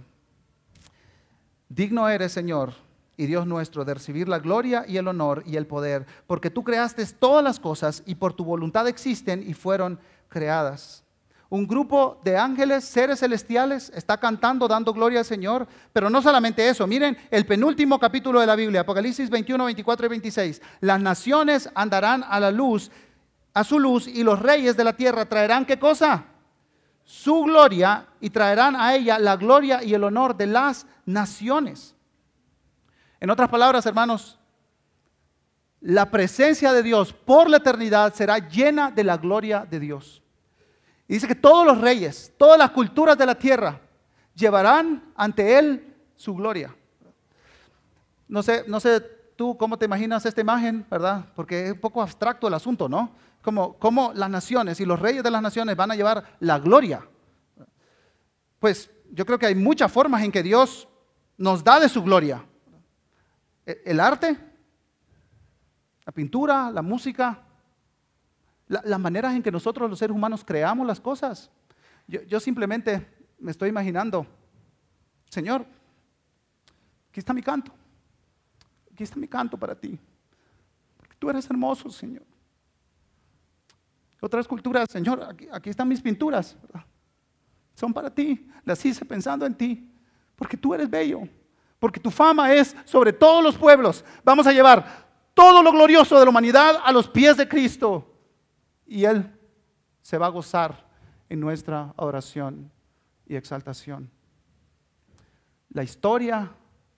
Digno 1.69 2.07
eres, 2.07 2.31
Señor, 2.31 2.73
y 3.17 3.25
Dios 3.25 3.45
nuestro, 3.45 3.83
de 3.83 3.95
recibir 3.95 4.29
la 4.29 4.39
gloria 4.39 4.85
y 4.87 4.97
el 4.97 5.07
honor 5.07 5.43
y 5.45 5.57
el 5.57 5.67
poder, 5.67 6.05
porque 6.27 6.49
tú 6.49 6.63
creaste 6.63 7.05
todas 7.05 7.43
las 7.43 7.59
cosas 7.59 8.03
y 8.05 8.15
por 8.15 8.33
tu 8.33 8.45
voluntad 8.45 8.87
existen 8.87 9.43
y 9.47 9.53
fueron 9.53 9.99
creadas. 10.29 11.03
Un 11.49 11.65
grupo 11.65 12.19
de 12.23 12.38
ángeles, 12.38 12.83
seres 12.83 13.19
celestiales, 13.19 13.89
está 13.95 14.17
cantando, 14.17 14.67
dando 14.67 14.93
gloria 14.93 15.19
al 15.19 15.25
Señor. 15.25 15.65
Pero 15.93 16.10
no 16.10 16.21
solamente 16.21 16.67
eso, 16.67 16.86
miren 16.86 17.17
el 17.31 17.45
penúltimo 17.45 17.99
capítulo 17.99 18.41
de 18.41 18.47
la 18.47 18.55
Biblia, 18.55 18.81
Apocalipsis 18.81 19.29
21, 19.29 19.63
24 19.63 20.05
y 20.05 20.10
26. 20.10 20.62
Las 20.81 20.99
naciones 20.99 21.69
andarán 21.73 22.25
a 22.27 22.39
la 22.39 22.51
luz, 22.51 22.91
a 23.53 23.63
su 23.63 23.79
luz, 23.79 24.07
y 24.07 24.23
los 24.23 24.39
reyes 24.39 24.75
de 24.75 24.83
la 24.83 24.93
tierra 24.93 25.25
traerán 25.25 25.65
qué 25.65 25.79
cosa? 25.79 26.25
Su 27.05 27.43
gloria 27.43 28.07
y 28.19 28.29
traerán 28.29 28.75
a 28.75 28.93
ella 28.93 29.17
la 29.17 29.38
gloria 29.38 29.81
y 29.81 29.93
el 29.93 30.03
honor 30.03 30.36
de 30.36 30.47
las 30.47 30.86
naciones. 31.05 31.95
En 33.21 33.29
otras 33.29 33.47
palabras, 33.47 33.86
hermanos, 33.86 34.38
la 35.79 36.12
presencia 36.12 36.73
de 36.73 36.83
Dios 36.83 37.13
por 37.13 37.49
la 37.49 37.57
eternidad 37.57 38.13
será 38.13 38.38
llena 38.39 38.91
de 38.91 39.05
la 39.05 39.15
gloria 39.15 39.65
de 39.69 39.79
Dios. 39.79 40.21
Y 41.08 41.13
dice 41.13 41.28
que 41.28 41.36
todos 41.36 41.65
los 41.65 41.80
reyes, 41.80 42.34
todas 42.38 42.58
las 42.58 42.72
culturas 42.72 43.17
de 43.17 43.26
la 43.26 43.36
tierra 43.36 43.80
llevarán 44.36 45.12
ante 45.15 45.58
Él 45.58 45.96
su 46.15 46.36
gloria. 46.36 46.76
No 48.28 48.43
sé, 48.43 48.65
no 48.67 48.80
sé 48.80 49.00
tú 49.38 49.56
cómo 49.58 49.78
te 49.78 49.86
imaginas 49.86 50.26
esta 50.26 50.41
imagen, 50.41 50.86
¿verdad? 50.89 51.26
Porque 51.36 51.67
es 51.67 51.74
un 51.74 51.80
poco 51.80 52.02
abstracto 52.02 52.48
el 52.48 52.54
asunto, 52.54 52.89
¿no? 52.89 53.12
Como, 53.41 53.78
como 53.78 54.12
las 54.13 54.30
naciones 54.30 54.80
y 54.82 54.86
los 54.86 55.00
reyes 55.00 55.24
de 55.24 55.32
las 55.32 55.41
naciones 55.41 55.78
van 55.78 55.91
a 55.91 55.96
llevar 55.96 56.36
la 56.41 56.60
gloria. 56.60 57.08
Pues 58.60 58.91
yo 59.12 59.26
creo 59.26 59.39
que 59.39 59.46
hay 59.46 59.56
muchas 59.56 59.91
formas 59.91 60.24
en 60.24 60.32
que 60.32 60.43
Dios 60.43 60.88
nos 61.38 61.63
da 61.63 61.80
de 61.80 61.88
su 61.88 62.04
gloria. 62.04 62.43
E, 63.65 63.82
el 63.86 64.00
arte, 64.00 64.38
la 66.06 66.12
pintura, 66.12 66.72
la 66.72 66.82
música, 66.82 67.46
las 68.67 68.99
maneras 68.99 69.34
en 69.36 69.41
que 69.41 69.51
nosotros 69.51 69.89
los 69.89 69.99
seres 69.99 70.15
humanos 70.15 70.43
creamos 70.45 70.86
las 70.86 70.99
cosas. 70.99 71.49
Yo, 72.08 72.39
simplemente 72.39 73.06
me 73.39 73.51
estoy 73.51 73.69
imaginando, 73.69 74.25
Señor, 75.30 75.65
aquí 77.10 77.19
está 77.19 77.34
mi 77.34 77.41
canto, 77.41 77.71
aquí 78.91 79.03
está 79.03 79.17
mi 79.17 79.27
canto 79.27 79.58
para 79.58 79.75
ti, 79.75 79.99
tú 81.19 81.30
eres 81.30 81.49
hermoso, 81.49 81.89
Señor. 81.89 82.23
Otras 84.19 84.47
culturas, 84.47 84.88
Señor, 84.89 85.21
aquí, 85.51 85.69
están 85.69 85.88
mis 85.88 86.01
pinturas, 86.01 86.56
son 87.75 87.93
para 87.93 88.10
ti, 88.10 88.49
las 88.63 88.84
hice 88.86 89.06
pensando 89.06 89.45
en 89.45 89.53
ti, 89.53 89.93
porque 90.36 90.58
tú 90.58 90.73
eres 90.73 90.89
bello, 90.89 91.27
porque 91.77 91.99
tu 91.99 92.10
fama 92.10 92.53
es 92.53 92.75
sobre 92.86 93.13
todos 93.13 93.43
los 93.43 93.58
pueblos. 93.58 94.03
Vamos 94.23 94.47
a 94.47 94.53
llevar 94.53 95.08
todo 95.34 95.62
lo 95.62 95.71
glorioso 95.71 96.17
de 96.17 96.25
la 96.25 96.30
humanidad 96.30 96.82
a 96.84 96.91
los 96.91 97.08
pies 97.08 97.38
de 97.38 97.47
Cristo 97.47 98.16
y 98.88 99.04
Él 99.04 99.30
se 100.02 100.17
va 100.17 100.28
a 100.28 100.30
gozar 100.30 100.88
en 101.30 101.39
nuestra 101.39 101.93
adoración 101.97 102.71
y 103.26 103.36
exaltación. 103.36 104.10
La 105.69 105.84
historia 105.84 106.52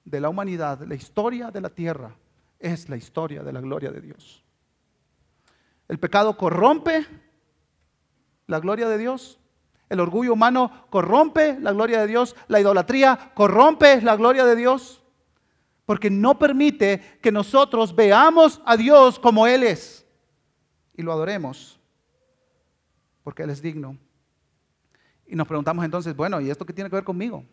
de 0.06 0.21
la 0.21 0.30
humanidad, 0.30 0.82
la 0.84 0.95
historia 0.95 1.49
de 1.49 1.62
la 1.62 1.69
tierra, 1.69 2.15
es 2.60 2.88
la 2.88 2.97
historia 2.97 3.41
de 3.41 3.52
la 3.52 3.62
gloria 3.62 3.91
de 3.91 4.02
Dios. 4.02 4.43
El 5.88 5.97
pecado 5.97 6.38
corrompe 6.38 7.06
la 8.45 8.60
gloria 8.60 8.88
de 8.88 8.97
Dios. 8.97 9.39
El 9.89 9.99
orgullo 9.99 10.34
humano 10.34 10.86
corrompe 10.91 11.58
la 11.60 11.71
gloria 11.71 12.02
de 12.02 12.08
Dios. 12.08 12.36
La 12.47 12.60
idolatría 12.60 13.32
corrompe 13.34 14.02
la 14.02 14.15
gloria 14.15 14.45
de 14.45 14.56
Dios. 14.56 15.02
Porque 15.88 16.12
no 16.12 16.38
permite 16.38 17.17
que 17.23 17.32
nosotros 17.32 17.95
veamos 17.95 18.62
a 18.65 18.78
Dios 18.78 19.18
como 19.18 19.47
Él 19.47 19.63
es 19.63 20.05
y 20.95 21.01
lo 21.01 21.13
adoremos 21.13 21.78
porque 23.24 23.43
Él 23.43 23.49
es 23.49 23.61
digno. 23.61 23.97
Y 25.26 25.36
nos 25.36 25.47
preguntamos 25.47 25.86
entonces, 25.86 26.15
bueno, 26.15 26.41
¿y 26.41 26.49
esto 26.49 26.65
qué 26.65 26.74
tiene 26.74 26.89
que 26.89 26.95
ver 26.95 27.03
conmigo? 27.03 27.43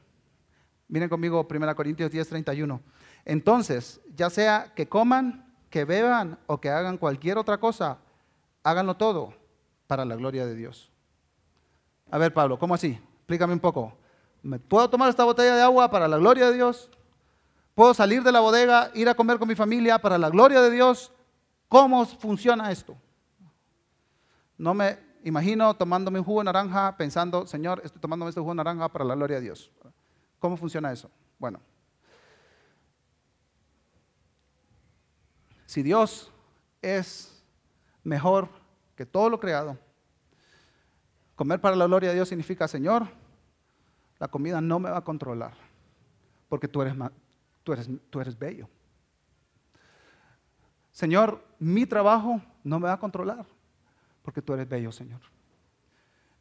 Miren 0.88 1.08
conmigo 1.08 1.46
1 1.48 1.76
Corintios 1.76 2.10
10, 2.10 2.28
31. 2.28 2.80
Entonces, 3.24 4.00
ya 4.14 4.30
sea 4.30 4.72
que 4.74 4.88
coman, 4.88 5.54
que 5.68 5.84
beban 5.84 6.38
o 6.46 6.60
que 6.60 6.70
hagan 6.70 6.96
cualquier 6.96 7.38
otra 7.38 7.58
cosa, 7.58 7.98
háganlo 8.62 8.96
todo 8.96 9.34
para 9.86 10.04
la 10.04 10.16
gloria 10.16 10.46
de 10.46 10.54
Dios. 10.54 10.90
A 12.10 12.18
ver, 12.18 12.32
Pablo, 12.32 12.58
¿cómo 12.58 12.74
así? 12.74 12.98
Explícame 13.18 13.52
un 13.52 13.60
poco. 13.60 13.96
¿Me 14.42 14.58
puedo 14.60 14.88
tomar 14.88 15.10
esta 15.10 15.24
botella 15.24 15.56
de 15.56 15.62
agua 15.62 15.90
para 15.90 16.06
la 16.06 16.18
gloria 16.18 16.46
de 16.46 16.54
Dios? 16.54 16.90
¿Puedo 17.74 17.92
salir 17.92 18.22
de 18.22 18.32
la 18.32 18.40
bodega, 18.40 18.90
ir 18.94 19.08
a 19.08 19.14
comer 19.14 19.38
con 19.38 19.48
mi 19.48 19.54
familia 19.54 19.98
para 19.98 20.16
la 20.16 20.30
gloria 20.30 20.62
de 20.62 20.70
Dios? 20.70 21.12
¿Cómo 21.68 22.06
funciona 22.06 22.70
esto? 22.70 22.96
No 24.56 24.72
me 24.72 24.98
imagino 25.26 25.74
tomándome 25.74 26.20
un 26.20 26.24
jugo 26.24 26.40
de 26.40 26.44
naranja 26.44 26.96
pensando, 26.96 27.46
Señor, 27.46 27.80
estoy 27.84 28.00
tomándome 28.00 28.28
este 28.28 28.40
jugo 28.40 28.52
de 28.52 28.56
naranja 28.56 28.88
para 28.88 29.04
la 29.04 29.14
gloria 29.14 29.36
de 29.36 29.42
Dios. 29.42 29.72
¿Cómo 30.38 30.56
funciona 30.56 30.92
eso? 30.92 31.10
Bueno, 31.38 31.60
si 35.66 35.82
Dios 35.82 36.32
es 36.80 37.44
mejor 38.04 38.48
que 38.94 39.04
todo 39.04 39.28
lo 39.28 39.40
creado. 39.40 39.76
Comer 41.34 41.60
para 41.60 41.76
la 41.76 41.86
gloria 41.86 42.10
de 42.10 42.14
Dios 42.14 42.28
significa, 42.28 42.68
Señor, 42.68 43.06
la 44.18 44.28
comida 44.28 44.60
no 44.60 44.78
me 44.78 44.88
va 44.88 44.98
a 44.98 45.04
controlar, 45.04 45.52
porque 46.48 46.68
tú 46.68 46.80
eres, 46.80 46.94
tú 47.62 47.72
eres, 47.72 47.90
tú 48.08 48.20
eres 48.20 48.38
bello. 48.38 48.68
Señor, 50.92 51.44
mi 51.58 51.84
trabajo 51.84 52.40
no 52.64 52.78
me 52.80 52.86
va 52.86 52.94
a 52.94 52.98
controlar, 53.00 53.44
porque 54.26 54.42
tú 54.42 54.54
eres 54.54 54.68
bello, 54.68 54.90
Señor. 54.90 55.20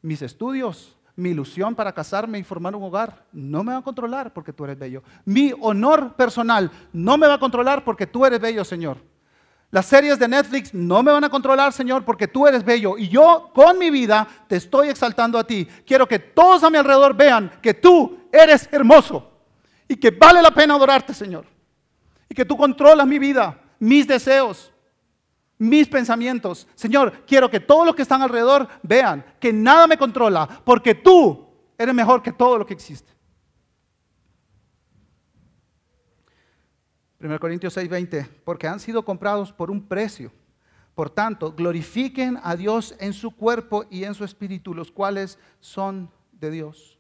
Mis 0.02 0.24
estudios, 0.24 0.98
mi 1.16 1.30
ilusión 1.30 1.76
para 1.76 1.94
casarme 1.94 2.40
y 2.40 2.44
formar 2.44 2.76
un 2.76 2.82
hogar, 2.82 3.28
no 3.32 3.64
me 3.64 3.74
va 3.74 3.78
a 3.78 3.84
controlar, 3.84 4.34
porque 4.34 4.52
tú 4.52 4.64
eres 4.64 4.80
bello. 4.80 5.04
Mi 5.24 5.54
honor 5.62 6.16
personal 6.16 6.72
no 6.92 7.16
me 7.16 7.28
va 7.28 7.36
a 7.36 7.40
controlar, 7.40 7.84
porque 7.84 8.08
tú 8.08 8.26
eres 8.26 8.40
bello, 8.40 8.66
Señor. 8.66 8.98
Las 9.70 9.86
series 9.86 10.18
de 10.18 10.28
Netflix 10.28 10.74
no 10.74 11.04
me 11.04 11.12
van 11.12 11.26
a 11.26 11.30
controlar, 11.30 11.74
Señor, 11.74 12.04
porque 12.04 12.28
tú 12.28 12.48
eres 12.48 12.66
bello. 12.66 12.98
Y 12.98 13.08
yo 13.08 13.52
con 13.54 13.78
mi 13.78 13.92
vida 13.92 14.28
te 14.48 14.56
estoy 14.56 14.90
exaltando 14.90 15.38
a 15.38 15.46
ti. 15.46 15.68
Quiero 15.86 16.08
que 16.08 16.18
todos 16.18 16.64
a 16.64 16.72
mi 16.72 16.80
alrededor 16.80 17.16
vean 17.16 17.52
que 17.62 17.76
tú 17.76 18.18
eres 18.32 18.68
hermoso 18.72 19.32
y 19.88 19.96
que 19.96 20.10
vale 20.10 20.42
la 20.42 20.50
pena 20.50 20.74
adorarte, 20.74 21.14
Señor. 21.14 21.46
Y 22.28 22.34
que 22.34 22.46
tú 22.46 22.58
controlas 22.58 23.06
mi 23.06 23.20
vida, 23.20 23.62
mis 23.78 24.08
deseos, 24.08 24.72
mis 25.58 25.88
pensamientos. 25.88 26.68
Señor, 26.76 27.24
quiero 27.26 27.50
que 27.50 27.60
todos 27.60 27.86
los 27.86 27.96
que 27.96 28.02
están 28.02 28.22
alrededor 28.22 28.68
vean 28.84 29.26
que 29.40 29.54
nada 29.54 29.88
me 29.88 29.98
controla, 29.98 30.48
porque 30.64 30.96
tú 30.96 31.48
eres 31.78 31.94
mejor 31.94 32.22
que 32.22 32.32
todo 32.32 32.58
lo 32.58 32.66
que 32.66 32.74
existe. 32.74 33.14
1 37.20 37.40
Corintios 37.40 37.76
6:20, 37.76 38.28
porque 38.44 38.68
han 38.68 38.80
sido 38.80 39.04
comprados 39.04 39.52
por 39.52 39.72
un 39.72 39.82
precio. 39.82 40.32
Por 40.94 41.10
tanto, 41.10 41.52
glorifiquen 41.52 42.40
a 42.42 42.56
Dios 42.56 42.96
en 43.00 43.14
su 43.14 43.32
cuerpo 43.32 43.86
y 43.90 44.04
en 44.04 44.14
su 44.14 44.24
espíritu, 44.24 44.74
los 44.74 44.92
cuales 44.92 45.38
son 45.60 46.10
de 46.32 46.52
Dios. 46.52 46.98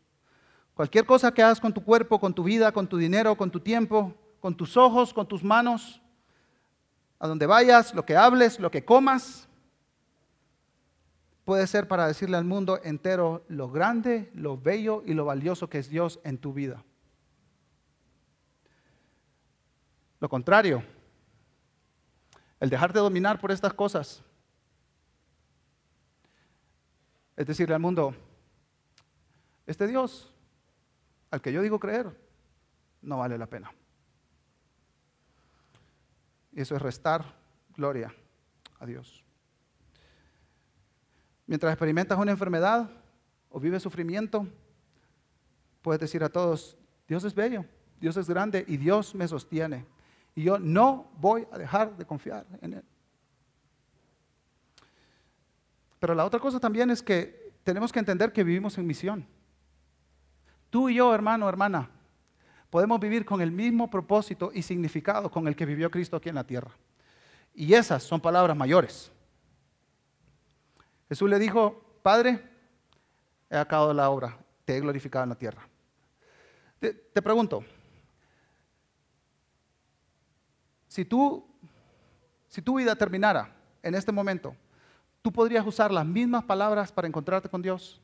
Cualquier 0.73 1.05
cosa 1.05 1.33
que 1.33 1.41
hagas 1.41 1.61
con 1.61 1.73
tu 1.73 1.81
cuerpo, 1.83 2.19
con 2.19 2.33
tu 2.33 2.43
vida, 2.43 2.71
con 2.73 2.87
tu 2.87 2.97
dinero, 2.97 3.37
con 3.37 3.49
tu 3.49 3.61
tiempo, 3.61 4.13
con 4.41 4.55
tus 4.55 4.75
ojos, 4.75 5.13
con 5.13 5.25
tus 5.25 5.43
manos, 5.43 6.01
a 7.25 7.27
donde 7.27 7.45
vayas, 7.45 7.93
lo 7.93 8.05
que 8.05 8.15
hables, 8.15 8.59
lo 8.59 8.71
que 8.71 8.85
comas, 8.85 9.47
puede 11.43 11.67
ser 11.67 11.87
para 11.87 12.07
decirle 12.07 12.37
al 12.37 12.45
mundo 12.45 12.79
entero 12.83 13.43
lo 13.47 13.69
grande, 13.69 14.31
lo 14.33 14.57
bello 14.57 15.03
y 15.05 15.13
lo 15.13 15.25
valioso 15.25 15.69
que 15.69 15.79
es 15.79 15.89
Dios 15.89 16.19
en 16.23 16.37
tu 16.37 16.53
vida. 16.53 16.83
Lo 20.19 20.29
contrario, 20.29 20.83
el 22.59 22.69
dejarte 22.69 22.99
dominar 22.99 23.39
por 23.39 23.51
estas 23.51 23.73
cosas, 23.73 24.23
es 27.35 27.45
decirle 27.45 27.75
al 27.75 27.81
mundo, 27.81 28.15
este 29.67 29.87
Dios 29.87 30.31
al 31.31 31.41
que 31.41 31.51
yo 31.51 31.61
digo 31.61 31.79
creer, 31.79 32.15
no 33.01 33.17
vale 33.17 33.37
la 33.37 33.45
pena. 33.45 33.71
Eso 36.55 36.75
es 36.75 36.81
restar 36.81 37.35
gloria 37.75 38.15
a 38.79 38.85
Dios. 38.85 39.23
Mientras 41.45 41.71
experimentas 41.71 42.17
una 42.17 42.31
enfermedad 42.31 42.89
o 43.49 43.59
vives 43.59 43.83
sufrimiento, 43.83 44.47
puedes 45.81 45.99
decir 45.99 46.23
a 46.23 46.29
todos, 46.29 46.77
Dios 47.07 47.23
es 47.23 47.35
bello, 47.35 47.65
Dios 47.99 48.17
es 48.17 48.27
grande 48.27 48.65
y 48.67 48.77
Dios 48.77 49.13
me 49.13 49.27
sostiene. 49.27 49.85
Y 50.33 50.43
yo 50.43 50.57
no 50.57 51.11
voy 51.17 51.45
a 51.51 51.57
dejar 51.57 51.95
de 51.95 52.05
confiar 52.05 52.45
en 52.61 52.73
Él. 52.73 52.83
Pero 55.99 56.15
la 56.15 56.25
otra 56.25 56.39
cosa 56.39 56.59
también 56.59 56.89
es 56.89 57.01
que 57.01 57.53
tenemos 57.63 57.91
que 57.91 57.99
entender 57.99 58.31
que 58.31 58.43
vivimos 58.43 58.77
en 58.77 58.87
misión. 58.87 59.27
Tú 60.69 60.89
y 60.89 60.95
yo, 60.95 61.13
hermano, 61.13 61.47
hermana, 61.47 61.89
podemos 62.69 62.99
vivir 62.99 63.25
con 63.25 63.41
el 63.41 63.51
mismo 63.51 63.89
propósito 63.89 64.51
y 64.53 64.61
significado 64.61 65.29
con 65.29 65.47
el 65.47 65.55
que 65.55 65.65
vivió 65.65 65.89
Cristo 65.89 66.17
aquí 66.17 66.29
en 66.29 66.35
la 66.35 66.43
tierra. 66.43 66.71
Y 67.53 67.73
esas 67.73 68.03
son 68.03 68.19
palabras 68.19 68.55
mayores. 68.55 69.11
Jesús 71.07 71.29
le 71.29 71.39
dijo, 71.39 71.99
Padre, 72.01 72.41
he 73.49 73.57
acabado 73.57 73.93
la 73.93 74.09
obra, 74.09 74.37
te 74.65 74.75
he 74.75 74.79
glorificado 74.81 75.23
en 75.23 75.29
la 75.29 75.37
tierra. 75.37 75.67
Te, 76.79 77.21
pregunto, 77.21 77.63
Si 80.95 81.03
tú, 81.03 81.45
si 82.47 82.61
tu 82.61 82.75
vida 82.75 82.95
terminara 82.95 83.53
en 83.83 83.95
este 83.95 84.13
momento, 84.13 84.55
¿tú 85.21 85.29
podrías 85.29 85.67
usar 85.67 85.91
las 85.91 86.05
mismas 86.05 86.45
palabras 86.45 86.89
para 86.89 87.05
encontrarte 87.05 87.49
con 87.49 87.61
Dios? 87.61 88.01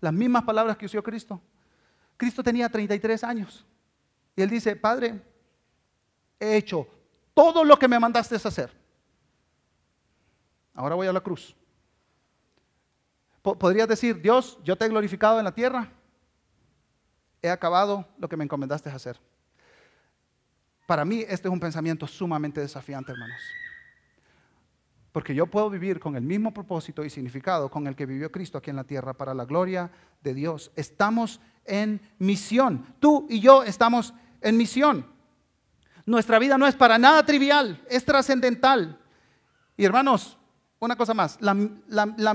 Las 0.00 0.14
mismas 0.14 0.42
palabras 0.44 0.78
que 0.78 0.86
usó 0.86 1.02
Cristo. 1.02 1.42
Cristo 2.16 2.42
tenía 2.42 2.70
33 2.70 3.22
años. 3.22 3.66
Y 4.36 4.42
él 4.42 4.50
dice, 4.50 4.76
Padre, 4.76 5.20
he 6.38 6.56
hecho 6.56 6.86
todo 7.34 7.64
lo 7.64 7.78
que 7.78 7.88
me 7.88 7.98
mandaste 7.98 8.36
hacer. 8.36 8.70
Ahora 10.74 10.94
voy 10.94 11.06
a 11.06 11.12
la 11.12 11.20
cruz. 11.20 11.56
Podrías 13.42 13.88
decir, 13.88 14.20
Dios, 14.20 14.58
yo 14.62 14.76
te 14.76 14.84
he 14.84 14.88
glorificado 14.88 15.38
en 15.38 15.44
la 15.44 15.54
tierra. 15.54 15.90
He 17.40 17.48
acabado 17.48 18.06
lo 18.18 18.28
que 18.28 18.36
me 18.36 18.44
encomendaste 18.44 18.90
hacer. 18.90 19.18
Para 20.86 21.04
mí 21.04 21.20
este 21.20 21.48
es 21.48 21.52
un 21.52 21.60
pensamiento 21.60 22.06
sumamente 22.06 22.60
desafiante, 22.60 23.12
hermanos. 23.12 23.40
Porque 25.12 25.34
yo 25.34 25.46
puedo 25.46 25.70
vivir 25.70 25.98
con 25.98 26.14
el 26.16 26.22
mismo 26.22 26.52
propósito 26.52 27.04
y 27.04 27.10
significado 27.10 27.70
con 27.70 27.86
el 27.86 27.96
que 27.96 28.04
vivió 28.04 28.30
Cristo 28.30 28.58
aquí 28.58 28.70
en 28.70 28.76
la 28.76 28.84
tierra 28.84 29.14
para 29.14 29.32
la 29.32 29.46
gloria 29.46 29.90
de 30.22 30.34
Dios. 30.34 30.70
Estamos 30.76 31.40
en 31.64 32.00
misión. 32.18 32.84
Tú 33.00 33.26
y 33.30 33.40
yo 33.40 33.62
estamos 33.62 34.12
en 34.46 34.56
misión. 34.56 35.04
Nuestra 36.04 36.38
vida 36.38 36.56
no 36.56 36.68
es 36.68 36.76
para 36.76 36.98
nada 36.98 37.26
trivial, 37.26 37.82
es 37.90 38.04
trascendental. 38.04 38.96
Y 39.76 39.84
hermanos, 39.84 40.38
una 40.78 40.94
cosa 40.94 41.14
más, 41.14 41.36
la, 41.40 41.54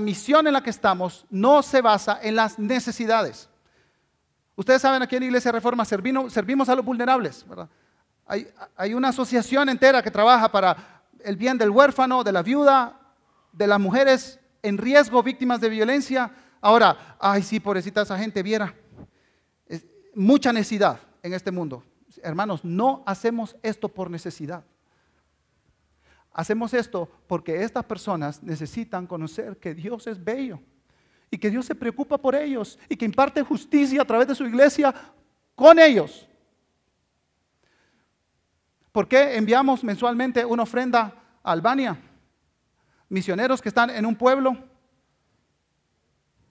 misión 0.00 0.46
en 0.46 0.52
la 0.52 0.62
que 0.62 0.70
estamos 0.70 1.24
no 1.30 1.62
se 1.62 1.80
basa 1.80 2.18
en 2.22 2.36
las 2.36 2.58
necesidades. 2.58 3.48
Ustedes 4.56 4.82
saben 4.82 5.00
aquí 5.00 5.16
en 5.16 5.22
Iglesia 5.22 5.50
Reforma 5.52 5.86
servimos, 5.86 6.68
a 6.68 6.74
los 6.74 6.84
vulnerables, 6.84 7.48
¿verdad? 7.48 7.68
Hay, 8.76 8.94
una 8.94 9.08
asociación 9.08 9.70
entera 9.70 10.02
que 10.02 10.10
trabaja 10.10 10.52
para 10.52 11.04
el 11.24 11.36
bien 11.36 11.56
del 11.56 11.70
huérfano, 11.70 12.22
de 12.22 12.32
la 12.32 12.42
viuda, 12.42 13.00
de 13.52 13.66
las 13.66 13.80
mujeres 13.80 14.38
en 14.62 14.76
riesgo, 14.76 15.22
víctimas 15.22 15.60
de 15.62 15.70
violencia. 15.70 16.30
Ahora, 16.60 17.16
ay, 17.18 17.42
sí, 17.42 17.58
pobrecita 17.58 18.02
esa 18.02 18.18
gente, 18.18 18.42
viera. 18.42 18.74
mucha 20.14 20.52
necesidad 20.52 21.00
en 21.22 21.32
este 21.32 21.50
mundo. 21.50 21.82
Hermanos, 22.22 22.64
no 22.64 23.02
hacemos 23.06 23.56
esto 23.62 23.88
por 23.88 24.10
necesidad. 24.10 24.64
Hacemos 26.32 26.72
esto 26.72 27.10
porque 27.26 27.62
estas 27.62 27.84
personas 27.84 28.42
necesitan 28.42 29.06
conocer 29.06 29.58
que 29.58 29.74
Dios 29.74 30.06
es 30.06 30.22
bello 30.22 30.60
y 31.30 31.38
que 31.38 31.50
Dios 31.50 31.66
se 31.66 31.74
preocupa 31.74 32.16
por 32.16 32.34
ellos 32.34 32.78
y 32.88 32.96
que 32.96 33.04
imparte 33.04 33.42
justicia 33.42 34.02
a 34.02 34.04
través 34.04 34.28
de 34.28 34.34
su 34.34 34.46
iglesia 34.46 34.94
con 35.54 35.78
ellos. 35.78 36.26
¿Por 38.92 39.08
qué 39.08 39.36
enviamos 39.36 39.82
mensualmente 39.84 40.44
una 40.44 40.62
ofrenda 40.62 41.14
a 41.42 41.52
Albania? 41.52 41.98
Misioneros 43.08 43.60
que 43.60 43.68
están 43.68 43.90
en 43.90 44.06
un 44.06 44.16
pueblo 44.16 44.56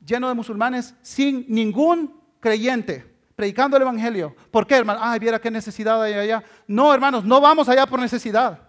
lleno 0.05 0.27
de 0.27 0.33
musulmanes 0.33 0.95
sin 1.01 1.45
ningún 1.47 2.19
creyente 2.39 3.10
predicando 3.35 3.77
el 3.77 3.83
evangelio. 3.83 4.35
¿Por 4.51 4.65
qué, 4.67 4.75
hermano? 4.75 4.99
Ay, 5.01 5.19
viera 5.19 5.39
qué 5.39 5.51
necesidad 5.51 6.01
hay 6.01 6.13
allá. 6.13 6.43
No, 6.67 6.93
hermanos, 6.93 7.23
no 7.23 7.41
vamos 7.41 7.67
allá 7.69 7.85
por 7.85 7.99
necesidad. 7.99 8.59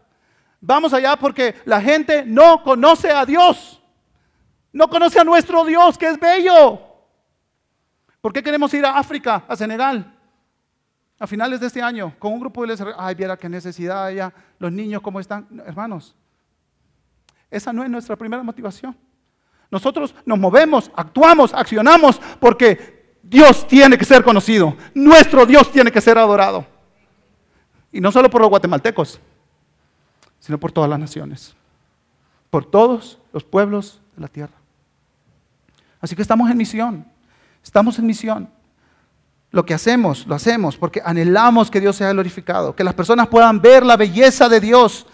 Vamos 0.61 0.93
allá 0.93 1.17
porque 1.17 1.55
la 1.65 1.81
gente 1.81 2.25
no 2.25 2.63
conoce 2.63 3.11
a 3.11 3.25
Dios. 3.27 3.83
No 4.73 4.89
conoce 4.89 5.21
a 5.21 5.25
nuestro 5.25 5.65
Dios, 5.65 5.99
que 5.99 6.09
es 6.09 6.19
bello. 6.19 6.81
¿Por 8.21 8.33
qué 8.33 8.43
queremos 8.43 8.73
ir 8.75 8.85
a 8.87 8.97
África, 8.99 9.45
a 9.49 9.57
Senegal? 9.57 10.19
a 11.23 11.27
finales 11.29 11.61
de 11.61 11.69
este 11.69 11.81
año 11.81 12.13
con 12.19 12.33
un 12.33 12.41
grupo 12.41 12.63
de 12.63 12.67
iglesia, 12.67 12.97
ay, 12.99 13.15
viera 13.15 13.37
qué 13.37 13.49
necesidad 13.49 14.07
hay, 14.07 14.19
los 14.59 14.73
niños 14.73 15.01
cómo 15.01 15.21
están. 15.21 15.47
Hermanos, 15.65 16.17
esa 17.49 17.73
no 17.73 17.85
es 17.85 17.91
nuestra 17.91 18.17
primera 18.17 18.43
motivación. 18.43 18.97
Nosotros 19.71 20.17
nos 20.27 20.37
movemos, 20.37 20.91
actuamos, 20.97 21.55
accionamos 21.55 22.21
porque 22.41 23.02
Dios 23.23 23.67
tiene 23.67 23.97
que 23.97 24.05
ser 24.05 24.23
conocido. 24.23 24.77
Nuestro 24.95 25.47
Dios 25.47 25.71
tiene 25.71 25.91
que 25.93 26.01
ser 26.01 26.19
adorado. 26.19 26.67
Y 27.93 28.01
no 28.01 28.11
solo 28.11 28.29
por 28.29 28.41
los 28.41 28.51
guatemaltecos, 28.51 29.21
sino 30.41 30.59
por 30.59 30.73
todas 30.73 30.91
las 30.91 30.99
naciones. 30.99 31.55
Por 32.51 32.65
todos 32.65 33.19
los 33.33 33.45
pueblos 33.45 34.01
de 34.17 34.23
la 34.23 34.29
tierra. 34.29 34.55
Así 36.01 36.17
que 36.17 36.23
estamos 36.23 36.51
en 36.51 36.57
misión. 36.57 37.07
Estamos 37.63 37.99
en 37.99 38.07
misión. 38.07 38.51
Lo 39.53 39.65
que 39.65 39.75
hacemos, 39.75 40.27
lo 40.27 40.35
hacemos 40.35 40.77
porque 40.77 41.03
anhelamos 41.05 41.71
que 41.71 41.81
Dios 41.81 41.97
sea 41.97 42.13
glorificado, 42.13 42.75
que 42.75 42.83
las 42.83 42.95
personas 42.95 43.29
puedan 43.29 43.61
ver 43.61 43.85
la 43.85 43.97
belleza 43.97 44.49
de 44.49 44.61
Dios 44.61 45.07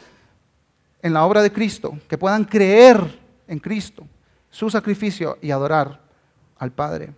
en 1.03 1.13
la 1.13 1.25
obra 1.25 1.43
de 1.43 1.53
Cristo, 1.53 1.99
que 2.09 2.17
puedan 2.17 2.45
creer 2.45 3.21
en 3.49 3.59
Cristo, 3.59 4.07
su 4.51 4.71
sacrificio 4.71 5.39
y 5.43 5.51
adorar 5.51 6.01
al 6.59 6.73
Padre. 6.73 7.13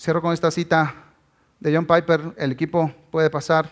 Cierro 0.00 0.22
con 0.22 0.32
esta 0.32 0.50
cita 0.50 0.94
de 1.58 1.76
John 1.76 1.84
Piper, 1.84 2.32
el 2.38 2.52
equipo 2.52 2.90
puede 3.10 3.28
pasar. 3.28 3.70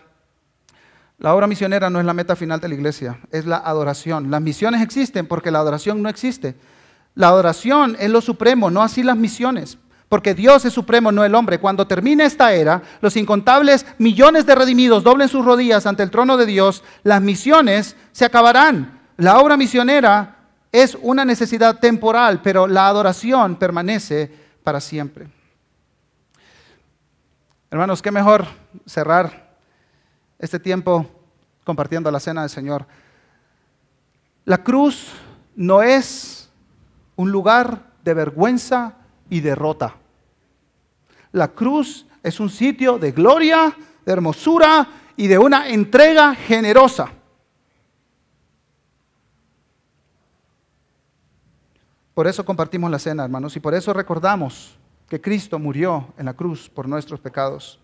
La 1.17 1.33
obra 1.33 1.47
misionera 1.47 1.89
no 1.89 1.99
es 1.99 2.05
la 2.05 2.13
meta 2.13 2.35
final 2.35 2.59
de 2.59 2.67
la 2.67 2.75
iglesia, 2.75 3.19
es 3.31 3.47
la 3.47 3.57
adoración. 3.57 4.29
Las 4.29 4.39
misiones 4.39 4.83
existen 4.83 5.25
porque 5.25 5.49
la 5.49 5.57
adoración 5.57 6.03
no 6.03 6.07
existe. 6.07 6.55
La 7.15 7.29
adoración 7.29 7.97
es 7.99 8.11
lo 8.11 8.21
supremo, 8.21 8.69
no 8.69 8.83
así 8.83 9.01
las 9.01 9.17
misiones, 9.17 9.79
porque 10.07 10.35
Dios 10.35 10.65
es 10.65 10.71
supremo, 10.71 11.11
no 11.11 11.23
el 11.23 11.33
hombre. 11.33 11.57
Cuando 11.57 11.87
termine 11.87 12.25
esta 12.25 12.53
era, 12.53 12.83
los 13.01 13.17
incontables 13.17 13.87
millones 13.97 14.45
de 14.45 14.53
redimidos 14.53 15.03
doblen 15.03 15.29
sus 15.29 15.43
rodillas 15.43 15.87
ante 15.87 16.03
el 16.03 16.11
trono 16.11 16.37
de 16.37 16.45
Dios, 16.45 16.83
las 17.01 17.23
misiones 17.23 17.95
se 18.11 18.25
acabarán. 18.25 18.99
La 19.17 19.39
obra 19.39 19.57
misionera 19.57 20.35
es 20.71 20.95
una 21.01 21.25
necesidad 21.25 21.79
temporal, 21.79 22.43
pero 22.43 22.67
la 22.67 22.85
adoración 22.85 23.55
permanece 23.55 24.31
para 24.63 24.79
siempre. 24.79 25.38
Hermanos, 27.71 28.01
qué 28.01 28.09
mejor 28.09 28.47
cerrar 28.87 29.55
este 30.39 30.59
tiempo 30.59 31.05
compartiendo 31.63 32.09
la 32.09 32.19
cena 32.19 32.41
del 32.41 32.49
Señor. 32.49 32.87
La 34.43 34.63
cruz 34.63 35.11
no 35.55 35.83
es 35.83 36.49
un 37.15 37.31
lugar 37.31 37.91
de 38.03 38.15
vergüenza 38.15 38.95
y 39.29 39.41
derrota. 39.41 39.95
La 41.31 41.49
cruz 41.49 42.07
es 42.23 42.39
un 42.39 42.49
sitio 42.49 42.97
de 42.97 43.11
gloria, 43.11 43.77
de 44.03 44.13
hermosura 44.13 44.87
y 45.15 45.27
de 45.27 45.37
una 45.37 45.69
entrega 45.69 46.33
generosa. 46.33 47.09
Por 52.15 52.25
eso 52.25 52.43
compartimos 52.43 52.89
la 52.89 52.97
cena, 52.97 53.25
hermanos, 53.25 53.55
y 53.55 53.59
por 53.59 53.75
eso 53.75 53.93
recordamos 53.93 54.75
que 55.09 55.19
Cristo 55.19 55.57
murió 55.57 56.13
en 56.17 56.25
la 56.25 56.33
cruz 56.33 56.69
por 56.69 56.87
nuestros 56.87 57.19
pecados. 57.19 57.79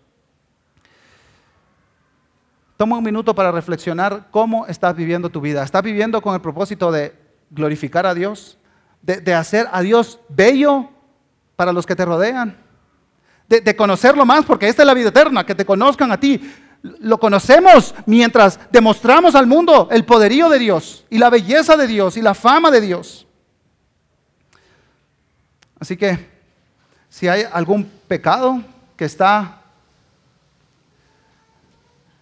Toma 2.76 2.96
un 2.96 3.04
minuto 3.04 3.34
para 3.34 3.50
reflexionar 3.50 4.28
cómo 4.30 4.66
estás 4.66 4.94
viviendo 4.94 5.28
tu 5.28 5.40
vida. 5.40 5.64
¿Estás 5.64 5.82
viviendo 5.82 6.22
con 6.22 6.34
el 6.34 6.40
propósito 6.40 6.92
de 6.92 7.14
glorificar 7.50 8.06
a 8.06 8.14
Dios? 8.14 8.58
¿De, 9.02 9.34
hacer 9.34 9.68
a 9.72 9.82
Dios 9.82 10.20
bello 10.28 10.88
para 11.56 11.72
los 11.72 11.84
que 11.84 11.96
te 11.96 12.04
rodean? 12.04 12.56
De, 13.48 13.60
de 13.60 13.76
conocerlo 13.76 14.24
más, 14.24 14.44
porque 14.44 14.68
esta 14.68 14.82
es 14.82 14.86
la 14.86 14.94
vida 14.94 15.08
eterna, 15.08 15.44
que 15.44 15.54
te 15.54 15.64
conozcan 15.64 16.12
a 16.12 16.20
ti. 16.20 16.40
Lo 16.82 17.18
conocemos 17.18 17.94
mientras 18.04 18.60
demostramos 18.70 19.34
al 19.34 19.46
mundo 19.46 19.88
el 19.90 20.04
poderío 20.04 20.48
de 20.48 20.58
Dios 20.58 21.06
y 21.10 21.18
la 21.18 21.30
belleza 21.30 21.76
de 21.76 21.86
Dios 21.86 22.16
y 22.16 22.22
la 22.22 22.34
fama 22.34 22.70
de 22.70 22.80
Dios. 22.80 23.26
Así 25.80 25.96
que 25.96 26.35
si 27.08 27.28
hay 27.28 27.44
algún 27.52 27.84
pecado 28.08 28.60
que 28.96 29.04
está 29.04 29.60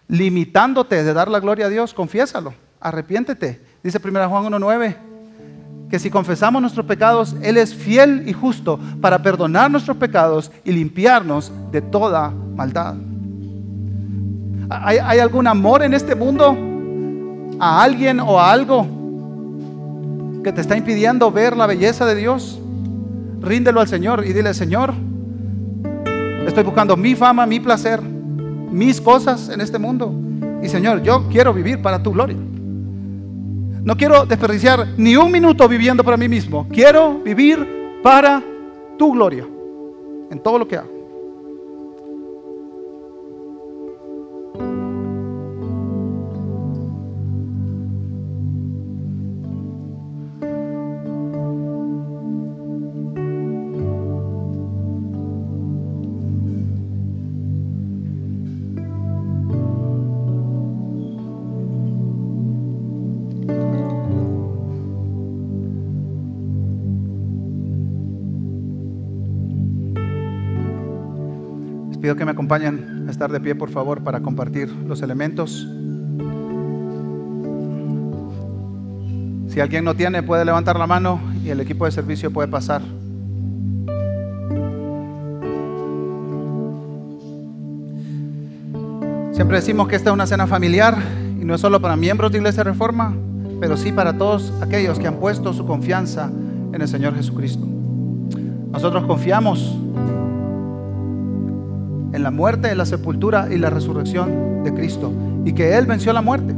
limitándote 0.07 1.03
de 1.03 1.13
dar 1.13 1.27
la 1.27 1.39
gloria 1.39 1.65
a 1.65 1.69
Dios, 1.69 1.93
confiésalo, 1.93 2.53
arrepiéntete. 2.79 3.61
Dice 3.83 3.99
1 4.03 4.29
Juan 4.29 4.45
1.9 4.45 4.97
que 5.89 5.99
si 5.99 6.09
confesamos 6.09 6.61
nuestros 6.61 6.85
pecados, 6.85 7.35
Él 7.41 7.57
es 7.57 7.73
fiel 7.73 8.23
y 8.27 8.33
justo 8.33 8.79
para 9.01 9.21
perdonar 9.21 9.69
nuestros 9.69 9.97
pecados 9.97 10.51
y 10.63 10.71
limpiarnos 10.71 11.51
de 11.71 11.81
toda 11.81 12.29
maldad. 12.29 12.95
¿Hay, 14.69 14.97
¿Hay, 14.97 15.19
algún 15.19 15.45
amor 15.45 15.83
en 15.83 15.93
este 15.93 16.15
mundo 16.15 16.57
a 17.59 17.83
alguien 17.83 18.19
o 18.19 18.39
a 18.39 18.51
algo 18.51 18.87
que 20.43 20.51
te 20.51 20.61
está 20.61 20.75
impidiendo 20.75 21.31
ver 21.31 21.55
la 21.55 21.67
belleza 21.67 22.03
de 22.05 22.15
Dios? 22.15 22.59
Ríndelo 23.45 23.79
al 23.79 23.87
Señor 23.87 24.25
y 24.25 24.33
dile, 24.33 24.53
Señor, 24.53 24.93
estoy 26.45 26.63
buscando 26.63 26.97
mi 26.97 27.15
fama, 27.15 27.45
mi 27.45 27.59
placer, 27.59 28.01
mis 28.01 28.99
cosas 28.99 29.49
en 29.49 29.61
este 29.61 29.77
mundo. 29.77 30.13
Y 30.61 30.67
Señor, 30.67 31.01
yo 31.03 31.27
quiero 31.29 31.53
vivir 31.53 31.81
para 31.81 32.01
tu 32.01 32.11
gloria. 32.11 32.37
No 32.37 33.95
quiero 33.95 34.25
desperdiciar 34.25 34.87
ni 34.97 35.15
un 35.15 35.31
minuto 35.31 35.67
viviendo 35.67 36.03
para 36.03 36.17
mí 36.17 36.27
mismo. 36.27 36.67
Quiero 36.69 37.19
vivir 37.19 37.99
para 38.01 38.41
tu 38.97 39.13
gloria 39.13 39.45
en 40.31 40.39
todo 40.39 40.59
lo 40.59 40.67
que 40.67 40.77
hago. 40.77 40.94
Pido 72.05 72.15
que 72.15 72.23
me 72.23 72.33
acompañen 72.33 73.05
a 73.07 73.11
estar 73.11 73.31
de 73.31 73.39
pie, 73.39 73.55
por 73.55 73.71
favor, 73.71 74.03
para 74.03 74.19
compartir 74.19 74.69
los 74.69 75.01
elementos. 75.01 75.67
Si 79.47 79.59
alguien 79.59 79.83
no 79.83 79.95
tiene, 79.95 80.21
puede 80.21 80.45
levantar 80.45 80.77
la 80.77 80.85
mano 80.85 81.19
y 81.43 81.49
el 81.49 81.59
equipo 81.61 81.83
de 81.85 81.91
servicio 81.91 82.29
puede 82.29 82.47
pasar. 82.47 82.83
Siempre 89.31 89.57
decimos 89.57 89.87
que 89.87 89.95
esta 89.95 90.11
es 90.11 90.13
una 90.13 90.27
cena 90.27 90.45
familiar 90.45 90.95
y 91.41 91.43
no 91.43 91.55
es 91.55 91.61
solo 91.61 91.81
para 91.81 91.95
miembros 91.95 92.31
de 92.31 92.37
Iglesia 92.37 92.63
Reforma, 92.63 93.15
pero 93.59 93.77
sí 93.77 93.91
para 93.91 94.15
todos 94.15 94.53
aquellos 94.61 94.99
que 94.99 95.07
han 95.07 95.15
puesto 95.15 95.53
su 95.53 95.65
confianza 95.65 96.29
en 96.71 96.79
el 96.79 96.87
Señor 96.87 97.15
Jesucristo. 97.15 97.65
Nosotros 98.71 99.05
confiamos 99.05 99.75
en 102.15 102.23
la 102.23 102.31
muerte, 102.31 102.71
en 102.71 102.77
la 102.77 102.85
sepultura 102.85 103.47
y 103.51 103.57
la 103.57 103.69
resurrección 103.69 104.63
de 104.63 104.73
Cristo. 104.73 105.11
Y 105.43 105.53
que 105.53 105.77
Él 105.77 105.85
venció 105.85 106.13
la 106.13 106.21
muerte, 106.21 106.55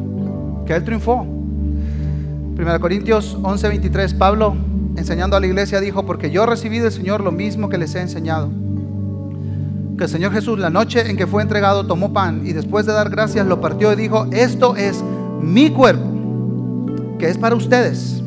que 0.65 0.75
Él 0.75 0.83
triunfó. 0.83 1.25
1 1.25 2.79
Corintios 2.79 3.37
11:23, 3.41 4.17
Pablo 4.17 4.55
enseñando 4.95 5.35
a 5.35 5.39
la 5.39 5.47
iglesia 5.47 5.79
dijo, 5.79 6.05
porque 6.05 6.31
yo 6.31 6.45
recibí 6.45 6.79
del 6.79 6.91
Señor 6.91 7.21
lo 7.21 7.31
mismo 7.31 7.69
que 7.69 7.77
les 7.77 7.93
he 7.95 8.01
enseñado. 8.01 8.49
Que 9.97 10.03
el 10.03 10.09
Señor 10.09 10.31
Jesús 10.31 10.59
la 10.59 10.69
noche 10.69 11.09
en 11.09 11.17
que 11.17 11.27
fue 11.27 11.41
entregado 11.41 11.85
tomó 11.85 12.13
pan 12.13 12.41
y 12.45 12.53
después 12.53 12.85
de 12.85 12.93
dar 12.93 13.09
gracias 13.09 13.45
lo 13.47 13.59
partió 13.61 13.91
y 13.93 13.95
dijo, 13.95 14.27
esto 14.31 14.75
es 14.75 15.03
mi 15.41 15.71
cuerpo, 15.71 16.05
que 17.19 17.29
es 17.29 17.37
para 17.37 17.55
ustedes. 17.55 18.23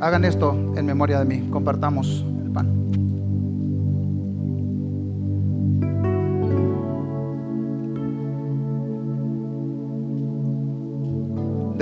Hagan 0.00 0.24
esto 0.24 0.56
en 0.76 0.86
memoria 0.86 1.18
de 1.18 1.24
mí, 1.24 1.48
compartamos 1.50 2.24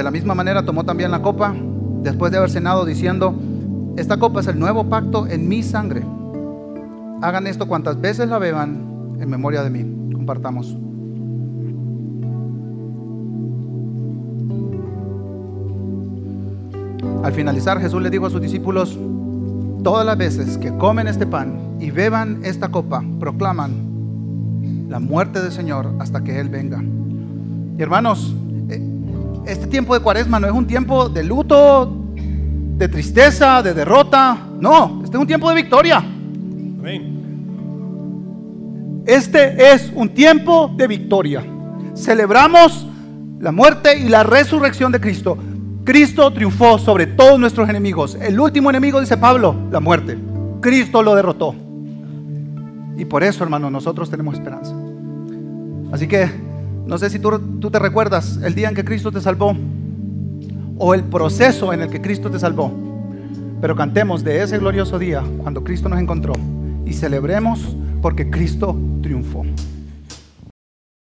De 0.00 0.04
la 0.04 0.10
misma 0.10 0.34
manera 0.34 0.64
tomó 0.64 0.82
también 0.82 1.10
la 1.10 1.20
copa 1.20 1.54
después 2.02 2.32
de 2.32 2.38
haber 2.38 2.48
cenado 2.48 2.86
diciendo, 2.86 3.34
esta 3.98 4.16
copa 4.16 4.40
es 4.40 4.46
el 4.46 4.58
nuevo 4.58 4.88
pacto 4.88 5.26
en 5.26 5.46
mi 5.46 5.62
sangre. 5.62 6.02
Hagan 7.20 7.46
esto 7.46 7.68
cuantas 7.68 8.00
veces 8.00 8.26
la 8.30 8.38
beban 8.38 9.18
en 9.20 9.28
memoria 9.28 9.62
de 9.62 9.68
mí. 9.68 10.14
Compartamos. 10.14 10.74
Al 17.22 17.34
finalizar, 17.34 17.78
Jesús 17.78 18.00
le 18.00 18.08
dijo 18.08 18.24
a 18.24 18.30
sus 18.30 18.40
discípulos, 18.40 18.98
todas 19.84 20.06
las 20.06 20.16
veces 20.16 20.56
que 20.56 20.74
comen 20.78 21.08
este 21.08 21.26
pan 21.26 21.76
y 21.78 21.90
beban 21.90 22.40
esta 22.42 22.70
copa, 22.70 23.04
proclaman 23.18 23.72
la 24.88 24.98
muerte 24.98 25.42
del 25.42 25.52
Señor 25.52 25.92
hasta 25.98 26.24
que 26.24 26.40
Él 26.40 26.48
venga. 26.48 26.82
Y 27.76 27.82
hermanos, 27.82 28.34
este 29.46 29.66
tiempo 29.66 29.94
de 29.94 30.00
cuaresma 30.00 30.38
no 30.38 30.46
es 30.46 30.52
un 30.52 30.66
tiempo 30.66 31.08
de 31.08 31.24
luto, 31.24 31.92
de 32.14 32.88
tristeza, 32.88 33.62
de 33.62 33.74
derrota. 33.74 34.36
No, 34.58 35.00
este 35.04 35.16
es 35.16 35.20
un 35.20 35.26
tiempo 35.26 35.48
de 35.48 35.54
victoria. 35.54 36.04
Este 39.06 39.72
es 39.72 39.90
un 39.94 40.08
tiempo 40.10 40.72
de 40.76 40.86
victoria. 40.86 41.44
Celebramos 41.94 42.86
la 43.40 43.52
muerte 43.52 43.98
y 43.98 44.08
la 44.08 44.22
resurrección 44.22 44.92
de 44.92 45.00
Cristo. 45.00 45.36
Cristo 45.84 46.30
triunfó 46.32 46.78
sobre 46.78 47.06
todos 47.06 47.38
nuestros 47.40 47.68
enemigos. 47.68 48.16
El 48.20 48.38
último 48.38 48.70
enemigo, 48.70 49.00
dice 49.00 49.16
Pablo, 49.16 49.54
la 49.70 49.80
muerte. 49.80 50.16
Cristo 50.60 51.02
lo 51.02 51.14
derrotó. 51.14 51.54
Y 52.96 53.04
por 53.06 53.24
eso, 53.24 53.42
hermano, 53.42 53.70
nosotros 53.70 54.10
tenemos 54.10 54.34
esperanza. 54.34 54.74
Así 55.90 56.06
que 56.06 56.30
no 56.90 56.98
sé 56.98 57.08
si 57.08 57.20
tú, 57.20 57.70
te 57.70 57.78
recuerdas 57.78 58.40
el 58.42 58.56
día 58.56 58.68
en 58.68 58.74
que 58.74 58.84
Cristo 58.84 59.12
te 59.12 59.20
salvó. 59.20 59.54
o 60.76 60.92
el 60.92 61.04
proceso 61.04 61.72
en 61.72 61.82
el 61.82 61.88
que 61.88 62.00
Cristo 62.00 62.30
te 62.30 62.40
salvó. 62.40 62.72
Pero 63.60 63.76
cantemos 63.76 64.24
de 64.24 64.42
ese 64.42 64.58
glorioso 64.58 64.98
día 64.98 65.22
cuando 65.38 65.62
Cristo 65.62 65.88
nos 65.88 66.00
encontró 66.00 66.32
y 66.84 66.92
celebremos 66.92 67.76
porque 68.02 68.28
Cristo 68.28 68.76
triunfó. 69.02 69.44